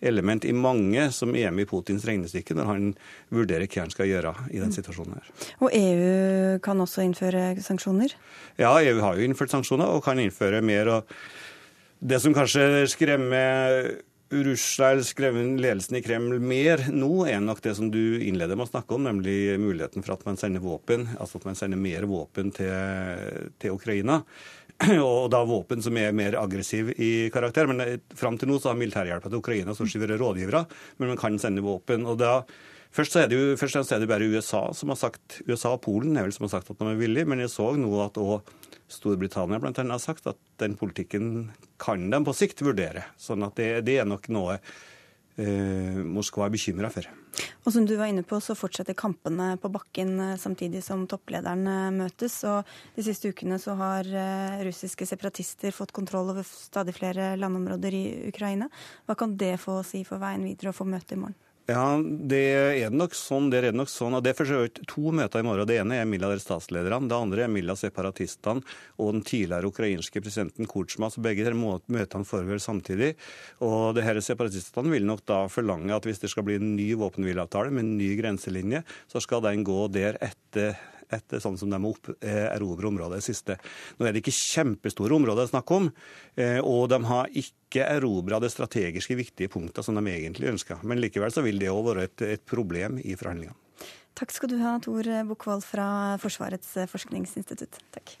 element 0.00 0.44
i 0.44 0.54
mange 0.56 1.08
som 1.14 1.34
er 1.36 1.52
med 1.54 1.66
i 1.66 1.70
Putins 1.70 2.04
regnestykke 2.08 2.56
når 2.56 2.68
han 2.70 2.90
vurderer 3.34 3.68
hva 3.68 3.84
han 3.84 3.92
skal 3.92 4.08
gjøre 4.10 4.34
i 4.50 4.62
den 4.62 4.74
situasjonen 4.74 5.18
her. 5.18 5.32
Og 5.60 5.74
EU 5.76 6.58
kan 6.64 6.80
også 6.80 7.04
innføre 7.04 7.54
sanksjoner? 7.64 8.16
Ja, 8.60 8.74
EU 8.80 9.00
har 9.04 9.18
jo 9.18 9.26
innført 9.26 9.52
sanksjoner 9.52 9.90
og 9.92 10.04
kan 10.06 10.20
innføre 10.22 10.62
mer. 10.64 10.88
og 10.88 11.16
Det 12.00 12.20
som 12.22 12.36
kanskje 12.36 12.86
skremmer 12.88 13.90
Russland 14.30 15.02
skremmer 15.02 15.58
ledelsen 15.58 15.96
i 15.98 16.02
Kreml 16.06 16.38
mer 16.38 16.84
nå, 16.94 17.08
er 17.26 17.40
nok 17.42 17.58
det 17.64 17.72
som 17.74 17.88
du 17.90 18.20
innleder 18.22 18.54
med 18.54 18.68
å 18.68 18.70
snakke 18.70 18.94
om, 18.94 19.02
nemlig 19.08 19.56
muligheten 19.58 20.04
for 20.06 20.14
at 20.14 20.22
man 20.28 20.38
sender 20.38 20.62
våpen, 20.62 21.08
altså 21.18 21.40
at 21.40 21.48
man 21.48 21.58
sender 21.58 21.80
mer 21.80 22.06
våpen 22.06 22.52
til, 22.54 23.50
til 23.58 23.74
Ukraina. 23.74 24.20
og 25.10 25.30
da 25.32 25.42
våpen 25.44 25.82
som 25.84 25.96
er 26.00 26.16
mer 26.16 26.38
aggressiv 26.40 26.92
i 26.96 27.28
karakter. 27.32 27.68
Men 27.70 27.84
eh, 27.84 27.96
fram 28.16 28.38
til 28.40 28.50
nå 28.50 28.60
så 28.60 28.72
har 28.72 28.80
militærhjelpa 28.80 29.30
til 29.30 29.42
Ukraina 29.42 29.76
stort 29.76 29.92
sett 29.92 30.04
vært 30.04 30.20
rådgivere, 30.20 30.66
men 30.98 31.12
man 31.12 31.20
kan 31.20 31.38
sende 31.42 31.64
våpen. 31.64 32.06
og 32.08 32.20
da 32.22 32.40
Først 32.90 33.14
så 33.14 33.20
er 33.22 33.28
det 33.30 33.36
jo 33.38 33.50
først 33.54 33.92
er 33.94 34.00
det 34.02 34.08
bare 34.10 34.26
USA 34.26 34.64
som 34.74 34.90
har 34.90 34.98
sagt, 34.98 35.36
USA 35.46 35.76
og 35.76 35.82
Polen 35.84 36.16
er 36.18 36.24
vel 36.26 36.32
som 36.34 36.48
har 36.48 36.56
sagt 36.56 36.72
at 36.72 36.80
de 36.80 36.88
er 36.90 36.98
villige, 36.98 37.28
men 37.30 37.38
jeg 37.38 37.52
så 37.52 37.68
nå 37.78 37.90
at 38.02 38.18
òg 38.18 38.48
Storbritannia 38.90 39.60
blant 39.62 39.78
annet 39.78 39.94
har 39.94 40.02
sagt 40.02 40.26
at 40.26 40.40
den 40.58 40.74
politikken 40.74 41.52
kan 41.78 42.08
de 42.10 42.18
på 42.26 42.34
sikt 42.34 42.64
vurdere. 42.66 43.04
Sånn 43.14 43.46
at 43.46 43.54
det, 43.60 43.68
det 43.86 44.00
er 44.02 44.10
nok 44.10 44.26
noe 44.34 44.58
eh, 44.58 46.02
Moskva 46.02 46.48
er 46.48 46.56
bekymra 46.56 46.90
for. 46.90 47.06
Og 47.60 47.74
som 47.74 47.84
du 47.84 47.92
var 47.98 48.08
inne 48.08 48.24
på, 48.24 48.38
så 48.40 48.56
fortsetter 48.56 48.96
kampene 48.96 49.52
på 49.60 49.68
bakken 49.72 50.14
eh, 50.24 50.38
samtidig 50.40 50.80
som 50.84 51.04
topplederne 51.10 51.90
møtes. 51.92 52.38
Og 52.48 52.68
de 52.96 53.04
siste 53.04 53.32
ukene 53.34 53.60
så 53.60 53.76
har 53.80 54.08
eh, 54.08 54.62
russiske 54.64 55.08
separatister 55.08 55.74
fått 55.76 55.92
kontroll 55.96 56.32
over 56.32 56.46
stadig 56.46 56.96
flere 56.96 57.34
landområder 57.40 57.96
i 57.96 58.04
Ukraina. 58.32 58.70
Hva 59.04 59.18
kan 59.20 59.36
det 59.40 59.58
få 59.60 59.80
å 59.80 59.86
si 59.86 60.06
for 60.08 60.22
veien 60.22 60.46
videre 60.48 60.72
og 60.72 60.80
få 60.80 60.88
møte 60.88 61.18
i 61.18 61.20
morgen? 61.20 61.49
Ja, 61.68 62.00
det 62.02 62.40
er 62.82 62.94
nok 62.94 63.12
sånn. 63.14 63.50
Det 63.52 63.60
er 63.62 63.76
nok 63.76 63.90
sånn, 63.92 64.16
og 64.16 64.24
det 64.24 64.32
er 64.32 64.70
to 64.90 65.12
møter 65.14 65.42
i 65.42 65.46
morgen. 65.46 65.68
Det 65.68 65.76
ene 65.78 66.00
er 66.00 66.22
der 66.24 66.42
statslederne, 66.42 67.06
det 67.10 67.18
andre 67.18 67.44
er 67.44 67.52
Milla 67.52 67.76
separatistene 67.78 68.64
og 68.98 69.12
den 69.14 69.22
tidligere 69.26 69.70
ukrainske 69.70 70.22
presidenten 70.24 70.66
Kutsjma. 70.70 71.10
Så 71.12 71.22
begge 71.22 71.52
møtene 71.54 72.26
foregår 72.26 72.62
samtidig. 72.62 73.12
Og 73.62 73.94
det 73.94 74.06
her 74.06 74.18
Separatistene 74.20 74.90
vil 74.92 75.06
nok 75.06 75.22
da 75.28 75.44
forlange 75.52 75.94
at 75.94 76.06
hvis 76.08 76.22
det 76.22 76.32
skal 76.32 76.46
bli 76.48 76.58
en 76.58 76.74
ny 76.76 76.92
våpenhvileavtale 76.98 77.70
med 77.70 77.84
en 77.84 77.98
ny 78.00 78.14
grenselinje, 78.18 78.82
så 79.10 79.22
skal 79.22 79.44
den 79.46 79.62
gå 79.66 79.86
der 79.94 80.18
etter 80.24 80.74
etter 81.12 81.42
sånn 81.42 81.58
som 81.60 81.70
de 81.72 81.80
må 81.82 81.92
eh, 82.20 82.46
erobre 82.50 82.90
området 82.90 83.22
siste. 83.24 83.56
Nå 83.98 84.06
er 84.06 84.14
det 84.14 84.22
ikke 84.24 84.36
kjempestore 84.36 85.16
områder 85.16 85.42
det 85.42 85.48
er 85.48 85.54
snakk 85.54 85.72
om, 85.76 85.90
eh, 86.36 86.58
og 86.60 86.88
de 86.92 87.00
har 87.08 87.30
ikke 87.42 87.86
erobra 87.86 88.40
det 88.42 88.52
strategiske 88.52 89.16
viktige 89.18 89.52
punktet 89.52 89.86
som 89.86 89.98
de 89.98 90.04
egentlig 90.12 90.50
ønsker. 90.52 90.82
Men 90.82 91.02
likevel 91.02 91.34
så 91.34 91.44
vil 91.46 91.60
det 91.62 91.72
òg 91.72 91.84
være 91.92 92.08
et, 92.08 92.26
et 92.38 92.46
problem 92.48 93.00
i 93.02 93.16
forhandlingene. 93.18 93.56
Takk 94.18 94.34
skal 94.34 94.50
du 94.52 94.58
ha, 94.60 94.74
Tor 94.82 95.06
Bukkvold 95.28 95.62
fra 95.64 95.86
Forsvarets 96.20 96.74
forskningsinstitutt. 96.90 97.78
Takk. 97.94 98.18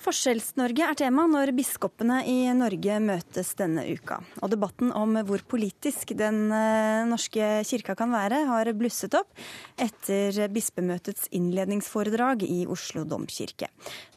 Forskjells-Norge 0.00 0.80
er 0.80 0.96
tema 0.96 1.26
når 1.28 1.50
biskopene 1.52 2.22
i 2.24 2.46
Norge 2.56 2.94
møtes 3.04 3.50
denne 3.58 3.82
uka. 3.84 4.16
Og 4.40 4.48
debatten 4.48 4.94
om 4.96 5.18
hvor 5.28 5.42
politisk 5.44 6.14
den 6.16 6.46
eh, 6.56 7.02
norske 7.08 7.50
kirka 7.68 7.92
kan 7.98 8.08
være, 8.14 8.38
har 8.48 8.70
blusset 8.78 9.18
opp 9.18 9.28
etter 9.76 10.48
bispemøtets 10.54 11.28
innledningsforedrag 11.36 12.46
i 12.48 12.62
Oslo 12.72 13.04
domkirke. 13.04 13.68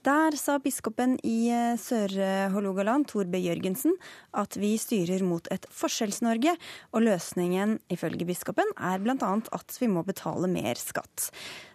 Der 0.08 0.38
sa 0.40 0.56
biskopen 0.64 1.18
i 1.28 1.52
eh, 1.52 1.76
Sør-Hålogaland, 1.80 3.10
Tor 3.12 3.28
B. 3.28 3.44
Jørgensen, 3.44 3.98
at 4.40 4.56
vi 4.56 4.78
styrer 4.80 5.26
mot 5.28 5.52
et 5.52 5.68
Forskjells-Norge, 5.68 6.56
og 6.96 7.04
løsningen 7.10 7.76
ifølge 7.92 8.30
biskopen 8.32 8.72
er 8.80 9.04
bl.a. 9.04 9.36
at 9.52 9.78
vi 9.84 9.92
må 9.92 10.08
betale 10.08 10.48
mer 10.48 10.80
skatt. 10.80 11.28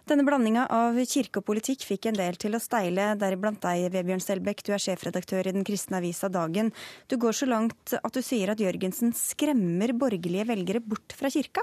Denne 0.09 0.23
blandinga 0.25 0.63
av 0.73 0.95
kirke 1.05 1.37
og 1.37 1.45
politikk 1.45 1.83
fikk 1.85 2.07
en 2.09 2.15
del 2.17 2.37
til 2.41 2.57
å 2.57 2.61
steile, 2.63 3.11
deriblant 3.21 3.59
deg, 3.61 3.91
Vebjørn 3.93 4.23
Selbekk. 4.25 4.63
Du 4.65 4.71
er 4.73 4.81
sjefredaktør 4.81 5.45
i 5.45 5.53
den 5.53 5.67
kristne 5.67 5.99
avisa 5.99 6.31
Dagen. 6.33 6.71
Du 7.05 7.19
går 7.21 7.37
så 7.37 7.45
langt 7.45 7.93
at 7.93 8.17
du 8.17 8.23
sier 8.25 8.49
at 8.49 8.63
Jørgensen 8.63 9.13
skremmer 9.13 9.93
borgerlige 9.93 10.47
velgere 10.49 10.81
bort 10.81 11.13
fra 11.13 11.29
kirka. 11.29 11.61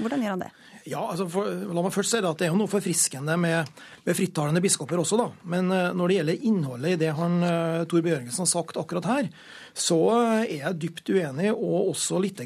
Hvordan 0.00 0.24
gjør 0.24 0.34
han 0.34 0.42
det? 0.42 0.50
Ja, 0.88 1.00
altså 1.00 1.26
for, 1.32 1.48
La 1.48 1.82
meg 1.84 1.94
først 1.94 2.12
si 2.12 2.18
at 2.20 2.40
Det 2.40 2.46
er 2.46 2.50
jo 2.52 2.58
noe 2.58 2.70
forfriskende 2.70 3.36
med, 3.40 3.70
med 4.04 4.16
frittalende 4.16 4.62
biskoper 4.64 5.00
også. 5.00 5.18
da. 5.20 5.28
Men 5.54 5.70
uh, 5.72 5.92
når 5.96 6.10
det 6.10 6.18
gjelder 6.18 6.48
innholdet 6.50 6.96
i 6.96 7.00
det 7.04 7.12
han 7.16 7.38
uh, 7.44 7.84
Tor. 7.88 8.02
Jørgensen 8.04 8.44
har 8.44 8.50
sagt 8.50 8.80
akkurat 8.80 9.06
her, 9.08 9.30
så 9.70 10.00
uh, 10.10 10.42
er 10.42 10.58
jeg 10.58 10.80
dypt 10.82 11.14
uenig 11.14 11.54
og 11.54 11.94
også 11.94 12.20
litt 12.20 12.42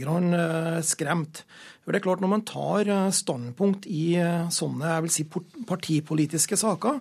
skremt. 0.86 1.42
For 1.88 1.96
det 1.96 2.02
er 2.02 2.04
klart 2.04 2.20
Når 2.20 2.28
man 2.28 2.42
tar 2.44 2.88
eh, 2.92 3.06
standpunkt 3.16 3.86
i 3.88 4.18
eh, 4.20 4.50
sånne 4.52 4.90
jeg 4.90 5.04
vil 5.06 5.12
si, 5.14 5.24
partipolitiske 5.68 6.58
saker, 6.60 6.98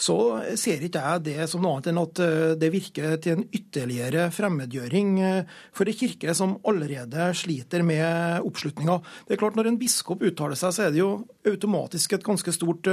så 0.00 0.16
ser 0.56 0.80
ikke 0.86 1.02
jeg 1.02 1.24
det 1.26 1.48
som 1.50 1.60
noe 1.60 1.76
annet 1.76 1.90
enn 1.90 2.00
at 2.00 2.22
eh, 2.24 2.52
det 2.56 2.70
virker 2.72 3.18
til 3.20 3.36
en 3.36 3.44
ytterligere 3.44 4.30
fremmedgjøring 4.32 5.18
for 5.76 5.90
ei 5.90 5.96
kirke 5.98 6.32
som 6.36 6.54
allerede 6.64 7.26
sliter 7.36 7.84
med 7.84 8.46
oppslutninga. 8.46 8.96
Det 9.28 9.36
er 9.36 9.42
klart 9.42 9.58
Når 9.60 9.68
en 9.68 9.78
biskop 9.82 10.24
uttaler 10.24 10.56
seg, 10.56 10.72
så 10.72 10.86
er 10.86 10.94
det 10.94 11.02
jo 11.02 11.10
automatisk 11.50 12.16
et 12.16 12.24
ganske 12.24 12.54
stort 12.56 12.88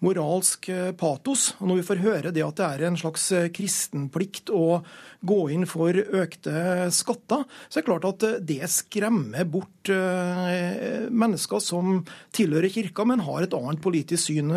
moralsk 0.00 0.70
patos. 0.96 1.50
Og 1.60 1.68
Når 1.68 1.82
vi 1.82 1.86
får 1.90 2.04
høre 2.06 2.32
det 2.32 2.46
at 2.46 2.56
det 2.56 2.70
er 2.70 2.86
en 2.88 3.00
slags 3.00 3.28
kristenplikt 3.56 4.54
å 4.54 4.80
gå 5.26 5.40
inn 5.54 5.66
for 5.68 5.92
økte 5.92 6.86
skatter, 6.94 7.44
så 7.68 7.78
er 7.78 7.82
det 7.82 7.88
klart 7.90 8.06
at 8.08 8.26
det 8.46 8.70
skremmer 8.72 9.44
bort 9.50 9.72
mennesker 9.86 11.60
som 11.62 12.00
tilhører 12.34 12.72
kirka, 12.74 13.04
men 13.06 13.22
har 13.22 13.44
et 13.44 13.54
annet 13.54 13.78
politisk 13.84 14.32
syn. 14.32 14.50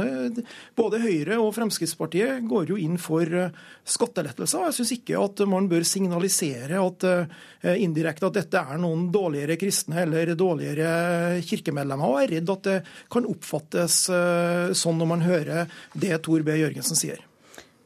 Både 0.78 1.02
Høyre 1.04 1.38
og 1.38 1.52
Fremskrittspartiet 1.58 2.48
går 2.50 2.72
jo 2.72 2.80
inn 2.82 2.98
for 3.02 3.30
skattelettelser. 3.86 4.66
Jeg 4.70 4.78
syns 4.80 4.94
ikke 4.98 5.22
at 5.22 5.44
man 5.50 5.70
bør 5.70 5.86
signalisere 5.86 6.82
at 6.82 7.06
indirekte 7.78 8.30
at 8.30 8.42
dette 8.42 8.66
er 8.74 8.82
noen 8.82 9.08
dårligere 9.14 9.60
kristne 9.62 10.02
eller 10.08 10.34
dårligere 10.40 11.40
kirkemedlemmer. 11.46 12.10
Og 12.10 12.22
jeg 12.24 12.30
er 12.30 12.36
redd 12.40 12.54
at 12.58 12.70
det 12.72 12.78
kan 13.14 13.30
oppfattes 13.30 14.02
sånn 14.10 14.98
når 14.98 15.14
man 15.14 15.26
hører 15.30 15.82
det 15.94 16.24
Tor 16.26 16.42
B. 16.46 16.58
Jørgensen 16.58 16.98
sier. 16.98 17.29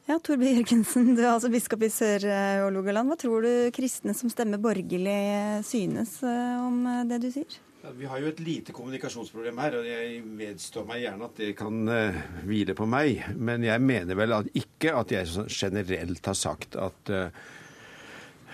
Ja, 0.03 0.17
Tor 0.19 0.41
Jørgensen, 0.43 1.13
du 1.15 1.21
er 1.21 1.29
altså 1.29 1.47
biskop 1.47 1.85
i 1.85 1.87
Sør-Hålogaland. 1.87 3.07
Hva 3.07 3.15
tror 3.21 3.45
du 3.45 3.51
kristne 3.71 4.11
som 4.11 4.27
stemmer 4.27 4.59
borgerlig 4.59 5.63
synes 5.63 6.17
eh, 6.27 6.57
om 6.59 6.81
eh, 6.91 7.05
det 7.07 7.21
du 7.23 7.29
sier? 7.31 7.55
Vi 7.95 8.09
har 8.11 8.19
jo 8.19 8.33
et 8.33 8.41
lite 8.43 8.75
kommunikasjonsproblem 8.75 9.61
her, 9.63 9.77
og 9.79 9.87
jeg 9.87 10.19
vedstår 10.39 10.89
meg 10.89 11.05
gjerne 11.05 11.29
at 11.29 11.39
det 11.39 11.49
kan 11.59 11.79
uh, 11.87 12.19
hvile 12.47 12.75
på 12.75 12.87
meg. 12.87 13.29
Men 13.35 13.63
jeg 13.63 13.83
mener 13.83 14.19
vel 14.19 14.35
at 14.35 14.51
ikke 14.59 14.91
at 14.99 15.15
jeg 15.15 15.31
sånn 15.31 15.49
generelt 15.51 16.31
har 16.31 16.39
sagt 16.39 16.79
at 16.79 17.15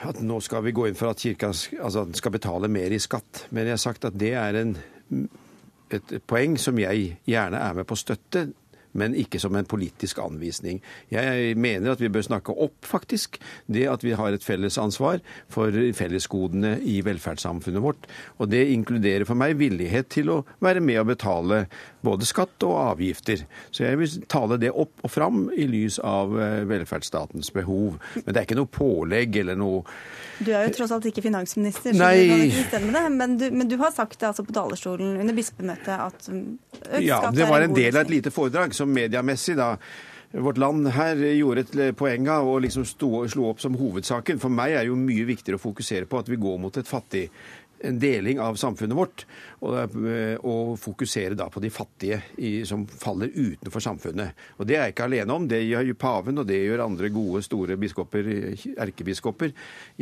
at 0.10 0.22
nå 0.24 0.38
skal 0.42 0.64
vi 0.64 0.74
gå 0.74 0.86
inn 0.88 0.98
for 0.98 1.12
at 1.12 1.22
kirka 1.22 1.50
altså, 1.52 2.06
skal 2.16 2.34
betale 2.38 2.70
mer 2.72 2.94
i 2.94 3.02
skatt. 3.02 3.48
Men 3.50 3.68
jeg 3.68 3.78
har 3.78 3.84
sagt 3.84 4.06
at 4.08 4.18
det 4.18 4.32
er 4.38 4.62
en, 4.62 4.76
et 5.94 6.14
poeng 6.30 6.56
som 6.62 6.78
jeg 6.80 7.18
gjerne 7.30 7.60
er 7.60 7.78
med 7.78 7.90
på 7.90 7.98
å 7.98 8.02
støtte 8.06 8.48
men 8.98 9.16
ikke 9.18 9.40
som 9.42 9.56
en 9.56 9.68
politisk 9.70 10.20
anvisning. 10.24 10.82
Jeg 11.12 11.56
mener 11.60 11.94
at 11.94 12.02
vi 12.02 12.12
bør 12.12 12.26
snakke 12.26 12.56
opp, 12.56 12.78
faktisk, 12.86 13.38
det 13.68 13.86
at 13.92 14.04
vi 14.06 14.16
har 14.18 14.34
et 14.34 14.46
felles 14.46 14.80
ansvar 14.82 15.22
for 15.52 15.74
fellesgodene 15.96 16.78
i 16.82 17.00
velferdssamfunnet 17.06 17.84
vårt. 17.84 18.10
Og 18.40 18.50
det 18.52 18.66
inkluderer 18.74 19.28
for 19.30 19.40
meg 19.40 19.58
villighet 19.60 20.10
til 20.14 20.34
å 20.34 20.40
være 20.64 20.84
med 20.84 21.02
og 21.04 21.12
betale 21.12 21.64
både 22.06 22.28
skatt 22.28 22.68
og 22.68 22.78
avgifter. 22.96 23.46
Så 23.72 23.86
jeg 23.86 24.00
vil 24.02 24.26
tale 24.32 24.60
det 24.62 24.74
opp 24.74 25.06
og 25.06 25.14
fram 25.14 25.46
i 25.56 25.68
lys 25.70 26.00
av 26.06 26.36
eh, 26.40 26.64
velferdsstatens 26.70 27.54
behov. 27.56 28.00
Men 28.24 28.32
det 28.32 28.38
er 28.38 28.48
ikke 28.48 28.60
noe 28.60 28.74
pålegg 28.80 29.42
eller 29.44 29.60
noe 29.60 29.84
Du 30.40 30.52
er 30.54 30.68
jo 30.68 30.76
tross 30.78 30.94
alt 30.96 31.08
ikke 31.10 31.24
finansminister, 31.26 31.94
så 31.94 32.00
Nei. 32.00 32.14
du 32.20 32.32
kan 32.32 32.44
ikke 32.46 32.62
bestemme 32.64 32.94
det. 32.96 33.06
Men 33.16 33.38
du, 33.40 33.48
men 33.52 33.72
du 33.72 33.76
har 33.82 33.92
sagt 33.96 34.20
det 34.20 34.30
altså 34.30 34.46
på 34.48 34.56
talerstolen 34.56 35.18
under 35.20 35.36
bispemøtet 35.36 35.92
at 35.96 36.30
økt 36.30 36.30
skatt 36.30 36.96
en 36.96 37.04
Ja, 37.06 37.20
det 37.36 37.50
var 37.50 37.66
en 37.66 37.76
del 37.76 37.96
av 37.96 38.06
et 38.06 38.14
lite 38.18 38.34
foredrag 38.34 38.76
som 38.78 38.94
mediemessig 38.94 39.58
da 39.60 39.76
Vårt 40.30 40.60
Land 40.62 40.92
her 40.94 41.18
gjorde 41.34 41.64
et 41.66 41.96
poeng 41.98 42.28
av 42.30 42.46
og 42.46 42.60
liksom 42.62 42.84
slo 42.86 43.48
opp 43.50 43.64
som 43.64 43.74
hovedsaken. 43.80 44.38
For 44.42 44.54
meg 44.54 44.76
er 44.76 44.86
det 44.86 44.92
jo 44.92 45.00
mye 45.00 45.26
viktigere 45.26 45.58
å 45.58 45.64
fokusere 45.64 46.06
på 46.06 46.20
at 46.22 46.30
vi 46.30 46.38
går 46.38 46.60
mot 46.62 46.78
et 46.78 46.90
fattig 46.90 47.26
en 47.30 47.69
deling 47.84 48.40
av 48.44 48.58
samfunnet 48.60 48.98
vårt, 48.98 49.26
og, 49.64 49.96
og 50.48 50.74
fokusere 50.80 51.38
da 51.40 51.50
på 51.52 51.62
de 51.64 51.72
fattige 51.74 52.22
i, 52.38 52.66
som 52.68 52.86
faller 52.88 53.32
utenfor 53.36 53.84
samfunnet. 53.84 54.36
Og 54.58 54.68
Det 54.68 54.78
er 54.78 54.88
jeg 54.88 54.96
ikke 54.96 55.08
alene 55.10 55.36
om. 55.36 55.48
Det 55.50 55.62
gjør 55.64 55.94
paven, 56.00 56.42
og 56.42 56.50
det 56.50 56.60
gjør 56.64 56.86
andre 56.86 57.12
gode, 57.14 57.44
store 57.46 57.80
biskoper, 57.80 58.34
erkebiskoper 58.78 59.56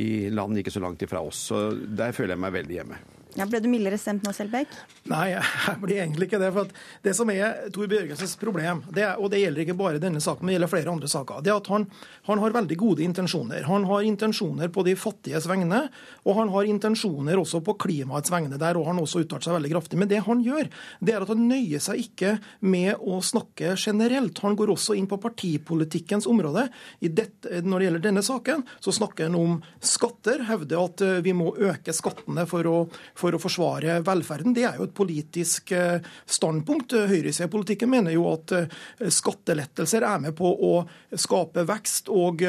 i 0.03 0.29
land 0.33 0.57
ikke 0.57 0.73
så 0.73 0.83
langt 0.83 1.05
ifra 1.05 1.21
oss. 1.21 1.47
Så 1.51 1.69
Der 1.73 2.15
føler 2.15 2.35
jeg 2.35 2.45
meg 2.45 2.57
veldig 2.57 2.81
hjemme. 2.81 2.99
Ja, 3.37 3.45
ble 3.45 3.59
du 3.61 3.67
mildere 3.69 3.99
stemt 4.01 4.23
nå, 4.25 4.31
Selbekk? 4.33 4.71
Nei, 5.11 5.27
jeg 5.35 5.73
blir 5.83 5.99
egentlig 5.99 6.25
ikke 6.25 6.39
det. 6.41 6.49
for 6.55 6.71
Det 7.05 7.13
som 7.13 7.29
er 7.29 7.67
Tor 7.73 7.89
Bjørgensens 7.91 8.33
problem, 8.41 8.81
det 8.93 9.03
er, 9.05 9.19
og 9.21 9.29
det 9.29 9.43
gjelder 9.43 9.61
ikke 9.61 9.75
bare 9.77 10.01
denne 10.01 10.21
saken, 10.23 10.41
men 10.41 10.51
det 10.51 10.55
gjelder 10.55 10.71
flere 10.71 10.93
andre 10.95 11.09
saker, 11.11 11.43
det 11.45 11.51
er 11.53 11.59
at 11.59 11.69
han, 11.69 11.85
han, 12.25 12.41
har 12.41 12.55
veldig 12.55 12.77
gode 12.81 13.05
intensjoner. 13.05 13.67
Han 13.69 13.85
har 13.91 14.07
intensjoner 14.07 14.71
på 14.73 14.85
de 14.87 14.95
fattiges 14.97 15.45
vegne, 15.49 15.83
og 16.25 16.39
han 16.39 16.53
har 16.55 16.71
intensjoner 16.71 17.37
også 17.37 17.61
på 17.67 17.77
klimaets 17.85 18.31
vegne. 18.33 18.59
Der 18.59 18.79
og 18.79 18.87
han 18.89 19.01
også 19.01 19.23
uttalt 19.23 19.45
seg 19.45 19.57
veldig 19.57 19.73
kraftig. 19.75 19.99
Men 19.99 20.11
det 20.11 20.23
han 20.25 20.43
gjør, 20.45 20.69
det 21.03 21.13
er 21.13 21.25
at 21.25 21.31
han 21.33 21.45
nøyer 21.49 21.83
seg 21.83 22.01
ikke 22.07 22.37
med 22.67 22.95
å 22.97 23.19
snakke 23.25 23.75
generelt. 23.77 24.41
Han 24.45 24.57
går 24.57 24.73
også 24.73 24.95
inn 24.97 25.09
på 25.09 25.19
partipolitikkens 25.21 26.27
område. 26.29 26.67
Dette, 27.01 27.61
når 27.65 27.79
det 27.79 27.87
gjelder 27.87 28.05
denne 28.07 28.23
saken, 28.25 28.63
så 28.83 28.93
snakker 28.95 29.29
han 29.29 29.37
om 29.37 29.57
skatter, 29.83 30.43
hevder 30.47 30.81
at 30.81 31.03
eh, 31.05 31.19
vi 31.25 31.33
må 31.37 31.51
øke 31.53 31.95
skattene 31.95 32.47
for 32.49 32.69
å, 32.69 32.77
for 33.17 33.35
å 33.35 33.41
forsvare 33.41 33.99
velferden. 34.07 34.55
Det 34.55 34.65
er 34.67 34.79
jo 34.79 34.87
et 34.87 34.95
politisk 34.97 35.73
eh, 35.75 35.99
standpunkt. 36.25 36.95
Høyresidepolitikken 37.11 37.91
mener 37.91 38.15
jo 38.15 38.27
at 38.31 38.55
eh, 38.57 38.77
skattelettelser 39.13 40.05
er 40.07 40.23
med 40.27 40.37
på 40.37 40.51
å 40.51 40.73
skape 41.17 41.63
vekst 41.67 42.09
og 42.13 42.41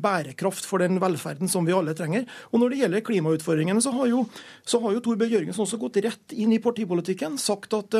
bærekraft 0.00 0.66
for 0.66 0.82
den 0.82 0.98
velferden 1.02 1.50
som 1.50 1.66
vi 1.66 1.74
alle 1.74 1.94
trenger. 1.96 2.26
Og 2.50 2.60
Når 2.60 2.72
det 2.72 2.80
gjelder 2.82 3.04
klimautfordringene, 3.06 3.82
så 3.82 3.92
har 3.94 4.10
jo, 4.10 4.24
så 4.64 4.80
har 4.82 4.96
jo 4.96 5.02
Torbjørn. 5.04 5.30
Jørgensen 5.30 5.64
også 5.64 5.78
gått 5.80 6.00
rett 6.04 6.34
inn 6.34 6.52
i 6.54 6.60
partipolitikken. 6.62 7.36
Sagt 7.40 7.74
at 7.76 7.94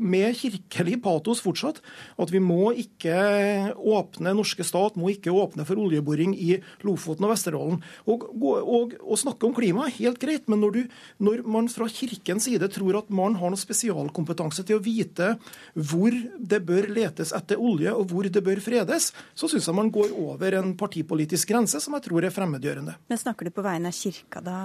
med 0.00 0.36
kirkelig 0.38 1.00
patos 1.04 1.42
fortsatt 1.44 1.80
at 2.20 2.32
vi 2.32 2.40
må 2.42 2.70
ikke 2.78 3.74
åpne 3.76 4.34
norske 4.36 4.64
stat, 4.66 4.96
må 5.00 5.12
ikke 5.14 5.34
åpne 5.34 5.66
for 5.68 5.80
oljeboring 5.80 6.34
i 6.36 6.56
Lofoten 6.86 7.26
og 7.26 7.34
Vesterålen. 7.34 7.80
Og, 8.10 8.26
og, 8.40 8.96
og 9.00 9.20
snakke 9.20 9.48
om 9.48 9.56
klima 9.56 9.86
er 9.86 9.96
helt 9.98 10.20
greit, 10.22 10.48
men 10.50 10.62
når 10.64 10.76
du 10.76 10.82
når 11.20 11.42
man 11.48 11.68
fra 11.70 11.88
kirkens 11.90 12.46
side 12.48 12.68
tror 12.72 13.00
at 13.00 13.10
man 13.12 13.36
har 13.40 13.52
noe 13.52 13.60
spesialkompetanse 13.60 14.64
til 14.66 14.78
å 14.78 14.84
vite 14.84 15.34
hvor 15.74 16.14
det 16.38 16.62
bør 16.66 16.88
letes 16.92 17.34
etter 17.36 17.60
olje 17.60 17.92
og 17.94 18.10
hvor 18.10 18.28
det 18.28 18.42
bør 18.44 18.62
fredes, 18.64 19.10
så 19.34 19.50
syns 19.50 19.68
jeg 19.68 19.76
man 19.76 19.92
går 19.92 20.14
over 20.16 20.58
en 20.60 20.74
partipolitisk 20.78 21.52
grense 21.52 21.80
som 21.82 21.96
jeg 21.96 22.06
tror 22.08 22.26
er 22.26 22.34
fremmedgjørende. 22.34 22.96
Men 23.10 23.20
snakker 23.20 23.48
du 23.48 23.54
på 23.54 23.64
vegne 23.66 23.92
av 23.92 23.96
kirka 23.96 24.42
da? 24.44 24.58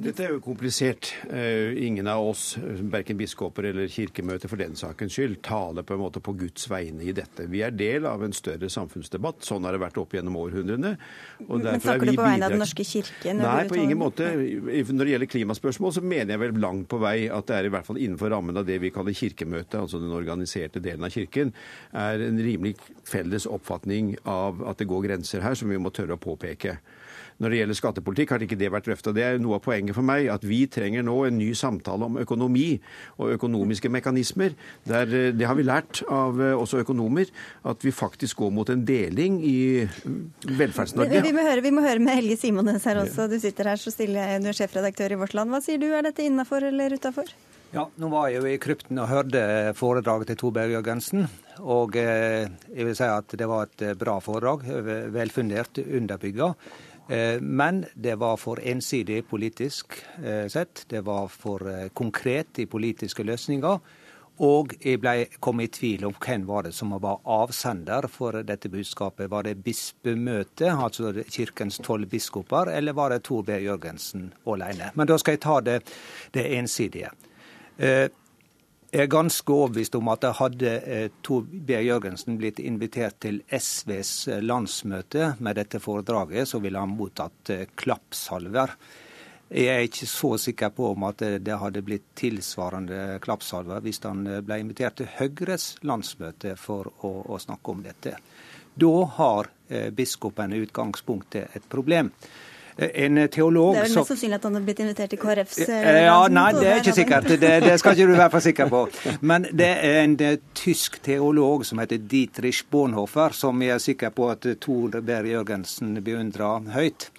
Dette 0.00 0.24
er 0.24 0.32
jo 0.32 0.40
komplisert. 0.42 1.10
Eh, 1.28 1.76
ingen 1.84 2.06
av 2.08 2.24
oss, 2.24 2.56
verken 2.92 3.18
biskoper 3.18 3.66
eller 3.68 3.90
kirkemøter 3.92 4.48
for 4.48 4.60
den 4.60 4.76
sakens 4.78 5.16
skyld, 5.16 5.40
taler 5.44 5.84
på 5.84 5.96
en 5.96 6.00
måte 6.00 6.22
på 6.24 6.34
Guds 6.38 6.68
vegne 6.70 7.04
i 7.04 7.14
dette. 7.16 7.44
Vi 7.50 7.60
er 7.66 7.74
del 7.76 8.06
av 8.08 8.22
en 8.24 8.32
større 8.36 8.70
samfunnsdebatt. 8.72 9.42
Sånn 9.44 9.66
har 9.66 9.76
det 9.76 9.82
vært 9.82 9.98
opp 10.00 10.16
gjennom 10.16 10.38
århundrene. 10.40 10.94
Men 11.42 11.82
snakker 11.82 12.08
du 12.08 12.14
på 12.16 12.24
vegne 12.24 12.48
av 12.48 12.54
Den 12.54 12.62
norske 12.62 12.86
kirke? 12.86 13.36
Nei, 13.36 13.58
på 13.68 13.80
ingen 13.80 14.00
måte. 14.00 14.30
Når 14.32 15.04
det 15.04 15.14
gjelder 15.14 15.32
klimaspørsmål, 15.34 15.96
så 15.98 16.04
mener 16.04 16.36
jeg 16.36 16.44
vel 16.46 16.62
langt 16.62 16.88
på 16.92 17.00
vei 17.02 17.16
at 17.32 17.50
det 17.50 17.58
er 17.58 17.68
i 17.68 17.74
hvert 17.74 17.88
fall 17.88 18.00
innenfor 18.00 18.32
rammen 18.32 18.56
av 18.56 18.68
det 18.68 18.80
vi 18.82 18.92
kaller 18.94 19.16
kirkemøtet, 19.16 19.80
altså 19.82 20.00
den 20.00 20.14
organiserte 20.16 20.82
delen 20.84 21.04
av 21.04 21.12
kirken, 21.12 21.52
er 21.92 22.26
en 22.28 22.40
rimelig 22.40 22.76
felles 23.08 23.48
oppfatning 23.50 24.14
av 24.28 24.64
at 24.70 24.80
det 24.80 24.88
går 24.90 25.08
grenser 25.08 25.44
her 25.44 25.58
som 25.58 25.72
vi 25.72 25.80
må 25.80 25.92
tørre 25.94 26.16
å 26.16 26.22
påpeke. 26.22 26.78
Når 27.40 27.52
det 27.52 27.60
gjelder 27.60 27.78
skattepolitikk, 27.78 28.34
har 28.34 28.44
ikke 28.44 28.58
det 28.60 28.70
vært 28.72 28.88
drøfta. 28.88 29.14
Det 29.16 29.24
er 29.24 29.40
noe 29.42 29.58
av 29.58 29.64
poenget 29.64 29.96
for 29.96 30.06
meg, 30.06 30.28
at 30.32 30.44
vi 30.46 30.64
trenger 30.70 31.04
nå 31.06 31.16
en 31.28 31.38
ny 31.38 31.52
samtale 31.58 32.08
om 32.08 32.18
økonomi 32.22 32.68
og 33.18 33.34
økonomiske 33.36 33.90
mekanismer. 33.92 34.56
Der, 34.88 35.06
eh, 35.06 35.30
det 35.36 35.48
har 35.48 35.58
vi 35.58 35.66
lært 35.66 36.02
av 36.08 36.40
eh, 36.40 36.56
også 36.56 36.82
økonomer, 36.82 37.30
at 37.68 37.84
vi 37.84 37.94
faktisk 37.94 38.42
går 38.42 38.52
mot 38.54 38.72
en 38.72 38.84
deling 38.88 39.40
i 39.46 39.86
Velferds-Norge. 40.46 41.22
Vi, 41.22 41.32
vi, 41.32 41.60
vi, 41.68 41.74
må 41.74 41.86
høre 41.86 42.02
med 42.02 42.20
Helge 42.20 42.38
Simones 42.40 42.84
her 42.88 43.02
også. 43.04 43.28
Du 43.30 43.38
sitter 43.42 43.72
her 43.72 43.80
så 43.80 43.92
stille, 43.94 44.26
du 44.42 44.50
er 44.52 44.58
sjefredaktør 44.58 45.16
i 45.16 45.22
Vårt 45.22 45.36
Land. 45.38 45.52
Hva 45.52 45.62
sier 45.64 45.80
du, 45.82 45.88
er 45.92 46.06
dette 46.06 46.26
innafor 46.26 46.68
eller 46.68 46.98
utafor? 46.98 47.32
Ja, 47.72 47.86
nå 47.96 48.08
var 48.12 48.28
jeg 48.28 48.42
jo 48.42 48.48
i 48.50 48.58
krypten 48.60 48.98
og 49.00 49.08
hørte 49.08 49.72
foredraget 49.78 50.28
til 50.28 50.36
Tor 50.42 50.52
Berg 50.58 50.74
Jørgensen. 50.74 51.24
Og 51.64 51.96
eh, 51.96 52.44
jeg 52.68 52.88
vil 52.88 52.96
si 52.98 53.08
at 53.08 53.32
det 53.38 53.48
var 53.48 53.70
et 53.70 53.84
bra 54.00 54.18
foredrag. 54.20 54.66
Velfundert, 55.14 55.80
underbygga. 55.80 56.50
Eh, 57.08 57.40
men 57.40 57.84
det 57.94 58.14
var 58.14 58.36
for 58.36 58.60
ensidig 58.62 59.24
politisk 59.28 59.94
eh, 60.24 60.46
sett. 60.48 60.84
Det 60.88 61.00
var 61.00 61.28
for 61.28 61.66
eh, 61.70 61.88
konkret 61.88 62.58
i 62.58 62.66
politiske 62.66 63.24
løsninger. 63.26 63.80
Og 64.42 64.72
jeg 64.80 64.98
ble, 65.02 65.26
kom 65.44 65.60
i 65.60 65.68
tvil 65.70 66.06
om 66.08 66.14
hvem 66.16 66.46
var 66.48 66.64
det 66.66 66.72
som 66.74 66.94
var 67.02 67.20
avsender 67.28 68.08
for 68.10 68.40
dette 68.46 68.70
budskapet. 68.72 69.28
Var 69.30 69.44
det 69.46 69.58
bispemøtet, 69.62 70.70
altså 70.72 71.12
kirkens 71.28 71.78
tolv 71.84 72.08
biskoper, 72.10 72.72
eller 72.72 72.96
var 72.96 73.12
det 73.12 73.22
Tor 73.28 73.44
B. 73.46 73.60
Jørgensen 73.60 74.32
alene? 74.48 74.90
Men 74.94 75.10
da 75.10 75.18
skal 75.20 75.36
jeg 75.36 75.44
ta 75.44 75.60
det, 75.60 75.78
det 76.32 76.48
ensidige. 76.56 77.12
Jeg 78.92 79.06
er 79.06 79.08
ganske 79.08 79.48
overbevist 79.48 79.94
om 79.96 80.10
at 80.12 80.26
hadde 80.36 80.70
eh, 80.84 81.06
Tor 81.24 81.46
B. 81.48 81.78
Jørgensen 81.80 82.34
blitt 82.36 82.58
invitert 82.60 83.22
til 83.24 83.38
SVs 83.48 84.10
eh, 84.28 84.42
landsmøte 84.44 85.30
med 85.40 85.56
dette 85.56 85.80
foredraget, 85.80 86.50
så 86.50 86.60
ville 86.60 86.76
han 86.76 86.92
mottatt 86.92 87.52
eh, 87.54 87.62
klappsalver. 87.72 88.74
Jeg 89.48 89.72
er 89.72 89.86
ikke 89.86 90.10
så 90.12 90.34
sikker 90.44 90.74
på 90.76 90.90
om 90.90 91.08
at 91.08 91.24
det 91.40 91.56
hadde 91.62 91.84
blitt 91.88 92.12
tilsvarende 92.20 93.16
klappsalver 93.24 93.80
hvis 93.80 94.02
han 94.04 94.28
ble 94.44 94.60
invitert 94.60 95.00
til 95.00 95.08
Høyres 95.16 95.70
landsmøte 95.88 96.52
for 96.60 96.92
å, 97.00 97.14
å 97.32 97.40
snakke 97.40 97.72
om 97.72 97.80
dette. 97.84 98.18
Da 98.76 98.94
har 99.16 99.48
biskopen 99.92 100.52
i 100.52 100.62
utgangspunktet 100.64 101.56
et 101.56 101.68
problem. 101.68 102.12
En 102.76 103.18
teolog 103.28 103.74
Det 103.74 103.82
er 103.82 103.88
vel 103.88 103.96
mest 103.98 104.10
sannsynlig 104.12 104.38
at 104.38 104.46
han 104.48 104.54
har 104.56 104.62
blitt 104.64 104.78
invitert 104.80 105.12
til 105.12 105.20
KrFs 105.20 105.58
Ja, 105.68 106.16
nei, 106.32 106.46
det 106.56 106.70
er 106.70 106.80
ikke 106.80 106.94
sikkert. 106.96 107.28
Det, 107.28 107.52
det, 107.66 107.74
skal 107.80 107.96
ikke 107.96 108.08
du 108.08 108.16
være 108.16 108.32
for 108.32 108.46
sikker 108.46 108.72
på. 108.72 108.80
Men 109.20 109.46
det 109.52 109.68
er 109.74 110.00
en 110.06 110.16
tysk 110.56 110.96
teolog 111.04 111.66
som 111.68 111.82
heter 111.82 112.00
Dietrich 112.00 112.64
Bonhoeffer, 112.72 113.36
som 113.36 113.60
jeg 113.62 113.76
er 113.76 113.84
sikker 113.84 114.14
på 114.16 114.30
at 114.32 114.48
Tor 114.62 115.00
Berg 115.04 115.28
Jørgensen 115.34 115.98
beundrer 116.04 116.72
høyt. 116.72 117.10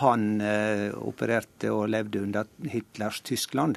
Han 0.00 0.40
eh, 0.40 0.88
opererte 0.96 1.72
og 1.74 1.90
levde 1.92 2.22
under 2.22 2.48
Hitlers 2.72 3.20
Tyskland. 3.26 3.76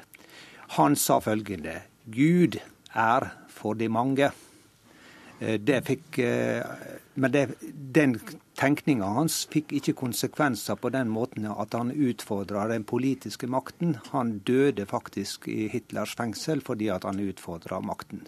Han 0.78 0.96
sa 0.96 1.18
følgende 1.22 1.82
Gud 2.06 2.58
er 2.94 3.30
for 3.52 3.76
de 3.78 3.88
mange. 3.92 4.30
Eh, 5.38 5.60
det 5.60 5.82
fikk, 5.84 6.18
eh, 6.18 6.64
men 7.14 7.32
det, 7.32 7.48
den 7.96 8.16
tenkninga 8.56 9.08
hans 9.18 9.42
fikk 9.52 9.74
ikke 9.76 9.96
konsekvenser 10.00 10.78
på 10.80 10.88
den 10.94 11.10
måten 11.12 11.48
at 11.52 11.76
han 11.76 11.92
utfordra 11.92 12.66
den 12.70 12.86
politiske 12.88 13.48
makten. 13.50 13.98
Han 14.14 14.38
døde 14.48 14.86
faktisk 14.88 15.48
i 15.52 15.66
Hitlers 15.72 16.16
fengsel 16.16 16.64
fordi 16.64 16.88
at 16.92 17.04
han 17.04 17.20
utfordra 17.20 17.82
makten. 17.84 18.24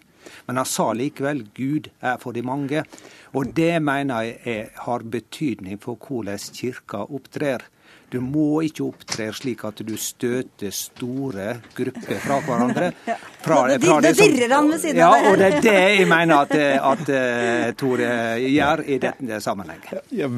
Men 0.46 0.60
han 0.60 0.68
sa 0.68 0.92
likevel 0.92 1.46
'Gud 1.54 1.88
er 2.00 2.18
for 2.20 2.36
de 2.36 2.42
mange'. 2.42 2.84
Og 3.32 3.56
det 3.56 3.82
mener 3.82 4.22
jeg 4.22 4.38
er, 4.44 4.70
har 4.84 4.98
betydning 4.98 5.80
for 5.80 5.96
hvordan 5.96 6.38
kirka 6.52 7.06
opptrer. 7.08 7.64
Du 8.08 8.20
må 8.24 8.62
ikke 8.64 8.86
opptre 8.86 9.28
slik 9.36 9.64
at 9.68 9.82
du 9.84 9.92
støter 10.00 10.72
store 10.72 11.58
grupper 11.76 12.22
fra 12.24 12.38
hverandre. 12.46 12.92
Fra, 13.38 13.62
fra 13.80 14.00
det 14.02 14.10
dirrer 14.18 14.50
han 14.52 14.66
ved 14.68 14.80
siden 14.82 14.98
av 15.00 15.14
deg. 15.14 15.22
Ja, 15.24 15.30
og 15.30 15.36
det 15.38 15.46
er 15.46 15.62
det 15.62 15.76
jeg 15.78 16.08
mener 16.10 16.42
at, 16.42 16.50
at 16.90 17.12
uh, 17.14 17.68
Tore 17.78 18.08
gjør 18.42 18.82
i 18.84 18.98
dette 19.00 19.38
sammenhenget. 19.40 20.10
Ja, 20.12 20.28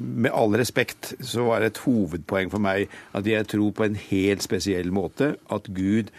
med 0.00 0.32
all 0.34 0.56
respekt 0.58 1.12
så 1.20 1.44
var 1.50 1.62
det 1.62 1.74
et 1.74 1.82
hovedpoeng 1.84 2.50
for 2.50 2.64
meg 2.64 2.90
at 3.14 3.28
jeg 3.28 3.46
tror 3.52 3.74
på 3.76 3.86
en 3.86 3.98
helt 4.08 4.42
spesiell 4.42 4.90
måte 4.94 5.34
at 5.52 5.70
Gud 5.76 6.10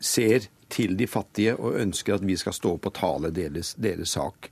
ser 0.00 0.48
til 0.72 0.96
de 0.98 1.06
fattige 1.06 1.54
og 1.56 1.78
ønsker 1.80 2.16
at 2.16 2.26
vi 2.26 2.36
skal 2.40 2.56
stå 2.56 2.74
opp 2.78 2.88
og 2.90 2.96
tale 2.98 3.30
deres, 3.34 3.74
deres 3.78 4.16
sak. 4.16 4.50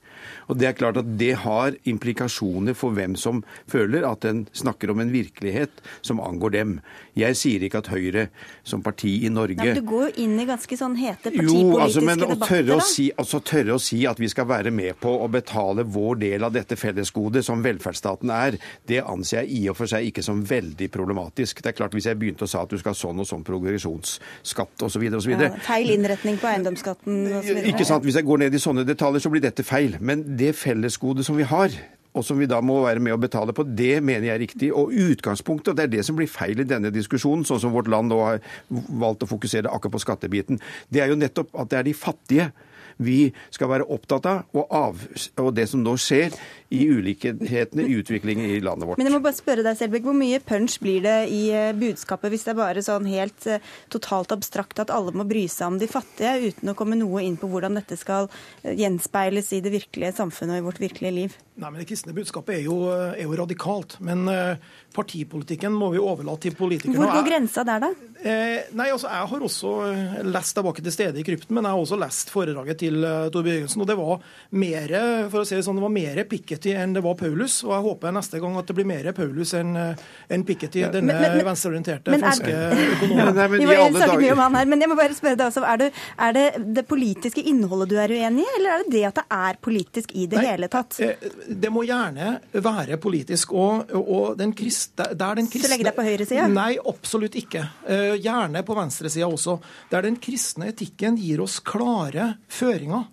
Og 0.48 0.58
Det 0.58 0.68
er 0.68 0.76
klart 0.78 1.00
at 1.00 1.08
det 1.18 1.32
har 1.44 1.76
implikasjoner 1.88 2.76
for 2.78 2.94
hvem 2.96 3.16
som 3.18 3.42
føler 3.70 4.06
at 4.08 4.24
en 4.28 4.44
snakker 4.52 4.92
om 4.92 5.00
en 5.02 5.12
virkelighet 5.12 5.82
som 6.02 6.20
angår 6.22 6.56
dem. 6.56 6.76
Jeg 7.18 7.36
sier 7.36 7.64
ikke 7.66 7.82
at 7.82 7.90
Høyre 7.92 8.28
som 8.64 8.82
parti 8.84 9.18
i 9.26 9.30
Norge 9.32 9.58
Nei, 9.58 9.72
men 9.72 9.80
Du 9.82 9.88
går 9.88 10.06
jo 10.08 10.24
inn 10.24 10.38
i 10.40 10.46
ganske 10.48 10.76
sånn 10.78 10.94
hete 10.96 11.28
partipolitiske 11.28 11.66
jo, 11.66 11.80
altså, 11.82 12.04
men 12.06 12.22
debatter. 12.22 12.42
Å 12.42 12.48
tørre 12.52 12.78
å, 12.78 12.86
si, 12.86 13.08
altså, 13.20 13.40
tørre 13.44 13.76
å 13.76 13.82
si 13.82 13.98
at 14.08 14.20
vi 14.22 14.30
skal 14.32 14.48
være 14.48 14.72
med 14.74 14.96
på 15.02 15.12
å 15.24 15.28
betale 15.32 15.84
vår 15.84 16.20
del 16.22 16.46
av 16.48 16.54
dette 16.54 16.78
fellesgodet 16.80 17.44
som 17.44 17.64
velferdsstaten 17.64 18.32
er, 18.32 18.58
det 18.88 19.02
anser 19.04 19.42
jeg 19.42 19.58
i 19.58 19.62
og 19.72 19.78
for 19.78 19.90
seg 19.90 20.08
ikke 20.08 20.24
som 20.24 20.42
veldig 20.46 20.88
problematisk. 20.94 21.62
Det 21.62 21.72
er 21.72 21.78
klart 21.78 21.92
Hvis 21.92 22.06
jeg 22.08 22.16
begynte 22.16 22.46
å 22.46 22.50
sa 22.50 22.62
at 22.64 22.72
du 22.72 22.78
skal 22.80 22.94
ha 22.94 22.98
sånn 22.98 23.20
og 23.20 23.28
sånn 23.28 23.44
progresjonsskatt 23.46 24.84
osv. 24.86 25.02
Så 25.12 25.34
ja, 25.34 25.50
feil 25.64 25.92
innretning 25.92 26.38
på 26.40 26.48
eiendomsskatten 26.50 27.18
osv. 27.38 27.60
Ikke 27.68 27.86
sant. 27.88 28.04
Hvis 28.06 28.16
jeg 28.18 28.26
går 28.28 28.38
ned 28.44 28.56
i 28.56 28.60
sånne 28.62 28.84
detaljer, 28.88 29.22
så 29.24 29.32
blir 29.32 29.42
dette 29.44 29.64
feil. 29.66 29.96
Men 30.00 30.11
det 30.20 30.52
fellesgodet 30.58 31.24
som 31.26 31.38
vi 31.38 31.46
har, 31.48 31.74
og 32.12 32.24
som 32.26 32.36
vi 32.36 32.48
da 32.48 32.58
må 32.60 32.82
være 32.84 33.00
med 33.00 33.14
å 33.14 33.20
betale 33.20 33.54
på, 33.56 33.64
det 33.64 34.02
mener 34.04 34.28
jeg 34.28 34.34
er 34.34 34.42
riktig. 34.42 34.68
Og 34.76 34.92
utgangspunktet, 34.92 35.72
og 35.72 35.78
det 35.78 35.86
er 35.86 35.94
det 35.94 36.04
som 36.04 36.18
blir 36.18 36.28
feil 36.28 36.60
i 36.60 36.68
denne 36.68 36.92
diskusjonen, 36.92 37.46
sånn 37.48 37.62
som 37.62 37.72
vårt 37.72 37.88
land 37.92 38.12
nå 38.12 38.18
har 38.20 38.42
valgt 38.68 39.24
å 39.24 39.30
fokusere 39.30 39.72
akkurat 39.72 39.96
på 39.96 40.02
skattebiten, 40.04 40.60
det 40.92 41.04
er 41.04 41.12
jo 41.12 41.20
nettopp 41.20 41.54
at 41.56 41.72
det 41.72 41.80
er 41.80 41.88
de 41.88 41.96
fattige 41.96 42.50
vi 43.02 43.32
skal 43.50 43.70
være 43.72 43.88
opptatt 43.88 44.28
av, 44.28 44.42
og, 44.52 44.66
av, 44.68 45.00
og 45.40 45.48
det 45.56 45.64
som 45.70 45.80
nå 45.80 45.96
skjer 46.00 46.34
i 46.72 46.86
ulikhetene 46.88 47.84
i 47.84 47.96
utviklingen 48.00 48.46
i 48.46 48.60
landet 48.64 48.88
vårt. 48.88 49.00
Men 49.00 49.08
jeg 49.08 49.14
må 49.14 49.20
bare 49.24 49.36
spørre 49.36 49.64
deg, 49.66 49.76
Selbekk, 49.76 50.06
Hvor 50.08 50.16
mye 50.16 50.40
punch 50.44 50.78
blir 50.82 51.02
det 51.04 51.16
i 51.32 51.42
eh, 51.52 51.72
budskapet 51.76 52.32
hvis 52.32 52.46
det 52.46 52.54
er 52.54 52.60
bare 52.60 52.84
sånn 52.84 53.08
helt 53.10 53.46
eh, 53.50 53.72
totalt 53.92 54.32
abstrakt 54.32 54.80
at 54.80 54.92
alle 54.94 55.12
må 55.16 55.26
bry 55.28 55.44
seg 55.52 55.74
om 55.74 55.80
de 55.80 55.88
fattige, 55.90 56.52
uten 56.52 56.72
å 56.72 56.76
komme 56.78 56.96
noe 56.98 57.24
inn 57.26 57.36
på 57.40 57.50
hvordan 57.50 57.76
dette 57.76 57.98
skal 58.00 58.30
eh, 58.62 58.72
gjenspeiles 58.78 59.52
i 59.52 59.60
det 59.64 59.74
virkelige 59.74 60.14
samfunnet 60.16 60.56
og 60.56 60.62
i 60.62 60.66
vårt 60.70 60.80
virkelige 60.82 61.16
liv? 61.18 61.36
Nei, 61.60 61.68
men 61.68 61.82
Det 61.82 61.88
kristne 61.90 62.16
budskapet 62.16 62.56
er 62.56 62.64
jo, 62.64 62.78
er 62.88 63.26
jo 63.26 63.36
radikalt. 63.36 63.98
Men 64.00 64.24
partipolitikken 64.96 65.74
må 65.76 65.90
vi 65.92 66.00
overlate 66.00 66.46
til 66.46 66.54
politikerne. 66.56 66.96
Hvor 66.96 67.18
går 67.18 67.26
grensa 67.26 67.64
der, 67.68 67.82
da? 67.84 67.90
Eh, 68.22 68.70
nei, 68.78 68.86
altså 68.88 69.10
Jeg 69.10 69.28
har 69.32 69.44
også 69.44 69.72
lest 70.24 70.56
tilbake 70.56 70.84
til 70.84 70.94
stede 70.94 71.20
i 71.20 71.26
krypten, 71.26 71.52
men 71.52 71.68
jeg 71.68 71.76
har 71.76 71.84
også 71.84 71.98
lest 72.00 72.32
foredraget 72.32 72.80
til 72.80 73.04
Torbjørgensen, 73.34 73.84
Og 73.84 73.90
det 73.90 73.98
var 74.00 74.24
mer 74.56 74.96
for 75.28 75.42
å 75.42 75.46
si 75.48 75.58
det 75.58 75.66
sånn, 75.66 75.76
det 75.76 75.84
var 75.84 75.92
mer 75.92 76.22
Piketty 76.62 76.74
enn 76.78 76.94
det 76.94 77.02
var 77.02 77.14
Paulus. 77.18 77.62
Og 77.66 77.72
jeg 77.74 77.84
håper 77.86 78.14
neste 78.14 78.40
gang 78.40 78.56
at 78.58 78.68
det 78.68 78.76
blir 78.76 78.86
mer 78.88 79.08
Paulus 79.16 79.52
enn 79.58 79.74
en 79.76 80.44
Piketty, 80.46 80.84
denne 80.92 81.16
venstreorienterte 81.44 82.18
franske 82.18 82.54
økonomen. 82.96 83.40
Vi 83.52 83.66
må 83.66 83.88
snakke 83.96 84.20
mye 84.22 84.32
om 84.36 84.42
han 84.44 84.58
her, 84.60 84.70
men 84.70 84.84
jeg 84.84 84.90
må 84.92 84.96
bare 84.98 85.16
spørre 85.16 85.38
deg 85.40 85.48
også, 85.48 85.64
er, 85.66 85.82
det, 85.82 85.90
er, 86.16 86.36
det 86.36 86.46
det 86.78 86.84
politiske 86.88 87.42
innholdet 87.42 87.90
du 87.92 87.96
er 88.00 88.12
uenig 88.12 88.44
i, 88.44 88.50
eller 88.58 88.74
er 88.74 88.84
det 88.84 88.92
det 88.94 89.04
at 89.10 89.20
det 89.20 89.26
er 89.38 89.58
politisk 89.62 90.14
i 90.14 90.26
det 90.30 90.40
nei, 90.40 90.46
hele 90.50 90.70
tatt? 90.72 90.98
Det 91.48 91.72
må 91.72 91.84
gjerne 91.88 92.36
være 92.52 92.98
politisk. 93.02 93.52
og, 93.52 93.90
og 94.02 94.36
den 94.38 94.54
kristne, 94.56 95.12
der 95.18 95.40
den 95.40 95.48
kristne, 95.50 95.68
Så 95.68 95.72
legger 95.74 95.90
deg 95.90 95.96
på 95.98 96.06
høyresida? 96.06 96.46
Nei, 96.52 96.76
absolutt 96.78 97.38
ikke. 97.38 97.64
Gjerne 98.22 98.62
på 98.66 98.76
venstresida 98.78 99.28
også. 99.28 99.58
Der 99.92 100.06
den 100.06 100.18
kristne 100.22 100.70
etikken 100.72 101.18
gir 101.20 101.42
oss 101.44 101.58
klare 101.64 102.34
føringer 102.52 103.08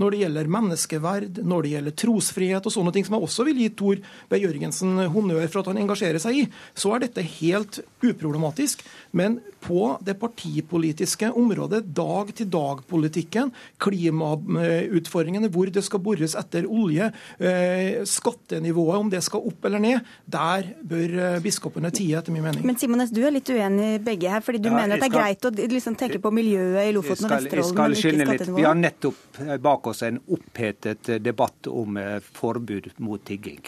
når 0.00 0.14
det 0.14 0.20
gjelder 0.24 0.52
menneskeverd, 0.56 1.40
når 1.46 1.64
det 1.64 1.72
gjelder 1.74 1.96
trosfrihet 2.04 2.66
og 2.66 2.74
sånne 2.74 2.92
ting, 2.94 3.06
som 3.06 3.16
jeg 3.18 3.26
også 3.28 3.46
vil 3.48 3.60
gi 3.62 3.70
Tor 3.78 3.96
B. 4.30 4.40
Jørgensen 4.42 4.98
honnør 5.14 5.46
for 5.46 5.62
at 5.62 5.70
han 5.70 5.80
engasjerer 5.84 6.20
seg 6.22 6.32
i, 6.42 6.44
så 6.74 6.94
er 6.94 7.04
dette 7.06 7.22
helt 7.38 7.80
uproblematisk. 8.02 8.82
Men 9.14 9.38
på 9.64 9.94
det 10.04 10.18
partipolitiske 10.20 11.30
området, 11.40 11.84
dag-til-dag-politikken, 11.96 13.52
klimautfordringene, 13.80 15.48
hvor 15.54 15.70
det 15.72 15.84
skal 15.86 16.02
bores 16.04 16.34
etter 16.36 16.66
olje, 16.68 17.08
skattenivået, 18.10 18.98
om 18.98 19.12
det 19.12 19.22
skal 19.24 19.46
opp 19.48 19.64
eller 19.70 19.80
ned, 19.80 20.10
der 20.28 20.68
bør 20.84 21.38
biskopene 21.44 21.88
tie, 21.94 22.18
etter 22.18 22.34
min 22.34 22.44
mening. 22.44 22.66
Men 22.66 22.76
Simones, 22.80 23.14
du 23.14 23.22
er 23.24 23.32
litt 23.32 23.48
uenig 23.48 23.94
i 23.94 24.02
begge 24.04 24.34
her, 24.34 24.44
fordi 24.44 24.60
du 24.66 24.68
ja, 24.68 24.76
mener 24.76 24.98
at 24.98 25.06
det 25.06 25.08
er 25.08 25.16
greit 25.16 25.48
å 25.48 25.54
liksom 25.54 25.96
tenke 26.00 26.20
på 26.20 26.34
miljøet 26.34 26.90
i 26.90 26.92
Lofoten 26.96 27.30
og 27.30 27.36
Vesterålen, 27.38 27.74
men 27.78 27.96
ikke 27.96 28.12
skattenivået? 28.18 28.58
Vi 28.58 28.68
har 28.68 28.76
nettopp 28.82 29.40
bak 29.64 29.83
oss 29.90 30.02
en 30.02 30.20
opphetet 30.26 31.10
debatt 31.24 31.66
om 31.70 31.98
forbud 32.32 32.90
mot 32.96 33.24
tigging. 33.24 33.62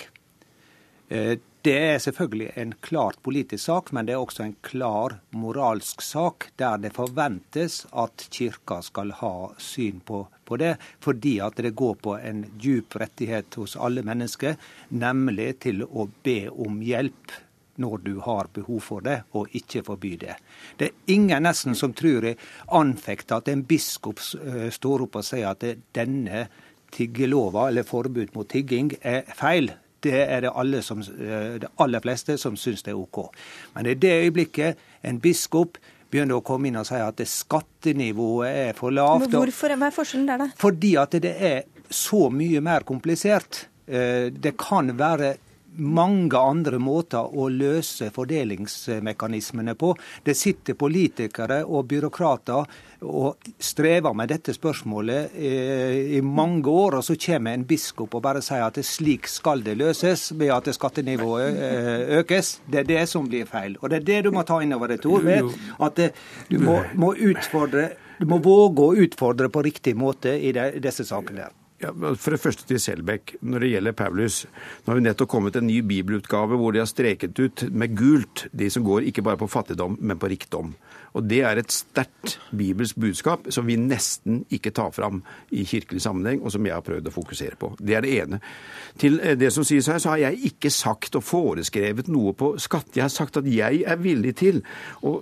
Det 1.66 1.74
er 1.74 1.98
selvfølgelig 1.98 2.52
en 2.62 2.72
klart 2.80 3.16
politisk 3.26 3.64
sak, 3.64 3.88
men 3.90 4.06
det 4.06 4.14
er 4.14 4.22
også 4.22 4.44
en 4.44 4.52
klar 4.62 5.16
moralsk 5.34 6.02
sak, 6.02 6.48
der 6.62 6.78
det 6.78 6.92
forventes 6.94 7.80
at 7.90 8.26
kirka 8.30 8.78
skal 8.86 9.10
ha 9.18 9.32
syn 9.58 9.98
på, 10.06 10.20
på 10.46 10.58
det, 10.62 10.76
fordi 11.02 11.40
at 11.42 11.58
det 11.58 11.74
går 11.78 11.96
på 12.06 12.14
en 12.18 12.44
djup 12.62 12.94
rettighet 13.02 13.58
hos 13.58 13.74
alle 13.74 14.06
mennesker, 14.06 14.54
nemlig 14.94 15.48
til 15.66 15.82
å 15.86 16.06
be 16.22 16.44
om 16.50 16.78
hjelp 16.86 17.34
når 17.82 18.02
du 18.04 18.12
har 18.24 18.48
behov 18.54 18.80
for 18.84 19.04
det, 19.04 19.20
og 19.36 19.52
ikke 19.56 19.82
forby 19.86 20.14
det. 20.20 20.36
Det 20.78 20.88
er 20.88 21.14
ingen 21.14 21.44
nesten 21.46 21.76
som 21.78 21.94
tror 21.96 22.30
jeg 22.30 22.38
anfekter 22.74 23.40
at 23.40 23.50
en 23.52 23.64
biskop 23.68 24.20
står 24.20 25.06
opp 25.06 25.18
og 25.20 25.26
sier 25.26 25.50
at 25.50 25.64
denne 25.96 26.46
tiggelova, 26.94 27.68
eller 27.68 27.86
forbud 27.86 28.32
mot 28.36 28.48
tigging, 28.48 28.92
er 29.02 29.26
feil. 29.36 29.72
Det 30.02 30.14
er 30.22 30.44
det, 30.44 30.52
alle 30.54 30.82
som, 30.84 31.00
det 31.02 31.68
aller 31.82 32.02
fleste 32.04 32.36
som 32.38 32.56
syns 32.60 32.84
det 32.86 32.92
er 32.92 33.00
OK. 33.00 33.24
Men 33.74 33.88
i 33.90 33.96
det 33.98 34.12
øyeblikket 34.26 34.82
en 35.08 35.20
biskop 35.20 35.80
begynner 36.12 36.38
å 36.38 36.44
komme 36.46 36.70
inn 36.70 36.78
og 36.78 36.86
si 36.86 36.98
at 37.02 37.22
skattenivået 37.26 38.60
er 38.68 38.76
for 38.78 38.94
lavt 38.94 39.26
Men 39.26 39.34
hvorfor, 39.34 39.74
Hva 39.74 39.88
er 39.88 39.96
forskjellen 39.96 40.28
der, 40.30 40.44
da? 40.44 40.50
Fordi 40.60 40.92
at 41.00 41.16
det 41.24 41.34
er 41.34 41.64
så 41.90 42.28
mye 42.30 42.62
mer 42.64 42.86
komplisert. 42.86 43.66
Det 43.86 44.54
kan 44.58 44.90
være 44.98 45.36
mange 45.76 46.38
andre 46.38 46.78
måter 46.82 47.26
å 47.36 47.48
løse 47.52 48.08
fordelingsmekanismene 48.14 49.74
på. 49.78 49.92
Det 50.24 50.36
sitter 50.36 50.76
politikere 50.78 51.62
og 51.64 51.88
byråkrater 51.90 52.76
og 53.06 53.50
strever 53.62 54.16
med 54.16 54.30
dette 54.32 54.54
spørsmålet 54.56 55.36
i 55.36 56.20
mange 56.24 56.70
år, 56.70 56.98
og 56.98 57.04
så 57.04 57.18
kommer 57.26 57.54
en 57.54 57.66
biskop 57.68 58.16
og 58.16 58.24
bare 58.24 58.42
sier 58.44 58.64
at 58.66 58.80
slik 58.86 59.28
skal 59.30 59.64
det 59.66 59.76
løses 59.78 60.30
ved 60.36 60.54
at 60.54 60.72
skattenivået 60.74 61.60
økes. 62.22 62.56
Det 62.66 62.82
er 62.82 62.90
det 62.90 63.04
som 63.10 63.28
blir 63.28 63.48
feil. 63.50 63.76
Og 63.82 63.90
det 63.90 64.00
er 64.00 64.08
det 64.08 64.22
du 64.26 64.32
må 64.34 64.46
ta 64.46 64.62
inn 64.64 64.74
over 64.76 64.92
deg, 64.92 65.02
Tor. 65.04 65.24
At 65.82 66.00
du 66.48 66.58
må, 66.62 66.80
må, 66.94 67.12
utfordre, 67.14 67.90
du 68.20 68.26
må 68.30 68.40
våge 68.44 68.88
å 68.88 69.06
utfordre 69.06 69.52
på 69.52 69.64
riktig 69.66 69.96
måte 69.98 70.34
i, 70.36 70.52
disse 70.80 71.04
sakene. 71.06 71.48
her. 71.48 71.65
Ja, 71.76 71.90
for 71.92 72.32
det 72.32 72.40
første 72.40 72.64
til 72.64 72.80
Selbekk. 72.80 73.34
Når 73.44 73.60
det 73.60 73.68
gjelder 73.74 73.92
Paulus, 73.96 74.36
nå 74.84 74.92
har 74.92 74.96
vi 74.96 75.04
nettopp 75.04 75.28
kommet 75.28 75.58
en 75.58 75.66
ny 75.68 75.82
bibelutgave 75.84 76.56
hvor 76.56 76.72
de 76.72 76.80
har 76.80 76.88
streket 76.88 77.36
ut 77.36 77.66
med 77.68 77.92
gult 77.98 78.46
de 78.56 78.70
som 78.72 78.84
går 78.86 79.04
ikke 79.10 79.24
bare 79.26 79.40
på 79.42 79.50
fattigdom, 79.52 79.98
men 80.00 80.16
på 80.16 80.30
rikdom. 80.32 80.72
Og 81.16 81.28
Det 81.28 81.42
er 81.48 81.56
et 81.56 81.72
sterkt 81.72 82.38
bibelsk 82.56 82.96
budskap 83.00 83.46
som 83.52 83.68
vi 83.68 83.76
nesten 83.80 84.42
ikke 84.52 84.72
tar 84.72 84.90
fram 84.92 85.22
i 85.52 85.64
kirkelig 85.68 86.02
sammenheng, 86.04 86.42
og 86.42 86.52
som 86.52 86.64
jeg 86.64 86.76
har 86.76 86.84
prøvd 86.84 87.08
å 87.08 87.14
fokusere 87.14 87.60
på. 87.60 87.74
Det 87.80 87.96
er 87.96 88.04
det 88.04 88.16
ene. 88.22 88.40
Til 89.00 89.20
eh, 89.20 89.36
det 89.36 89.52
som 89.52 89.64
sies 89.64 89.88
her, 89.88 90.00
så 90.00 90.14
har 90.14 90.24
jeg 90.26 90.52
ikke 90.52 90.72
sagt 90.72 91.16
og 91.16 91.24
foreskrevet 91.24 92.08
noe 92.12 92.32
på 92.36 92.54
skatt. 92.60 92.92
Jeg 92.96 93.04
har 93.04 93.12
sagt 93.12 93.36
at 93.40 93.48
jeg 93.48 93.84
er 93.84 94.00
villig 94.00 94.36
til 94.40 94.62
å 95.04 95.18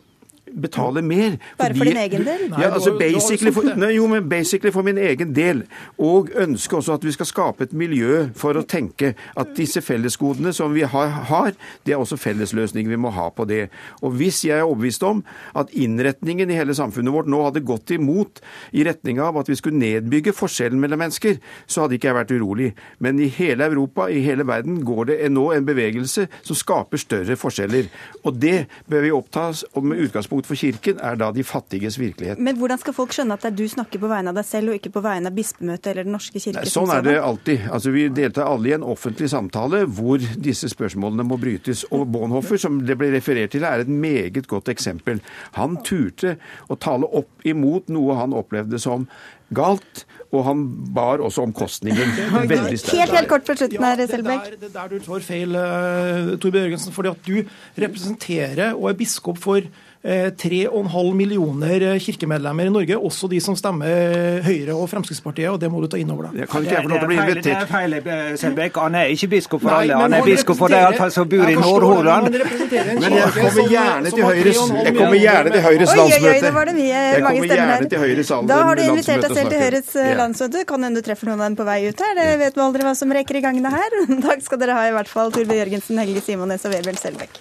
betale 0.60 1.02
mer. 1.02 1.36
Bare 1.58 1.74
for 1.76 1.88
din 1.88 1.96
egen 1.96 2.24
del? 2.26 2.46
Ja, 2.58 2.70
altså 2.70 2.94
basically 2.98 3.52
for, 3.54 3.66
nei, 3.78 3.94
jo, 3.96 4.06
men 4.10 4.28
basically 4.28 4.72
for 4.74 4.86
min 4.86 4.98
egen 4.98 5.34
del. 5.34 5.64
Og 5.98 6.30
ønske 6.40 6.78
også 6.78 6.98
at 6.98 7.06
vi 7.06 7.14
skal 7.14 7.28
skape 7.28 7.66
et 7.68 7.74
miljø 7.76 8.28
for 8.38 8.56
å 8.56 8.64
tenke 8.66 9.14
at 9.36 9.54
disse 9.58 9.82
fellesgodene 9.84 10.52
som 10.54 10.74
vi 10.74 10.86
har, 10.88 11.12
har 11.30 11.52
det 11.86 11.94
er 11.94 12.00
også 12.02 12.18
fellesløsninger 12.20 12.92
vi 12.94 13.00
må 13.00 13.12
ha 13.14 13.28
på 13.34 13.46
det. 13.48 13.68
Og 14.02 14.14
hvis 14.18 14.44
jeg 14.46 14.58
er 14.60 14.68
overbevist 14.68 15.04
om 15.06 15.24
at 15.58 15.72
innretningen 15.74 16.50
i 16.50 16.58
hele 16.58 16.76
samfunnet 16.76 17.14
vårt 17.14 17.30
nå 17.30 17.42
hadde 17.46 17.64
gått 17.66 17.94
imot 17.94 18.42
i 18.72 18.84
retning 18.86 19.20
av 19.22 19.38
at 19.40 19.50
vi 19.50 19.58
skulle 19.58 19.80
nedbygge 19.80 20.34
forskjellen 20.36 20.80
mellom 20.80 21.02
mennesker, 21.04 21.40
så 21.66 21.84
hadde 21.84 21.98
ikke 21.98 22.10
jeg 22.10 22.18
vært 22.20 22.34
urolig. 22.34 22.70
Men 23.02 23.20
i 23.22 23.30
hele 23.32 23.68
Europa, 23.70 24.08
i 24.08 24.22
hele 24.24 24.46
verden, 24.48 24.80
går 24.84 25.10
det 25.10 25.18
nå 25.32 25.48
en 25.54 25.66
bevegelse 25.66 26.28
som 26.42 26.58
skaper 26.58 27.00
større 27.00 27.38
forskjeller. 27.38 27.90
Og 28.24 28.38
det 28.40 28.66
bør 28.90 29.04
vi 29.04 29.14
oppta 29.14 29.50
med 29.82 30.02
utgangspunkt 30.06 30.43
utgangspunkt 30.44 30.46
for 30.46 30.56
Kirken 30.56 31.00
er 31.00 31.16
da 31.16 31.32
de 31.32 31.44
fattiges 31.44 31.98
virkelighet. 31.98 32.38
Men 32.38 32.56
hvordan 32.56 32.78
skal 32.78 32.94
folk 32.94 33.12
skjønne 33.12 33.34
at 33.34 33.42
det 33.42 33.52
er 33.52 33.56
du 33.56 33.68
snakker 33.68 34.00
på 34.00 34.08
vegne 34.08 34.30
av 34.30 34.36
deg 34.36 34.46
selv, 34.46 34.70
og 34.70 34.78
ikke 34.78 34.92
på 34.92 35.02
vegne 35.02 35.28
av 35.28 35.34
bispemøtet 35.34 35.90
eller 35.92 36.04
Den 36.04 36.12
norske 36.12 36.38
kirke? 36.38 36.60
Nei, 36.60 36.70
sånn 36.70 36.90
er 36.90 37.02
det 37.02 37.16
alltid. 37.20 37.68
Altså, 37.70 37.90
Vi 37.90 38.08
deltar 38.08 38.48
alle 38.48 38.68
i 38.68 38.74
en 38.74 38.82
offentlig 38.82 39.30
samtale 39.30 39.84
hvor 39.86 40.18
disse 40.18 40.68
spørsmålene 40.68 41.24
må 41.24 41.38
brytes. 41.38 41.84
Og 41.90 42.06
Bonhoffer, 42.06 42.56
som 42.56 42.82
det 42.84 42.96
ble 42.98 43.12
referert 43.14 43.54
til, 43.54 43.64
er 43.64 43.84
et 43.84 43.88
meget 43.88 44.46
godt 44.48 44.68
eksempel. 44.68 45.20
Han 45.54 45.78
turte 45.84 46.36
å 46.68 46.76
tale 46.76 47.06
opp 47.06 47.44
imot 47.44 47.88
noe 47.88 48.18
han 48.18 48.34
opplevde 48.34 48.78
som 48.78 49.08
galt, 49.54 50.04
og 50.34 50.44
han 50.48 50.62
bar 50.94 51.22
også 51.22 51.44
omkostningen 51.46 52.14
veldig 52.48 52.78
sterkt. 52.80 52.98
Helt, 52.98 53.14
helt 53.14 53.30
kort 53.30 53.46
for 53.46 53.60
slutten 53.60 53.86
her, 53.86 54.02
Selbekk. 54.10 54.48
Det, 54.50 54.60
det, 54.60 54.70
er 54.70 54.76
der 54.76 54.92
du 54.94 55.04
tar 55.04 55.24
feil, 55.24 55.54
uh, 55.54 56.34
Torbjørn 56.42 56.64
Jørgensen. 56.68 56.94
fordi 56.96 57.12
at 57.12 57.28
du 57.28 57.84
representerer 57.84 58.72
og 58.74 58.88
er 58.90 58.98
biskop 58.98 59.38
for 59.42 59.68
3,5 60.04 61.08
eh, 61.08 61.14
millioner 61.14 61.80
eh, 61.80 61.98
kirkemedlemmer 61.98 62.68
i 62.68 62.70
Norge, 62.72 62.96
også 63.08 63.28
de 63.32 63.38
som 63.40 63.54
stemmer 63.56 64.42
Høyre 64.44 64.74
og 64.76 64.90
Fremskrittspartiet, 64.90 65.48
og 65.48 65.56
det 65.62 65.70
må 65.72 65.80
du 65.80 65.86
ta 65.88 65.96
inn 65.96 66.10
over 66.12 66.28
deg. 66.28 66.44
Kan 66.50 66.66
ikke 66.66 66.74
jeg 66.74 66.84
få 66.84 66.90
lov 66.92 66.98
til 66.98 67.06
å 67.06 67.08
bli 67.08 67.16
invitert? 67.22 67.46
Det 67.46 67.54
er 67.56 67.70
feil, 67.70 67.94
eh, 67.96 68.34
Selbekk. 68.42 68.80
Han 68.84 68.98
er 69.00 69.12
ikke 69.14 69.30
biskop 69.32 69.62
for 69.64 69.76
alle, 69.78 69.96
han 69.96 70.16
er 70.18 70.26
biskop 70.28 70.60
for 70.60 70.74
de 70.74 71.08
som 71.14 71.30
bor 71.30 71.48
i 71.48 71.56
Nordhordland. 71.56 72.28
Men 72.28 73.16
jeg 73.16 73.32
kommer 73.38 73.70
gjerne 73.72 74.12
til 74.12 74.28
Høyres 74.28 74.60
Jeg 74.60 74.96
kommer 74.98 75.16
gjerne 75.22 75.54
til 75.54 75.64
Høyres 75.68 75.96
landsmøte. 75.96 76.20
Oi, 76.20 76.34
oi, 76.34 76.44
oi, 76.44 76.52
var 76.58 76.68
det 76.68 76.76
mye, 76.82 77.00
mange 77.24 77.48
stemmer 77.48 77.72
her. 77.72 78.44
Da 78.52 78.60
har 78.68 78.76
du 78.76 78.84
invitert 78.84 79.24
deg 79.24 79.36
selv 79.40 79.54
til 79.54 79.64
Høyres 79.64 79.96
landsmøte. 80.20 80.66
Kan 80.68 80.84
hende 80.84 81.00
du 81.00 81.08
treffer 81.08 81.32
noen 81.32 81.40
av 81.40 81.48
dem 81.48 81.58
på 81.62 81.68
vei 81.70 81.80
ut 81.88 82.04
her. 82.04 82.12
Det 82.20 82.28
vet 82.44 82.60
vi 82.60 82.66
aldri 82.68 82.84
hva 82.90 82.92
som 83.00 83.16
rekker 83.20 83.40
i 83.40 83.44
gangene 83.48 83.72
her. 83.72 83.98
Takk 84.28 84.44
skal 84.44 84.60
dere 84.60 84.76
ha 84.76 84.84
i 84.92 84.94
hvert 84.98 85.08
fall, 85.08 85.32
Torbjørn 85.32 85.64
Jørgensen, 85.64 86.04
Helge 86.04 86.28
Simones 86.28 86.68
og 86.68 86.76
Vebjørn 86.76 87.00
Selbekk. 87.00 87.40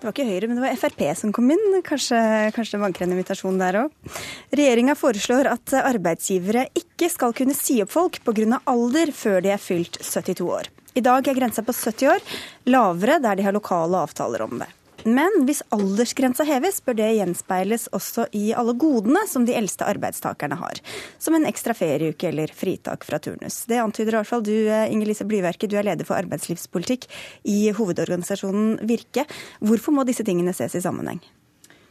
Det 0.00 0.08
var 0.08 0.14
ikke 0.14 0.24
Høyre, 0.30 0.48
men 0.48 0.56
det 0.56 0.62
var 0.64 0.78
Frp 0.80 1.02
som 1.18 1.32
kom 1.36 1.50
inn. 1.52 1.74
Kanskje, 1.84 2.16
kanskje 2.56 2.78
det 2.78 2.82
vanker 2.86 3.04
en 3.04 3.12
invitasjon 3.12 3.60
der 3.60 3.82
òg. 3.82 4.14
Regjeringa 4.56 4.94
foreslår 4.96 5.50
at 5.50 5.74
arbeidsgivere 5.76 6.70
ikke 6.72 7.10
skal 7.12 7.36
kunne 7.36 7.52
si 7.56 7.82
opp 7.84 7.92
folk 7.92 8.16
pga. 8.24 8.62
alder 8.64 9.12
før 9.12 9.44
de 9.44 9.52
er 9.52 9.60
fylt 9.60 10.00
72 10.00 10.40
år. 10.48 10.72
I 10.96 11.04
dag 11.04 11.28
er 11.28 11.36
grensa 11.36 11.62
på 11.62 11.76
70 11.76 12.08
år, 12.14 12.24
lavere 12.72 13.20
der 13.20 13.36
de 13.36 13.44
har 13.44 13.52
lokale 13.52 14.00
avtaler 14.00 14.42
om 14.48 14.56
det. 14.64 14.72
Men 15.04 15.44
hvis 15.48 15.62
aldersgrensa 15.74 16.44
heves, 16.48 16.80
bør 16.84 16.98
det 17.00 17.08
gjenspeiles 17.18 17.88
også 17.96 18.26
i 18.36 18.50
alle 18.56 18.74
godene 18.80 19.24
som 19.30 19.46
de 19.48 19.56
eldste 19.56 19.88
arbeidstakerne 19.88 20.58
har. 20.60 20.80
Som 21.22 21.38
en 21.38 21.48
ekstra 21.48 21.74
ferieuke 21.76 22.30
eller 22.30 22.52
fritak 22.54 23.06
fra 23.08 23.20
turnus. 23.22 23.64
Det 23.70 23.80
antyder 23.80 24.14
i 24.14 24.20
hvert 24.20 24.30
fall 24.30 24.44
du, 24.46 24.54
Inger 24.68 25.10
Lise 25.10 25.26
Blyverket, 25.28 25.70
du 25.70 25.78
er 25.80 25.88
leder 25.88 26.08
for 26.08 26.20
arbeidslivspolitikk 26.20 27.08
i 27.48 27.72
hovedorganisasjonen 27.76 28.80
Virke. 28.88 29.26
Hvorfor 29.64 29.96
må 29.96 30.06
disse 30.08 30.26
tingene 30.26 30.54
ses 30.56 30.76
i 30.76 30.84
sammenheng? 30.84 31.22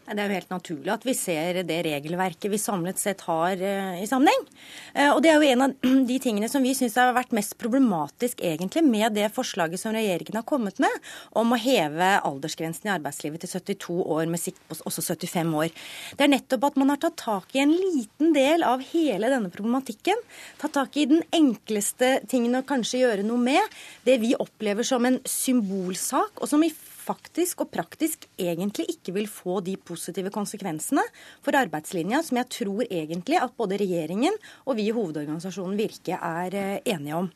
Det 0.10 0.24
er 0.24 0.32
jo 0.32 0.38
helt 0.39 0.53
naturlig 0.53 0.89
at 0.89 1.03
vi 1.05 1.14
ser 1.14 1.60
det 1.68 1.78
regelverket 1.86 2.49
vi 2.49 2.57
samlet 2.62 2.97
sett 2.97 3.22
har 3.28 3.60
eh, 3.62 3.99
i 4.01 4.07
sammenheng. 4.10 4.47
Eh, 4.95 5.12
og 5.12 5.22
det 5.22 5.30
er 5.30 5.38
jo 5.38 5.51
en 5.53 5.66
av 5.68 5.76
de 6.10 6.18
tingene 6.22 6.49
som 6.49 6.66
vi 6.66 6.74
syns 6.78 6.97
har 6.97 7.14
vært 7.14 7.36
mest 7.38 7.53
problematisk 7.62 8.41
egentlig 8.41 8.82
med 8.88 9.14
det 9.18 9.28
forslaget 9.36 9.82
som 9.82 9.93
regjeringen 9.93 10.39
har 10.39 10.47
kommet 10.49 10.82
med 10.82 11.12
om 11.38 11.53
å 11.53 11.60
heve 11.62 12.10
aldersgrensen 12.26 12.89
i 12.89 12.93
arbeidslivet 12.95 13.45
til 13.45 13.53
72 13.53 13.99
år, 14.01 14.26
med 14.32 14.41
sikt 14.41 14.62
på 14.66 14.80
også 14.89 15.05
75 15.05 15.53
år. 15.62 15.70
Det 16.18 16.26
er 16.26 16.34
nettopp 16.34 16.70
at 16.72 16.82
man 16.82 16.93
har 16.95 17.01
tatt 17.05 17.20
tak 17.22 17.53
i 17.53 17.62
en 17.62 17.76
liten 17.76 18.34
del 18.34 18.66
av 18.66 18.82
hele 18.89 19.30
denne 19.30 19.53
problematikken. 19.53 20.26
Tatt 20.62 20.74
tak 20.80 20.97
i 20.97 21.05
den 21.12 21.22
enkleste 21.36 22.16
tingen 22.30 22.57
å 22.57 22.66
kanskje 22.66 23.03
gjøre 23.03 23.28
noe 23.28 23.45
med. 23.45 23.80
Det 24.10 24.18
vi 24.24 24.34
opplever 24.38 24.88
som 24.88 25.05
en 25.05 25.22
symbolsak, 25.30 26.41
og 26.41 26.49
som 26.49 26.66
i 26.66 26.74
faktisk 27.10 27.66
og 27.66 27.72
praktisk 27.74 28.28
egentlig 28.39 28.88
ikke 28.93 29.16
vil 29.18 29.30
få 29.32 29.60
de 29.66 29.76
positive 29.78 30.32
konsekvensene 30.34 31.03
for 31.45 31.57
arbeidslinja 31.57 32.22
som 32.26 32.39
jeg 32.41 32.51
tror 32.60 32.86
egentlig 32.88 33.41
at 33.41 33.55
både 33.57 33.82
regjeringen 33.82 34.38
og 34.66 34.78
vi 34.80 34.89
i 34.89 34.95
hovedorganisasjonen 34.95 35.80
Virke 35.80 36.18
er 36.20 36.57
eh, 36.57 36.80
enige 36.93 37.18
om. 37.24 37.30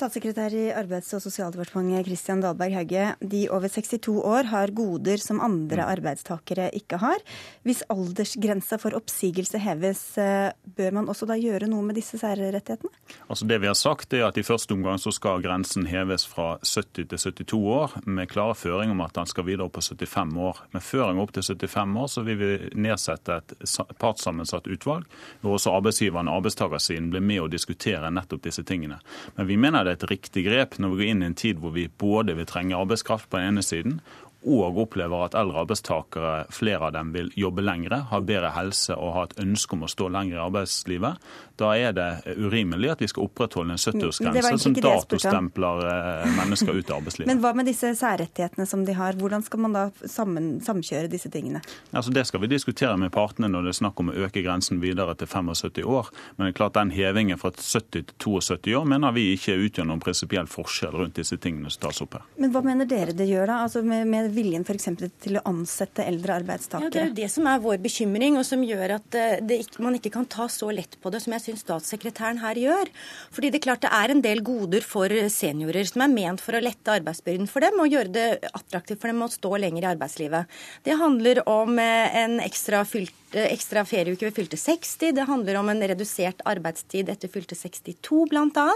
Statssekretær 0.00 0.54
i 0.56 0.70
Arbeids- 0.72 1.12
og 1.12 1.20
sosialdepartementet 1.20 2.06
Kristian 2.06 2.40
Dahlberg 2.40 2.72
Hauge. 2.72 3.02
De 3.20 3.42
over 3.52 3.68
62 3.68 4.14
år 4.24 4.46
har 4.48 4.70
goder 4.72 5.20
som 5.20 5.42
andre 5.44 5.84
mm. 5.84 5.90
arbeidstakere 5.92 6.70
ikke 6.78 6.96
har. 7.02 7.20
Hvis 7.68 7.82
aldersgrensa 7.92 8.78
for 8.80 8.96
oppsigelse 8.96 9.60
heves, 9.60 10.00
eh, 10.16 10.54
bør 10.64 10.96
man 10.96 11.10
også 11.12 11.28
da 11.28 11.36
gjøre 11.36 11.68
noe 11.68 11.84
med 11.84 11.98
disse 12.00 12.16
særrettighetene? 12.16 12.88
Altså 13.28 13.48
det 13.50 13.58
vi 13.60 13.68
har 13.68 13.76
sagt 13.76 14.16
er 14.16 14.24
at 14.24 14.40
I 14.40 14.46
første 14.46 14.72
omgang 14.72 14.96
så 15.02 15.12
skal 15.12 15.44
grensen 15.44 15.84
heves 15.90 16.24
fra 16.24 16.54
70 16.64 17.10
til 17.10 17.20
72 17.20 17.60
år, 17.60 17.98
med 18.08 18.32
klare 18.32 18.56
føringer 18.56 18.96
om 18.96 19.04
at 19.04 19.20
den 19.20 19.28
skal 19.28 19.44
videre 19.50 19.68
opp 19.68 19.76
på 19.76 19.84
75 19.84 20.32
år. 20.48 20.64
Med 20.72 20.86
føring 20.86 21.20
opp 21.20 21.36
til 21.36 21.44
75 21.44 22.00
år 22.00 22.10
så 22.14 22.24
vil 22.24 22.40
vi 22.40 22.50
nedsette 22.72 23.36
et 23.42 23.54
partssammensatt 24.00 24.64
utvalg, 24.64 25.04
hvor 25.44 25.60
også 25.60 25.76
arbeidsgiveren 25.76 26.32
og 26.32 26.40
arbeidstakersiden 26.40 27.12
blir 27.12 27.26
med 27.34 27.44
å 27.44 27.52
diskutere 27.52 28.08
nettopp 28.08 28.48
disse 28.48 28.64
tingene. 28.64 29.02
Men 29.36 29.52
vi 29.52 29.60
mener 29.60 29.84
det 29.84 29.89
det 29.90 29.98
et 29.98 30.10
riktig 30.14 30.46
grep 30.46 30.78
når 30.78 30.94
vi 30.94 31.02
går 31.02 31.12
inn 31.12 31.22
i 31.22 31.30
en 31.30 31.38
tid 31.38 31.60
hvor 31.60 31.74
vi 31.76 31.90
både 31.90 32.38
vil 32.38 32.48
trenge 32.48 32.78
arbeidskraft 32.78 33.28
på 33.30 33.40
den 33.40 33.52
ene 33.52 33.66
siden, 33.66 34.00
og 34.40 34.78
opplever 34.80 35.26
at 35.26 35.34
eldre 35.36 35.66
arbeidstakere, 35.66 36.46
flere 36.54 36.88
av 36.88 36.94
dem, 36.96 37.10
vil 37.12 37.28
jobbe 37.36 37.64
lengre, 37.64 37.98
ha 38.08 38.20
bedre 38.24 38.54
helse 38.56 38.96
og 38.96 39.12
ha 39.16 39.24
et 39.26 39.36
ønske 39.42 39.76
om 39.76 39.84
å 39.84 39.90
stå 39.90 40.08
lenger 40.08 40.38
i 40.38 40.44
arbeidslivet, 40.46 41.20
da 41.60 41.70
er 41.76 41.94
det 41.96 42.08
urimelig 42.40 42.94
at 42.94 43.02
vi 43.04 43.08
skal 43.10 43.26
opprettholde 43.28 43.76
en 43.76 43.80
70-årsgrense 43.80 44.58
som 44.64 44.76
datostempler 44.76 45.84
eh, 45.90 46.28
mennesker 46.38 46.72
ut 46.74 46.90
av 46.90 47.00
arbeidslivet. 47.00 47.28
Men 47.30 47.42
hva 47.42 47.52
med 47.56 47.68
disse 47.68 47.92
særrettighetene 47.98 48.66
som 48.68 48.84
de 48.86 48.96
har? 48.96 49.18
Hvordan 49.20 49.44
skal 49.46 49.64
man 49.66 49.76
da 49.76 49.84
sammen, 50.08 50.52
samkjøre 50.64 51.10
disse 51.12 51.30
tingene? 51.32 51.62
Altså 51.92 52.14
Det 52.14 52.26
skal 52.28 52.44
vi 52.44 52.50
diskutere 52.52 52.96
med 53.00 53.12
partene 53.14 53.50
når 53.52 53.68
det 53.68 53.74
er 53.74 53.80
snakk 53.82 54.00
om 54.02 54.12
å 54.12 54.16
øke 54.26 54.44
grensen 54.44 54.80
videre 54.82 55.14
til 55.20 55.30
75 55.30 55.84
år. 55.84 56.10
Men 56.36 56.46
det 56.46 56.54
er 56.54 56.58
klart 56.60 56.78
den 56.78 56.94
hevingen 56.94 57.40
fra 57.40 57.52
70 57.54 57.90
til 57.90 58.14
72 58.18 58.74
år 58.78 58.88
mener 58.88 59.14
vi 59.16 59.30
ikke 59.34 59.56
utgjør 59.66 59.88
noen 59.90 60.02
prinsipiell 60.02 60.48
forskjell 60.50 60.96
rundt 60.96 61.18
disse 61.20 61.36
tingene 61.42 61.70
som 61.72 61.86
tas 61.86 62.00
opp 62.04 62.16
her. 62.18 62.26
Men 62.40 62.54
hva 62.54 62.62
mener 62.64 62.88
dere 62.88 63.14
det 63.16 63.28
gjør 63.28 63.50
da? 63.50 63.60
Altså 63.66 63.82
med, 63.86 64.06
med 64.10 64.30
viljen 64.34 64.64
f.eks. 64.66 64.88
til 65.20 65.38
å 65.40 65.44
ansette 65.50 66.06
eldre 66.06 66.38
arbeidstakere? 66.40 66.88
Ja, 66.88 66.94
Det 66.94 67.02
er 67.02 67.10
jo 67.10 67.18
det 67.20 67.30
som 67.32 67.48
er 67.50 67.62
vår 67.62 67.80
bekymring, 67.84 68.38
og 68.40 68.46
som 68.48 68.64
gjør 68.66 68.96
at 68.98 69.20
det, 69.44 69.60
man 69.82 69.98
ikke 69.98 70.12
kan 70.14 70.28
ta 70.30 70.48
så 70.50 70.70
lett 70.74 70.96
på 71.00 71.12
det 71.12 71.22
som 71.24 71.34
jeg 71.36 71.44
syns 71.50 71.64
statssekretæren 71.66 72.40
her 72.42 72.58
gjør. 72.58 72.90
Fordi 73.34 73.50
det 73.50 73.60
er 73.60 73.66
klart 73.68 73.84
det 73.84 73.92
er 73.92 74.14
en 74.14 74.24
del 74.24 74.42
goder 74.46 74.84
for 74.86 75.12
seniorer 75.32 75.88
som 75.88 76.04
er 76.06 76.14
ment 76.14 76.42
for 76.42 76.56
å 76.56 76.62
lette 76.62 76.96
arbeidsbyrden 77.00 77.50
for 77.50 77.64
dem 77.64 77.80
og 77.82 77.90
gjøre 77.90 78.14
det 78.14 78.28
attraktivt 78.52 79.02
for 79.02 79.12
dem 79.12 79.24
å 79.26 79.30
stå 79.32 79.56
lenger 79.60 79.86
i 79.86 79.92
arbeidslivet. 79.92 80.60
Det 80.86 80.98
handler 81.00 81.42
om 81.50 81.78
eh, 81.82 82.20
en 82.24 82.38
ekstra 82.44 82.84
fylt 82.88 83.14
fylte, 83.30 83.48
ekstra 83.50 83.84
ferieuke 83.84 84.26
ved 84.26 84.34
fylte 84.34 84.56
60. 84.56 85.14
Det 85.14 85.26
handler 85.26 85.58
om 85.58 85.68
en 85.68 85.82
redusert 85.82 86.40
arbeidstid 86.44 87.08
etter 87.08 87.28
fylte 87.28 87.54
62, 87.54 88.26
bl.a. 88.28 88.70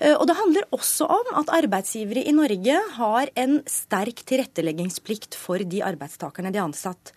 Eh, 0.00 0.14
og 0.16 0.26
det 0.26 0.36
handler 0.36 0.66
også 0.72 1.06
om 1.06 1.34
at 1.36 1.52
arbeidsgivere 1.52 2.24
i 2.24 2.32
Norge 2.32 2.78
har 2.96 3.30
en 3.36 3.62
sterk 3.66 4.24
tilretteleggingsplikt 4.26 5.34
for 5.34 5.58
de 5.58 5.82
arbeidstakerne 5.82 6.52
de 6.52 6.58
har 6.58 6.68
ansatt. 6.68 7.12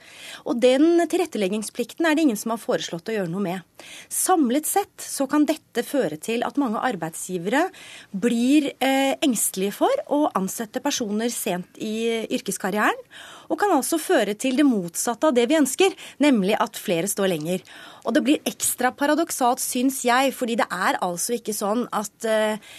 Og 0.46 0.60
den 0.60 1.00
tilretteleggingsplikten 1.08 2.06
er 2.06 2.16
det 2.16 2.28
ingen 2.28 2.40
som 2.40 2.52
har 2.52 2.62
foreslått 2.62 3.10
å 3.10 3.16
gjøre 3.16 3.32
noe 3.32 3.44
med. 3.44 3.66
Samlet 4.10 4.68
sett 4.68 5.00
så 5.00 5.28
kan 5.28 5.46
dette 5.48 5.84
føre 5.88 6.18
til 6.20 6.44
at 6.44 6.60
mange 6.60 6.82
arbeidsgivere 6.84 7.70
blir 8.12 8.74
eh, 8.80 9.16
engstelige 9.24 9.78
for 9.80 10.06
å 10.12 10.26
ansette 10.36 10.84
personer 10.84 11.32
sent 11.32 11.80
i 11.80 12.26
yrkeskarrieren 12.28 12.98
og 13.50 13.60
kan 13.60 13.74
altså 13.74 14.00
føre 14.02 14.36
til 14.40 14.60
det 14.60 14.66
motsatte 14.68 15.30
av 15.30 15.36
det 15.36 15.48
vi 15.50 15.58
ønsker, 15.60 15.96
nemlig 16.22 16.56
at 16.62 16.80
flere 16.80 17.10
står 17.10 17.34
lenger. 17.34 17.64
Og 18.06 18.16
det 18.16 18.24
blir 18.26 18.50
ekstra 18.50 18.94
paradoksalt, 18.96 19.62
syns 19.62 20.04
jeg, 20.08 20.34
fordi 20.38 20.58
det 20.62 20.70
er 20.72 21.00
altså 21.06 21.36
ikke 21.36 21.56
sånn 21.58 21.86
at 21.96 22.30
eh, 22.30 22.70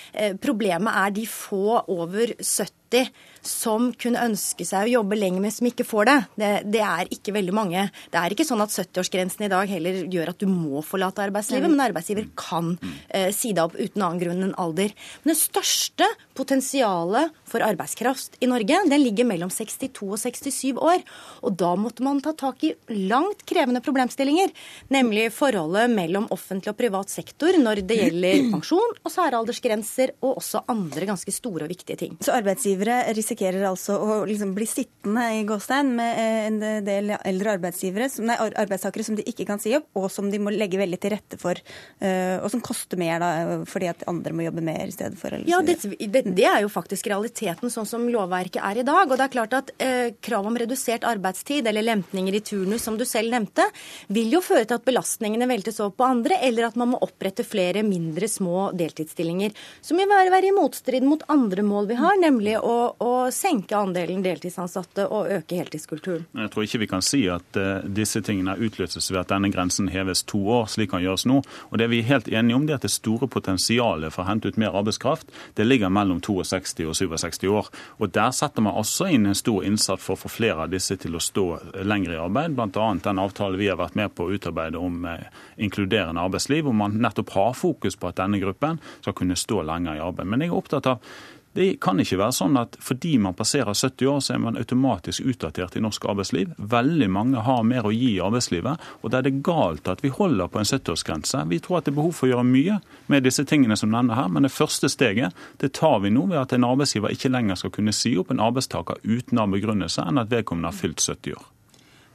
problemet 0.42 0.96
er 1.04 1.14
de 1.18 1.26
få 1.28 1.80
over 1.82 2.34
70 2.38 3.10
som 3.47 3.91
kunne 4.01 4.20
ønske 4.28 4.66
seg 4.68 4.88
å 4.88 4.95
jobbe 4.99 5.16
lenger, 5.18 5.43
men 5.45 5.55
som 5.55 5.68
ikke 5.68 5.86
får 5.88 6.09
det. 6.09 6.16
det. 6.41 6.51
Det, 6.76 6.82
er 6.84 7.11
ikke 7.14 7.34
veldig 7.34 7.55
mange. 7.57 7.86
Det 8.12 8.20
er 8.20 8.34
ikke 8.34 8.47
sånn 8.47 8.62
at 8.64 8.74
70-årsgrensen 8.74 9.47
i 9.47 9.51
dag 9.53 9.70
heller 9.70 10.03
gjør 10.12 10.32
at 10.32 10.43
du 10.43 10.47
må 10.51 10.82
forlate 10.86 11.24
arbeidslivet, 11.24 11.70
men 11.70 11.84
arbeidsgiver 11.84 12.28
kan 12.38 12.74
eh, 13.09 13.30
si 13.34 13.55
deg 13.57 13.64
opp 13.64 13.78
uten 13.78 14.05
annen 14.05 14.20
grunn 14.20 14.45
enn 14.47 14.57
alder. 14.61 14.93
Men 15.24 15.32
det 15.32 15.41
største 15.41 16.09
potensialet 16.36 17.34
for 17.49 17.64
arbeidskraft 17.64 18.38
i 18.45 18.49
Norge, 18.51 18.82
den 18.91 19.05
ligger 19.05 19.28
mellom 19.28 19.53
62 19.53 20.05
og 20.07 20.20
67 20.20 20.76
år. 20.76 21.05
Og 21.45 21.57
da 21.61 21.72
måtte 21.80 22.05
man 22.07 22.22
ta 22.24 22.34
tak 22.36 22.64
i 22.66 22.74
langt 23.09 23.45
krevende 23.49 23.82
problemstillinger, 23.84 24.53
nemlig 24.93 25.30
forholdet 25.34 25.91
mellom 25.93 26.28
offentlig 26.34 26.74
og 26.74 26.78
privat 26.80 27.12
sektor 27.12 27.57
når 27.61 27.82
det 27.88 28.01
gjelder 28.05 28.47
pensjon 28.55 28.97
og 29.01 29.12
særaldersgrenser, 29.12 30.14
og 30.20 30.38
også 30.43 30.64
andre 30.70 31.09
ganske 31.09 31.32
store 31.34 31.66
og 31.66 31.72
viktige 31.72 31.99
ting. 32.01 32.16
Så 32.24 32.34
arbeidsgivere 32.36 33.03
risikerer 33.16 33.29
altså 33.68 33.96
å 33.98 34.18
liksom 34.28 34.54
bli 34.56 34.66
sittende 34.68 35.26
i 35.38 35.44
gåstein 35.48 35.94
med 35.96 36.20
en 36.20 36.60
del 36.86 37.14
eldre 37.18 38.08
som, 38.10 38.26
nei, 38.26 38.36
arbeidstakere 38.38 39.04
som 39.04 39.16
de 39.18 39.24
ikke 39.28 39.46
kan 39.48 39.60
si 39.62 39.74
opp, 39.76 39.88
og 39.98 40.10
som 40.12 40.30
de 40.30 40.38
må 40.38 40.52
legge 40.52 40.78
veldig 40.80 40.98
til 41.00 41.14
rette 41.14 41.38
for, 41.40 41.58
eh, 42.00 42.36
og 42.40 42.50
som 42.52 42.62
koster 42.64 42.98
mer 43.00 43.20
da, 43.20 43.30
fordi 43.68 43.90
at 43.90 44.04
andre 44.10 44.32
må 44.32 44.44
jobbe 44.46 44.64
mer 44.64 44.86
i 44.86 44.94
stedet 44.94 45.18
for. 45.20 45.34
Ja, 45.48 45.60
det, 45.62 45.78
det, 45.82 46.24
det 46.36 46.46
er 46.46 46.62
jo 46.64 46.70
faktisk 46.72 47.10
realiteten 47.10 47.72
sånn 47.72 47.88
som 47.88 48.08
lovverket 48.10 48.62
er 48.62 48.80
i 48.80 48.86
dag. 48.86 49.10
Og 49.10 49.16
det 49.18 49.26
er 49.26 49.34
klart 49.34 49.56
at 49.56 49.72
eh, 49.82 50.12
krav 50.22 50.48
om 50.48 50.58
redusert 50.58 51.06
arbeidstid 51.08 51.66
eller 51.70 51.86
lempninger 51.86 52.36
i 52.36 52.42
turnus, 52.44 52.84
som 52.86 52.98
du 53.00 53.06
selv 53.08 53.32
nevnte, 53.34 53.66
vil 54.08 54.32
jo 54.36 54.42
føre 54.44 54.66
til 54.66 54.78
at 54.78 54.86
belastningene 54.86 55.48
veltes 55.50 55.80
over 55.82 55.94
på 55.98 56.08
andre, 56.08 56.40
eller 56.46 56.68
at 56.68 56.78
man 56.80 56.92
må 56.94 57.02
opprette 57.04 57.46
flere 57.46 57.84
mindre 57.86 58.28
små 58.30 58.70
deltidsstillinger. 58.76 59.54
Som 59.84 60.00
vil 60.00 60.10
være, 60.10 60.32
være 60.32 60.50
i 60.50 60.56
motstrid 60.56 61.06
mot 61.06 61.24
andre 61.32 61.64
mål 61.66 61.90
vi 61.90 61.98
har, 62.00 62.18
nemlig 62.20 62.56
å, 62.60 62.76
å, 62.96 63.12
senke 63.34 63.76
andelen 63.76 64.22
deltidsansatte 64.24 65.06
og 65.12 65.30
øke 65.30 65.58
heltidskulturen. 65.60 66.26
Jeg 66.36 66.52
tror 66.52 66.66
ikke 66.66 66.82
vi 66.82 66.90
kan 66.90 67.04
si 67.04 67.22
at 67.30 67.58
uh, 67.60 67.84
disse 67.84 68.22
tingene 68.24 68.56
utløses 68.56 69.10
ved 69.12 69.22
at 69.22 69.32
denne 69.32 69.50
grensen 69.52 69.90
heves 69.92 70.24
to 70.28 70.40
år, 70.48 70.68
slik 70.72 70.90
kan 70.94 71.04
gjøres 71.04 71.26
nå. 71.28 71.40
Og 71.70 71.78
det 71.78 71.90
vi 71.92 72.00
er 72.00 72.08
helt 72.10 72.28
enige 72.28 72.56
om, 72.56 72.66
det 72.66 72.74
er 72.74 72.80
at 72.80 72.86
det 72.88 72.92
store 72.94 73.28
potensialet 73.30 74.14
for 74.14 74.24
å 74.24 74.30
hente 74.30 74.50
ut 74.50 74.58
mer 74.60 74.76
arbeidskraft, 74.76 75.30
det 75.58 75.66
ligger 75.66 75.92
mellom 75.92 76.20
62 76.24 76.88
og 76.88 76.96
67 76.98 77.46
år. 77.50 77.70
Og 77.98 78.14
Der 78.14 78.30
setter 78.34 78.64
man 78.64 78.78
også 78.78 79.08
inn 79.12 79.26
en 79.26 79.38
stor 79.38 79.64
innsats 79.64 80.02
for 80.02 80.16
å 80.16 80.22
få 80.24 80.30
flere 80.32 80.66
av 80.66 80.72
disse 80.72 80.96
til 81.00 81.16
å 81.16 81.22
stå 81.22 81.46
lenger 81.86 82.16
i 82.16 82.20
arbeid, 82.20 82.56
bl.a. 82.56 82.88
den 83.04 83.22
avtalen 83.22 83.60
vi 83.60 83.68
har 83.70 83.78
vært 83.80 83.98
med 83.98 84.14
på 84.14 84.26
å 84.26 84.34
utarbeide 84.34 84.80
om 84.80 85.04
eh, 85.08 85.28
inkluderende 85.62 86.22
arbeidsliv, 86.22 86.64
hvor 86.66 86.76
man 86.76 86.98
nettopp 87.02 87.34
har 87.36 87.52
fokus 87.58 87.96
på 87.96 88.10
at 88.10 88.18
denne 88.20 88.40
gruppen 88.42 88.80
skal 89.00 89.16
kunne 89.16 89.38
stå 89.38 89.62
lenger 89.68 89.98
i 89.98 90.04
arbeid. 90.04 90.30
Men 90.30 90.44
jeg 90.44 90.52
er 90.52 90.58
opptatt 90.58 90.90
av 90.90 91.12
det 91.53 91.80
kan 91.82 91.98
ikke 91.98 92.18
være 92.20 92.34
sånn 92.36 92.59
at 92.61 92.76
fordi 92.84 93.16
man 93.22 93.34
passerer 93.34 93.74
70 93.74 94.07
år, 94.07 94.20
så 94.22 94.34
er 94.36 94.42
man 94.44 94.59
automatisk 94.61 95.26
utdatert 95.26 95.74
i 95.76 95.82
norsk 95.82 96.05
arbeidsliv. 96.12 96.53
Veldig 96.57 97.09
mange 97.11 97.42
har 97.46 97.64
mer 97.66 97.88
å 97.88 97.94
gi 97.94 98.12
i 98.14 98.22
arbeidslivet, 98.22 98.86
og 99.03 99.11
da 99.11 99.18
er 99.18 99.26
det 99.26 99.42
galt 99.46 99.90
at 99.90 100.05
vi 100.05 100.12
holder 100.14 100.51
på 100.51 100.62
en 100.62 100.70
70-årsgrense. 100.70 101.42
Vi 101.51 101.59
tror 101.59 101.80
at 101.80 101.88
det 101.88 101.94
er 101.94 101.98
behov 101.98 102.14
for 102.14 102.28
å 102.28 102.32
gjøre 102.34 102.46
mye 102.46 102.80
med 103.11 103.26
disse 103.26 103.44
tingene 103.51 103.78
som 103.78 103.90
nevner 103.90 104.18
her, 104.20 104.30
men 104.30 104.46
det 104.46 104.55
første 104.55 104.90
steget 104.92 105.34
det 105.62 105.74
tar 105.80 105.98
vi 106.05 106.14
nå 106.14 106.28
ved 106.30 106.38
at 106.44 106.55
en 106.55 106.68
arbeidsgiver 106.70 107.16
ikke 107.16 107.32
lenger 107.34 107.59
skal 107.59 107.74
kunne 107.74 107.94
si 107.96 108.14
opp 108.20 108.30
en 108.30 108.44
arbeidstaker 108.46 109.03
uten 109.03 109.38
annen 109.38 109.59
begrunnelse 109.59 110.07
enn 110.07 110.22
at 110.22 110.30
vedkommende 110.30 110.70
har 110.70 110.78
fylt 110.78 111.03
70 111.03 111.34
år. 111.34 111.48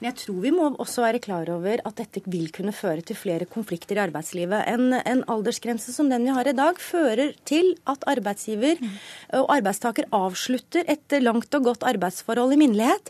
Men 0.05 0.13
jeg 0.13 0.21
tror 0.21 0.41
vi 0.43 0.49
må 0.53 0.65
også 0.77 1.01
være 1.01 1.17
klar 1.17 1.49
over 1.49 1.81
at 1.81 1.95
dette 1.97 2.21
vil 2.29 2.51
kunne 2.53 2.69
føre 2.77 3.01
til 3.01 3.17
flere 3.17 3.47
konflikter 3.49 3.97
i 3.97 4.03
arbeidslivet. 4.03 4.67
En, 4.69 4.93
en 4.93 5.23
aldersgrense 5.33 5.89
som 5.95 6.11
den 6.11 6.27
vi 6.27 6.35
har 6.35 6.45
i 6.45 6.53
dag, 6.53 6.77
fører 6.77 7.31
til 7.49 7.71
at 7.89 8.05
arbeidsgiver 8.13 8.83
og 9.39 9.49
arbeidstaker 9.55 10.05
avslutter 10.13 10.85
et 10.93 11.17
langt 11.25 11.57
og 11.57 11.71
godt 11.71 11.87
arbeidsforhold 11.89 12.53
i 12.53 12.61
minnelighet, 12.61 13.09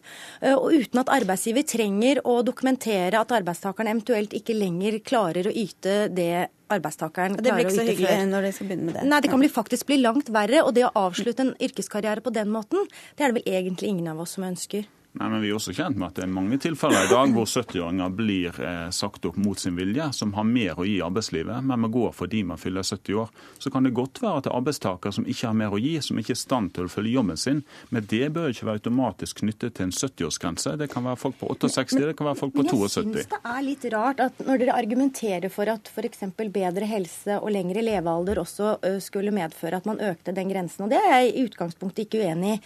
og 0.56 0.72
uten 0.72 1.04
at 1.04 1.12
arbeidsgiver 1.18 1.68
trenger 1.68 2.24
å 2.24 2.40
dokumentere 2.48 3.20
at 3.20 3.36
arbeidstakeren 3.42 3.92
eventuelt 3.92 4.40
ikke 4.40 4.56
lenger 4.56 5.02
klarer 5.04 5.52
å 5.52 5.56
yte 5.66 6.06
det 6.16 6.48
arbeidstakeren 6.72 7.36
Det 7.36 7.52
blir 7.52 7.68
ikke 7.68 7.76
så 7.76 7.90
hyggelig 7.92 8.12
før. 8.14 8.28
når 8.32 8.48
de 8.48 8.56
skal 8.56 8.72
begynne 8.72 8.88
med 8.88 9.02
det. 9.02 9.08
Nei, 9.12 9.20
det 9.20 9.36
kan 9.36 9.44
bli, 9.44 9.52
faktisk 9.52 9.92
bli 9.92 10.00
langt 10.00 10.32
verre. 10.32 10.64
Og 10.64 10.72
det 10.80 10.88
å 10.88 10.96
avslutte 11.10 11.44
en 11.44 11.58
yrkeskarriere 11.60 12.24
på 12.24 12.34
den 12.34 12.56
måten, 12.56 12.88
det 13.20 13.28
er 13.28 13.36
det 13.36 13.42
vel 13.44 13.58
egentlig 13.60 13.92
ingen 13.92 14.14
av 14.16 14.24
oss 14.24 14.40
som 14.40 14.48
ønsker. 14.48 14.88
Nei, 15.16 15.30
men 15.30 15.42
Vi 15.42 15.50
er 15.50 15.56
også 15.56 15.72
kjent 15.72 15.96
med 15.96 16.10
at 16.10 16.18
det 16.18 16.26
er 16.26 16.32
mange 16.36 16.58
tilfeller 16.60 17.06
i 17.06 17.12
dag 17.12 17.32
hvor 17.32 17.46
70-åringer 17.48 18.16
blir 18.18 18.58
eh, 18.60 18.90
sagt 18.92 19.24
opp 19.30 19.38
mot 19.40 19.60
sin 19.60 19.78
vilje, 19.78 20.10
som 20.18 20.34
har 20.36 20.44
mer 20.44 20.82
å 20.82 20.84
gi 20.88 20.98
arbeidslivet, 21.06 21.64
men 21.64 21.84
man 21.86 21.94
går 21.94 22.12
fordi 22.18 22.42
man 22.44 22.60
fyller 22.60 22.84
70 22.84 23.22
år. 23.22 23.30
Så 23.64 23.72
kan 23.72 23.88
det 23.88 23.94
godt 23.96 24.20
være 24.20 24.42
at 24.42 24.48
det 24.48 24.52
er 24.52 24.58
arbeidstakere 24.58 25.16
som 25.16 25.28
ikke 25.32 25.48
har 25.48 25.56
mer 25.56 25.76
å 25.76 25.80
gi, 25.80 25.94
som 26.04 26.20
ikke 26.20 26.34
er 26.34 26.40
i 26.40 26.42
stand 26.42 26.74
til 26.76 26.90
å 26.90 26.92
følge 26.92 27.14
jobben 27.16 27.40
sin. 27.40 27.62
Men 27.96 28.10
det 28.12 28.28
bør 28.36 28.52
ikke 28.52 28.68
være 28.68 28.82
automatisk 28.82 29.40
knyttet 29.40 29.78
til 29.78 29.88
en 29.88 29.96
70-årsgrense. 29.96 30.76
Det 30.84 30.90
kan 30.92 31.08
være 31.08 31.22
folk 31.24 31.40
på 31.40 31.54
68, 31.54 32.02
det 32.12 32.18
kan 32.20 32.30
være 32.32 32.42
folk 32.42 32.58
på 32.58 32.68
72. 32.74 32.76
Jeg 32.76 32.92
syns 32.98 33.32
det 33.32 33.42
er 33.54 33.66
litt 33.70 33.88
rart 33.96 34.26
at 34.26 34.44
når 34.44 34.62
dere 34.66 34.78
argumenterer 34.82 35.56
for 35.56 35.72
at 35.72 35.94
f.eks. 35.96 36.28
bedre 36.44 36.92
helse 36.92 37.40
og 37.40 37.56
lengre 37.56 37.86
levealder 37.88 38.44
også 38.44 38.76
skulle 39.04 39.32
medføre 39.36 39.80
at 39.80 39.88
man 39.88 40.04
økte 40.04 40.36
den 40.36 40.52
grensen, 40.52 40.90
og 40.90 40.92
det 40.92 41.00
er 41.00 41.22
jeg 41.22 41.32
i 41.32 41.48
utgangspunktet 41.48 42.10
ikke 42.10 42.26
uenig 42.26 42.58
i 42.60 42.62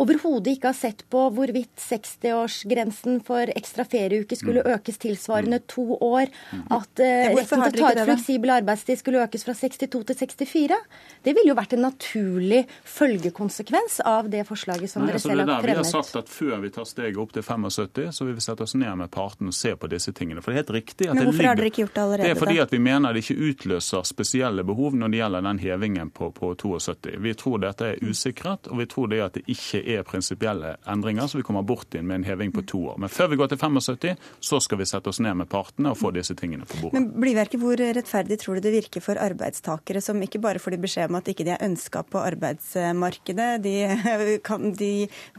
overhodet 0.00 0.56
ikke 0.56 0.70
har 0.70 0.76
sett 0.76 1.04
på 1.12 1.24
hvorvidt 1.36 1.72
60-årsgrensen 1.80 3.20
for 3.26 3.50
ekstra 3.52 3.84
ferieuke 3.88 4.36
skulle 4.38 4.62
mm. 4.64 4.70
økes 4.76 5.00
tilsvarende 5.02 5.60
mm. 5.60 5.66
to 5.70 5.84
år. 5.98 6.32
Mm. 6.52 6.64
At 6.78 7.02
uh, 7.02 7.36
retten 7.36 7.64
til 7.66 7.84
å 7.84 7.88
ta 7.88 7.92
ut 7.92 8.02
fleksibel 8.08 8.54
arbeidstid 8.56 9.00
skulle 9.00 9.22
økes 9.24 9.46
fra 9.46 9.54
62 9.58 10.04
til 10.10 10.18
64. 10.22 10.78
Det 11.22 11.36
ville 11.36 11.52
jo 11.52 11.58
vært 11.58 11.76
en 11.76 11.84
naturlig 11.86 12.62
følgekonsekvens 12.88 14.00
av 14.08 14.30
det 14.32 14.44
forslaget 14.48 14.90
som 14.90 15.04
Nei, 15.04 15.12
dere 15.12 15.20
altså, 15.20 15.32
selv 15.32 15.44
har 15.44 15.66
fremmet. 15.66 15.82
Vi 15.82 15.92
har 15.92 16.04
sagt 16.04 16.20
at 16.22 16.32
før 16.32 16.54
vi 16.64 16.72
tar 16.74 16.88
steget 16.88 17.20
opp 17.22 17.36
til 17.36 17.46
75, 17.46 18.08
så 18.16 18.28
vil 18.28 18.38
vi 18.38 18.46
sette 18.46 18.66
oss 18.66 18.76
ned 18.78 19.02
med 19.02 19.12
partene 19.12 19.52
og 19.52 19.56
se 19.56 19.74
på 19.76 19.90
disse 19.92 20.14
tingene. 20.16 20.42
For 20.44 20.52
det 20.52 20.60
er 20.60 20.64
helt 20.64 20.74
riktig 20.78 21.10
at 21.10 21.18
Men 21.18 21.28
hvorfor 21.28 21.38
ligger... 21.38 21.50
har 21.50 21.60
dere 21.60 21.72
ikke 21.72 21.84
gjort 21.84 21.94
det 21.94 22.04
allerede? 22.06 22.28
Det 22.28 22.36
er 22.36 22.42
fordi 22.42 22.58
at 22.64 22.72
vi 22.72 22.82
mener 22.82 23.12
det 23.12 23.24
ikke 23.26 23.50
utløser 23.50 24.08
spesielle 24.08 24.64
behov 24.66 24.96
når 24.98 25.12
det 25.12 25.22
gjelder 25.22 25.46
den 25.48 25.62
hevingen 25.62 26.12
på, 26.14 26.30
på 26.36 26.54
72. 26.62 27.16
Vi 27.22 27.34
tror 27.38 27.62
dette 27.62 27.92
er 27.92 28.02
usikret, 28.02 28.70
og 28.70 28.80
vi 28.80 28.88
tror 28.90 29.12
det 29.12 29.22
at 29.26 29.38
det 29.38 29.44
ikke 29.52 29.81
er 29.82 30.04
prinsipielle 30.06 30.76
endringer, 30.88 31.26
så 31.28 31.38
vi 31.38 31.44
kommer 31.46 31.64
bort 31.66 31.94
inn 31.98 32.06
med 32.08 32.20
en 32.20 32.26
heving 32.26 32.52
på 32.54 32.64
to 32.68 32.80
år. 32.92 32.98
Men 33.02 33.12
før 33.12 33.32
vi 33.32 33.38
går 33.40 33.52
til 33.52 33.60
75, 33.60 34.16
så 34.40 34.60
skal 34.62 34.80
vi 34.80 34.88
sette 34.88 35.12
oss 35.12 35.20
ned 35.24 35.36
med 35.40 35.50
partene 35.52 35.92
og 35.92 36.00
få 36.00 36.12
disse 36.14 36.36
tingene 36.38 36.66
på 36.68 36.80
bordet. 36.80 36.98
Men 36.98 37.08
Blyverket, 37.22 37.60
hvor 37.62 37.78
rettferdig 37.78 38.38
tror 38.42 38.58
du 38.58 38.66
det 38.66 38.74
virker 38.74 39.04
for 39.04 39.20
arbeidstakere 39.20 40.02
som 40.04 40.20
ikke 40.24 40.42
bare 40.42 40.62
får 40.62 40.76
de 40.76 40.82
beskjed 40.84 41.12
om 41.12 41.20
at 41.20 41.32
ikke 41.32 41.46
de 41.48 41.54
er 41.56 41.64
ønska 41.66 42.04
på 42.08 42.22
arbeidsmarkedet, 42.22 43.50
de, 43.64 43.76
kan, 44.48 44.70
de 44.78 44.92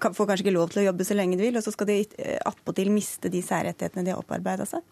får 0.04 0.28
kanskje 0.30 0.48
ikke 0.48 0.58
lov 0.58 0.74
til 0.74 0.84
å 0.84 0.90
jobbe 0.90 1.08
så 1.08 1.18
lenge 1.18 1.40
de 1.40 1.48
vil, 1.48 1.60
og 1.60 1.66
så 1.66 1.74
skal 1.76 1.90
de 1.90 2.02
attpåtil 2.44 2.92
miste 2.94 3.32
de 3.34 3.44
særrettighetene 3.46 4.06
de 4.06 4.16
har 4.16 4.22
opparbeida 4.24 4.68
seg? 4.70 4.84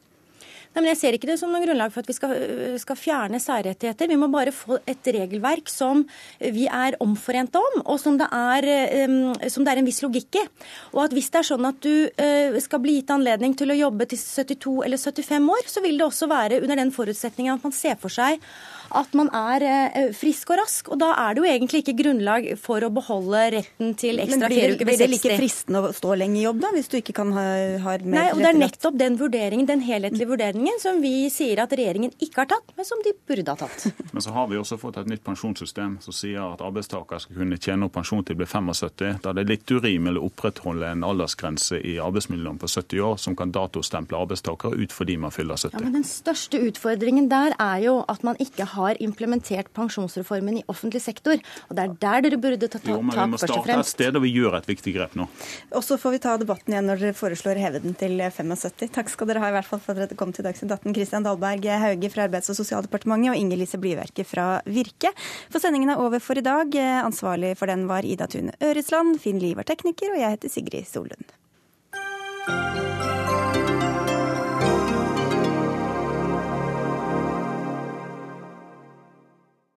Nei, 0.72 0.86
men 0.86 0.90
Jeg 0.94 1.00
ser 1.02 1.16
ikke 1.18 1.28
det 1.28 1.36
som 1.42 1.52
noe 1.52 1.60
grunnlag 1.64 1.92
for 1.92 2.00
at 2.00 2.08
vi 2.08 2.16
skal, 2.16 2.34
skal, 2.80 3.00
fjerne 3.00 3.42
særrettigheter. 3.44 4.08
Vi 4.08 4.20
må 4.20 4.30
bare 4.32 4.54
få 4.56 4.78
et 4.88 5.10
regelverk 5.16 5.68
som 5.72 6.06
vi 6.40 6.64
er 6.72 6.96
omforente 7.04 7.60
om, 7.60 7.82
og 7.84 8.00
som 8.00 8.16
det, 8.20 8.30
er, 8.32 8.70
som 9.52 9.68
det 9.68 9.74
er 9.74 9.82
en 9.82 9.90
viss 9.90 10.00
logikk 10.06 10.40
i. 10.40 10.46
Og 10.96 11.04
at 11.06 11.16
Hvis 11.16 11.28
det 11.34 11.42
er 11.42 11.50
sånn 11.50 11.68
at 11.68 11.84
du 11.84 12.62
skal 12.64 12.84
bli 12.84 13.02
gitt 13.02 13.12
anledning 13.12 13.56
til 13.60 13.74
å 13.74 13.80
jobbe 13.82 14.08
til 14.08 14.22
72 14.22 14.78
eller 14.88 15.02
75 15.02 15.52
år, 15.58 15.68
så 15.68 15.84
vil 15.84 16.00
det 16.00 16.08
også 16.08 16.32
være 16.32 16.62
under 16.64 16.80
den 16.80 16.96
forutsetningen 16.96 17.58
at 17.58 17.68
man 17.68 17.76
ser 17.76 18.00
for 18.00 18.14
seg 18.14 18.40
at 18.98 19.16
man 19.18 19.30
er 19.36 19.66
eh, 19.66 20.12
frisk 20.16 20.52
og 20.54 20.62
rask. 20.62 20.92
Og 20.92 21.00
da 21.02 21.12
er 21.24 21.36
det 21.36 21.44
jo 21.44 21.50
egentlig 21.50 21.82
ikke 21.84 21.96
grunnlag 22.02 22.48
for 22.62 22.84
å 22.84 22.92
beholde 22.94 23.44
retten 23.58 23.94
til 24.00 24.22
ekstra 24.24 24.50
ferieuke 24.52 24.88
ved 24.88 24.98
60. 24.98 24.98
Blir 24.98 25.02
det 25.02 25.10
like 25.14 25.38
fristende 25.40 25.84
å 25.84 25.92
stå 25.96 26.18
lenge 26.20 26.40
i 26.42 26.46
jobb 26.46 26.62
da, 26.64 26.72
hvis 26.76 26.92
du 26.92 26.98
ikke 27.00 27.16
kan 27.22 27.34
ha, 27.36 27.46
ha 27.86 27.96
mer 28.02 28.18
Nei, 28.18 28.28
og 28.34 28.42
det 28.44 28.50
er 28.52 28.60
nettopp 28.60 28.98
den 29.00 29.18
vurderingen, 29.20 29.70
den 29.70 29.84
helhetlige 29.86 30.30
vurderingen 30.30 30.82
som 30.82 31.02
vi 31.04 31.30
sier 31.34 31.64
at 31.64 31.74
regjeringen 31.78 32.14
ikke 32.20 32.44
har 32.44 32.52
tatt, 32.56 32.76
men 32.78 32.88
som 32.88 33.02
de 33.06 33.16
burde 33.28 33.56
ha 33.56 33.60
tatt. 33.60 33.88
Men 34.12 34.24
så 34.24 34.34
har 34.36 34.48
vi 34.52 34.58
også 34.60 34.76
fått 34.80 34.98
et 35.00 35.08
nytt 35.08 35.22
pensjonssystem 35.24 35.94
som 36.04 36.16
sier 36.16 36.42
at 36.44 36.62
arbeidstaker 36.66 37.22
skal 37.24 37.38
kunne 37.38 37.60
tjene 37.62 37.88
opp 37.88 37.94
pensjon 37.96 38.26
til 38.26 38.36
de 38.36 38.42
blir 38.42 38.50
75. 38.50 39.22
Da 39.24 39.32
det 39.36 39.46
er 39.46 39.52
litt 39.54 39.72
urimelig 39.72 40.20
å 40.20 40.28
opprettholde 40.28 40.90
en 40.92 41.06
aldersgrense 41.08 41.80
i 41.80 41.96
arbeidsmiljøloven 42.04 42.60
på 42.62 42.70
70 42.72 43.06
år 43.08 43.20
som 43.24 43.38
kan 43.40 43.54
datostemple 43.56 44.20
arbeidstakere 44.20 44.80
ut 44.82 44.96
fordi 44.96 45.18
man 45.22 45.34
fyller 45.34 45.60
70. 45.60 45.78
Ja, 45.78 45.84
men 45.86 45.96
Den 46.02 46.08
største 46.08 46.60
utfordringen 46.68 47.30
der 47.32 47.56
er 47.56 47.80
jo 47.86 47.96
at 48.12 48.26
man 48.28 48.40
ikke 48.44 48.68
har 48.74 48.81
implementert 49.04 49.72
pensjonsreformen 49.76 50.60
i 50.62 50.64
offentlig 50.72 51.02
sektor. 51.04 51.40
Og 51.70 51.76
Det 51.78 51.84
er 51.84 51.96
der 52.02 52.26
dere 52.26 52.40
burde 52.42 52.68
ta 52.68 52.80
tak, 52.80 52.90
jo, 52.90 53.02
men 53.02 53.16
vi 53.16 53.28
må 53.34 53.40
starte 53.42 53.78
et 53.78 53.90
sted, 53.90 54.16
og 54.16 54.26
vi 54.26 54.34
gjør 54.36 54.58
et 54.60 54.70
viktig 54.70 54.94
grep 54.96 55.16
nå. 55.20 55.28
Og 55.78 55.86
så 55.86 55.98
får 56.02 56.16
vi 56.16 56.22
ta 56.26 56.36
debatten 56.42 56.74
igjen 56.74 56.90
når 56.90 57.04
dere 57.06 57.18
foreslår 57.18 57.60
å 57.60 57.66
heve 57.66 57.84
den 57.84 57.98
til 58.00 58.18
75. 58.20 58.92
Takk 58.96 59.12
skal 59.14 59.32
dere 59.32 59.44
ha 59.44 59.52
i 59.52 59.56
hvert 59.58 59.70
fall 59.70 59.84
for 59.84 59.96
at 59.96 60.12
dere 60.12 60.20
kom 60.20 60.34
til 60.36 60.48
Dagsnytt 60.48 60.72
18. 60.72 60.96
Kristian 60.98 61.28
Dahlberg 61.28 61.68
Hauge 61.86 62.12
fra 62.14 62.28
Arbeids- 62.28 62.52
og 62.54 62.60
sosialdepartementet 62.60 63.34
og 63.34 63.40
Inger 63.40 63.62
Lise 63.62 63.82
Blyverket 63.82 64.28
fra 64.28 64.48
Virke. 64.66 65.14
For 65.52 65.64
sendingen 65.64 65.94
er 65.94 66.02
over 66.02 66.24
for 66.24 66.40
i 66.40 66.46
dag. 66.46 66.76
Ansvarlig 67.06 67.56
for 67.60 67.72
den 67.72 67.88
var 67.92 68.08
Ida 68.08 68.28
Tune 68.32 68.56
Øresland, 68.62 69.20
Finn 69.22 69.40
Liv 69.42 69.58
var 69.60 69.70
tekniker, 69.70 70.14
og 70.14 70.22
jeg 70.22 70.38
heter 70.38 70.50
Sigrid 70.54 70.90
Solund. 70.90 71.30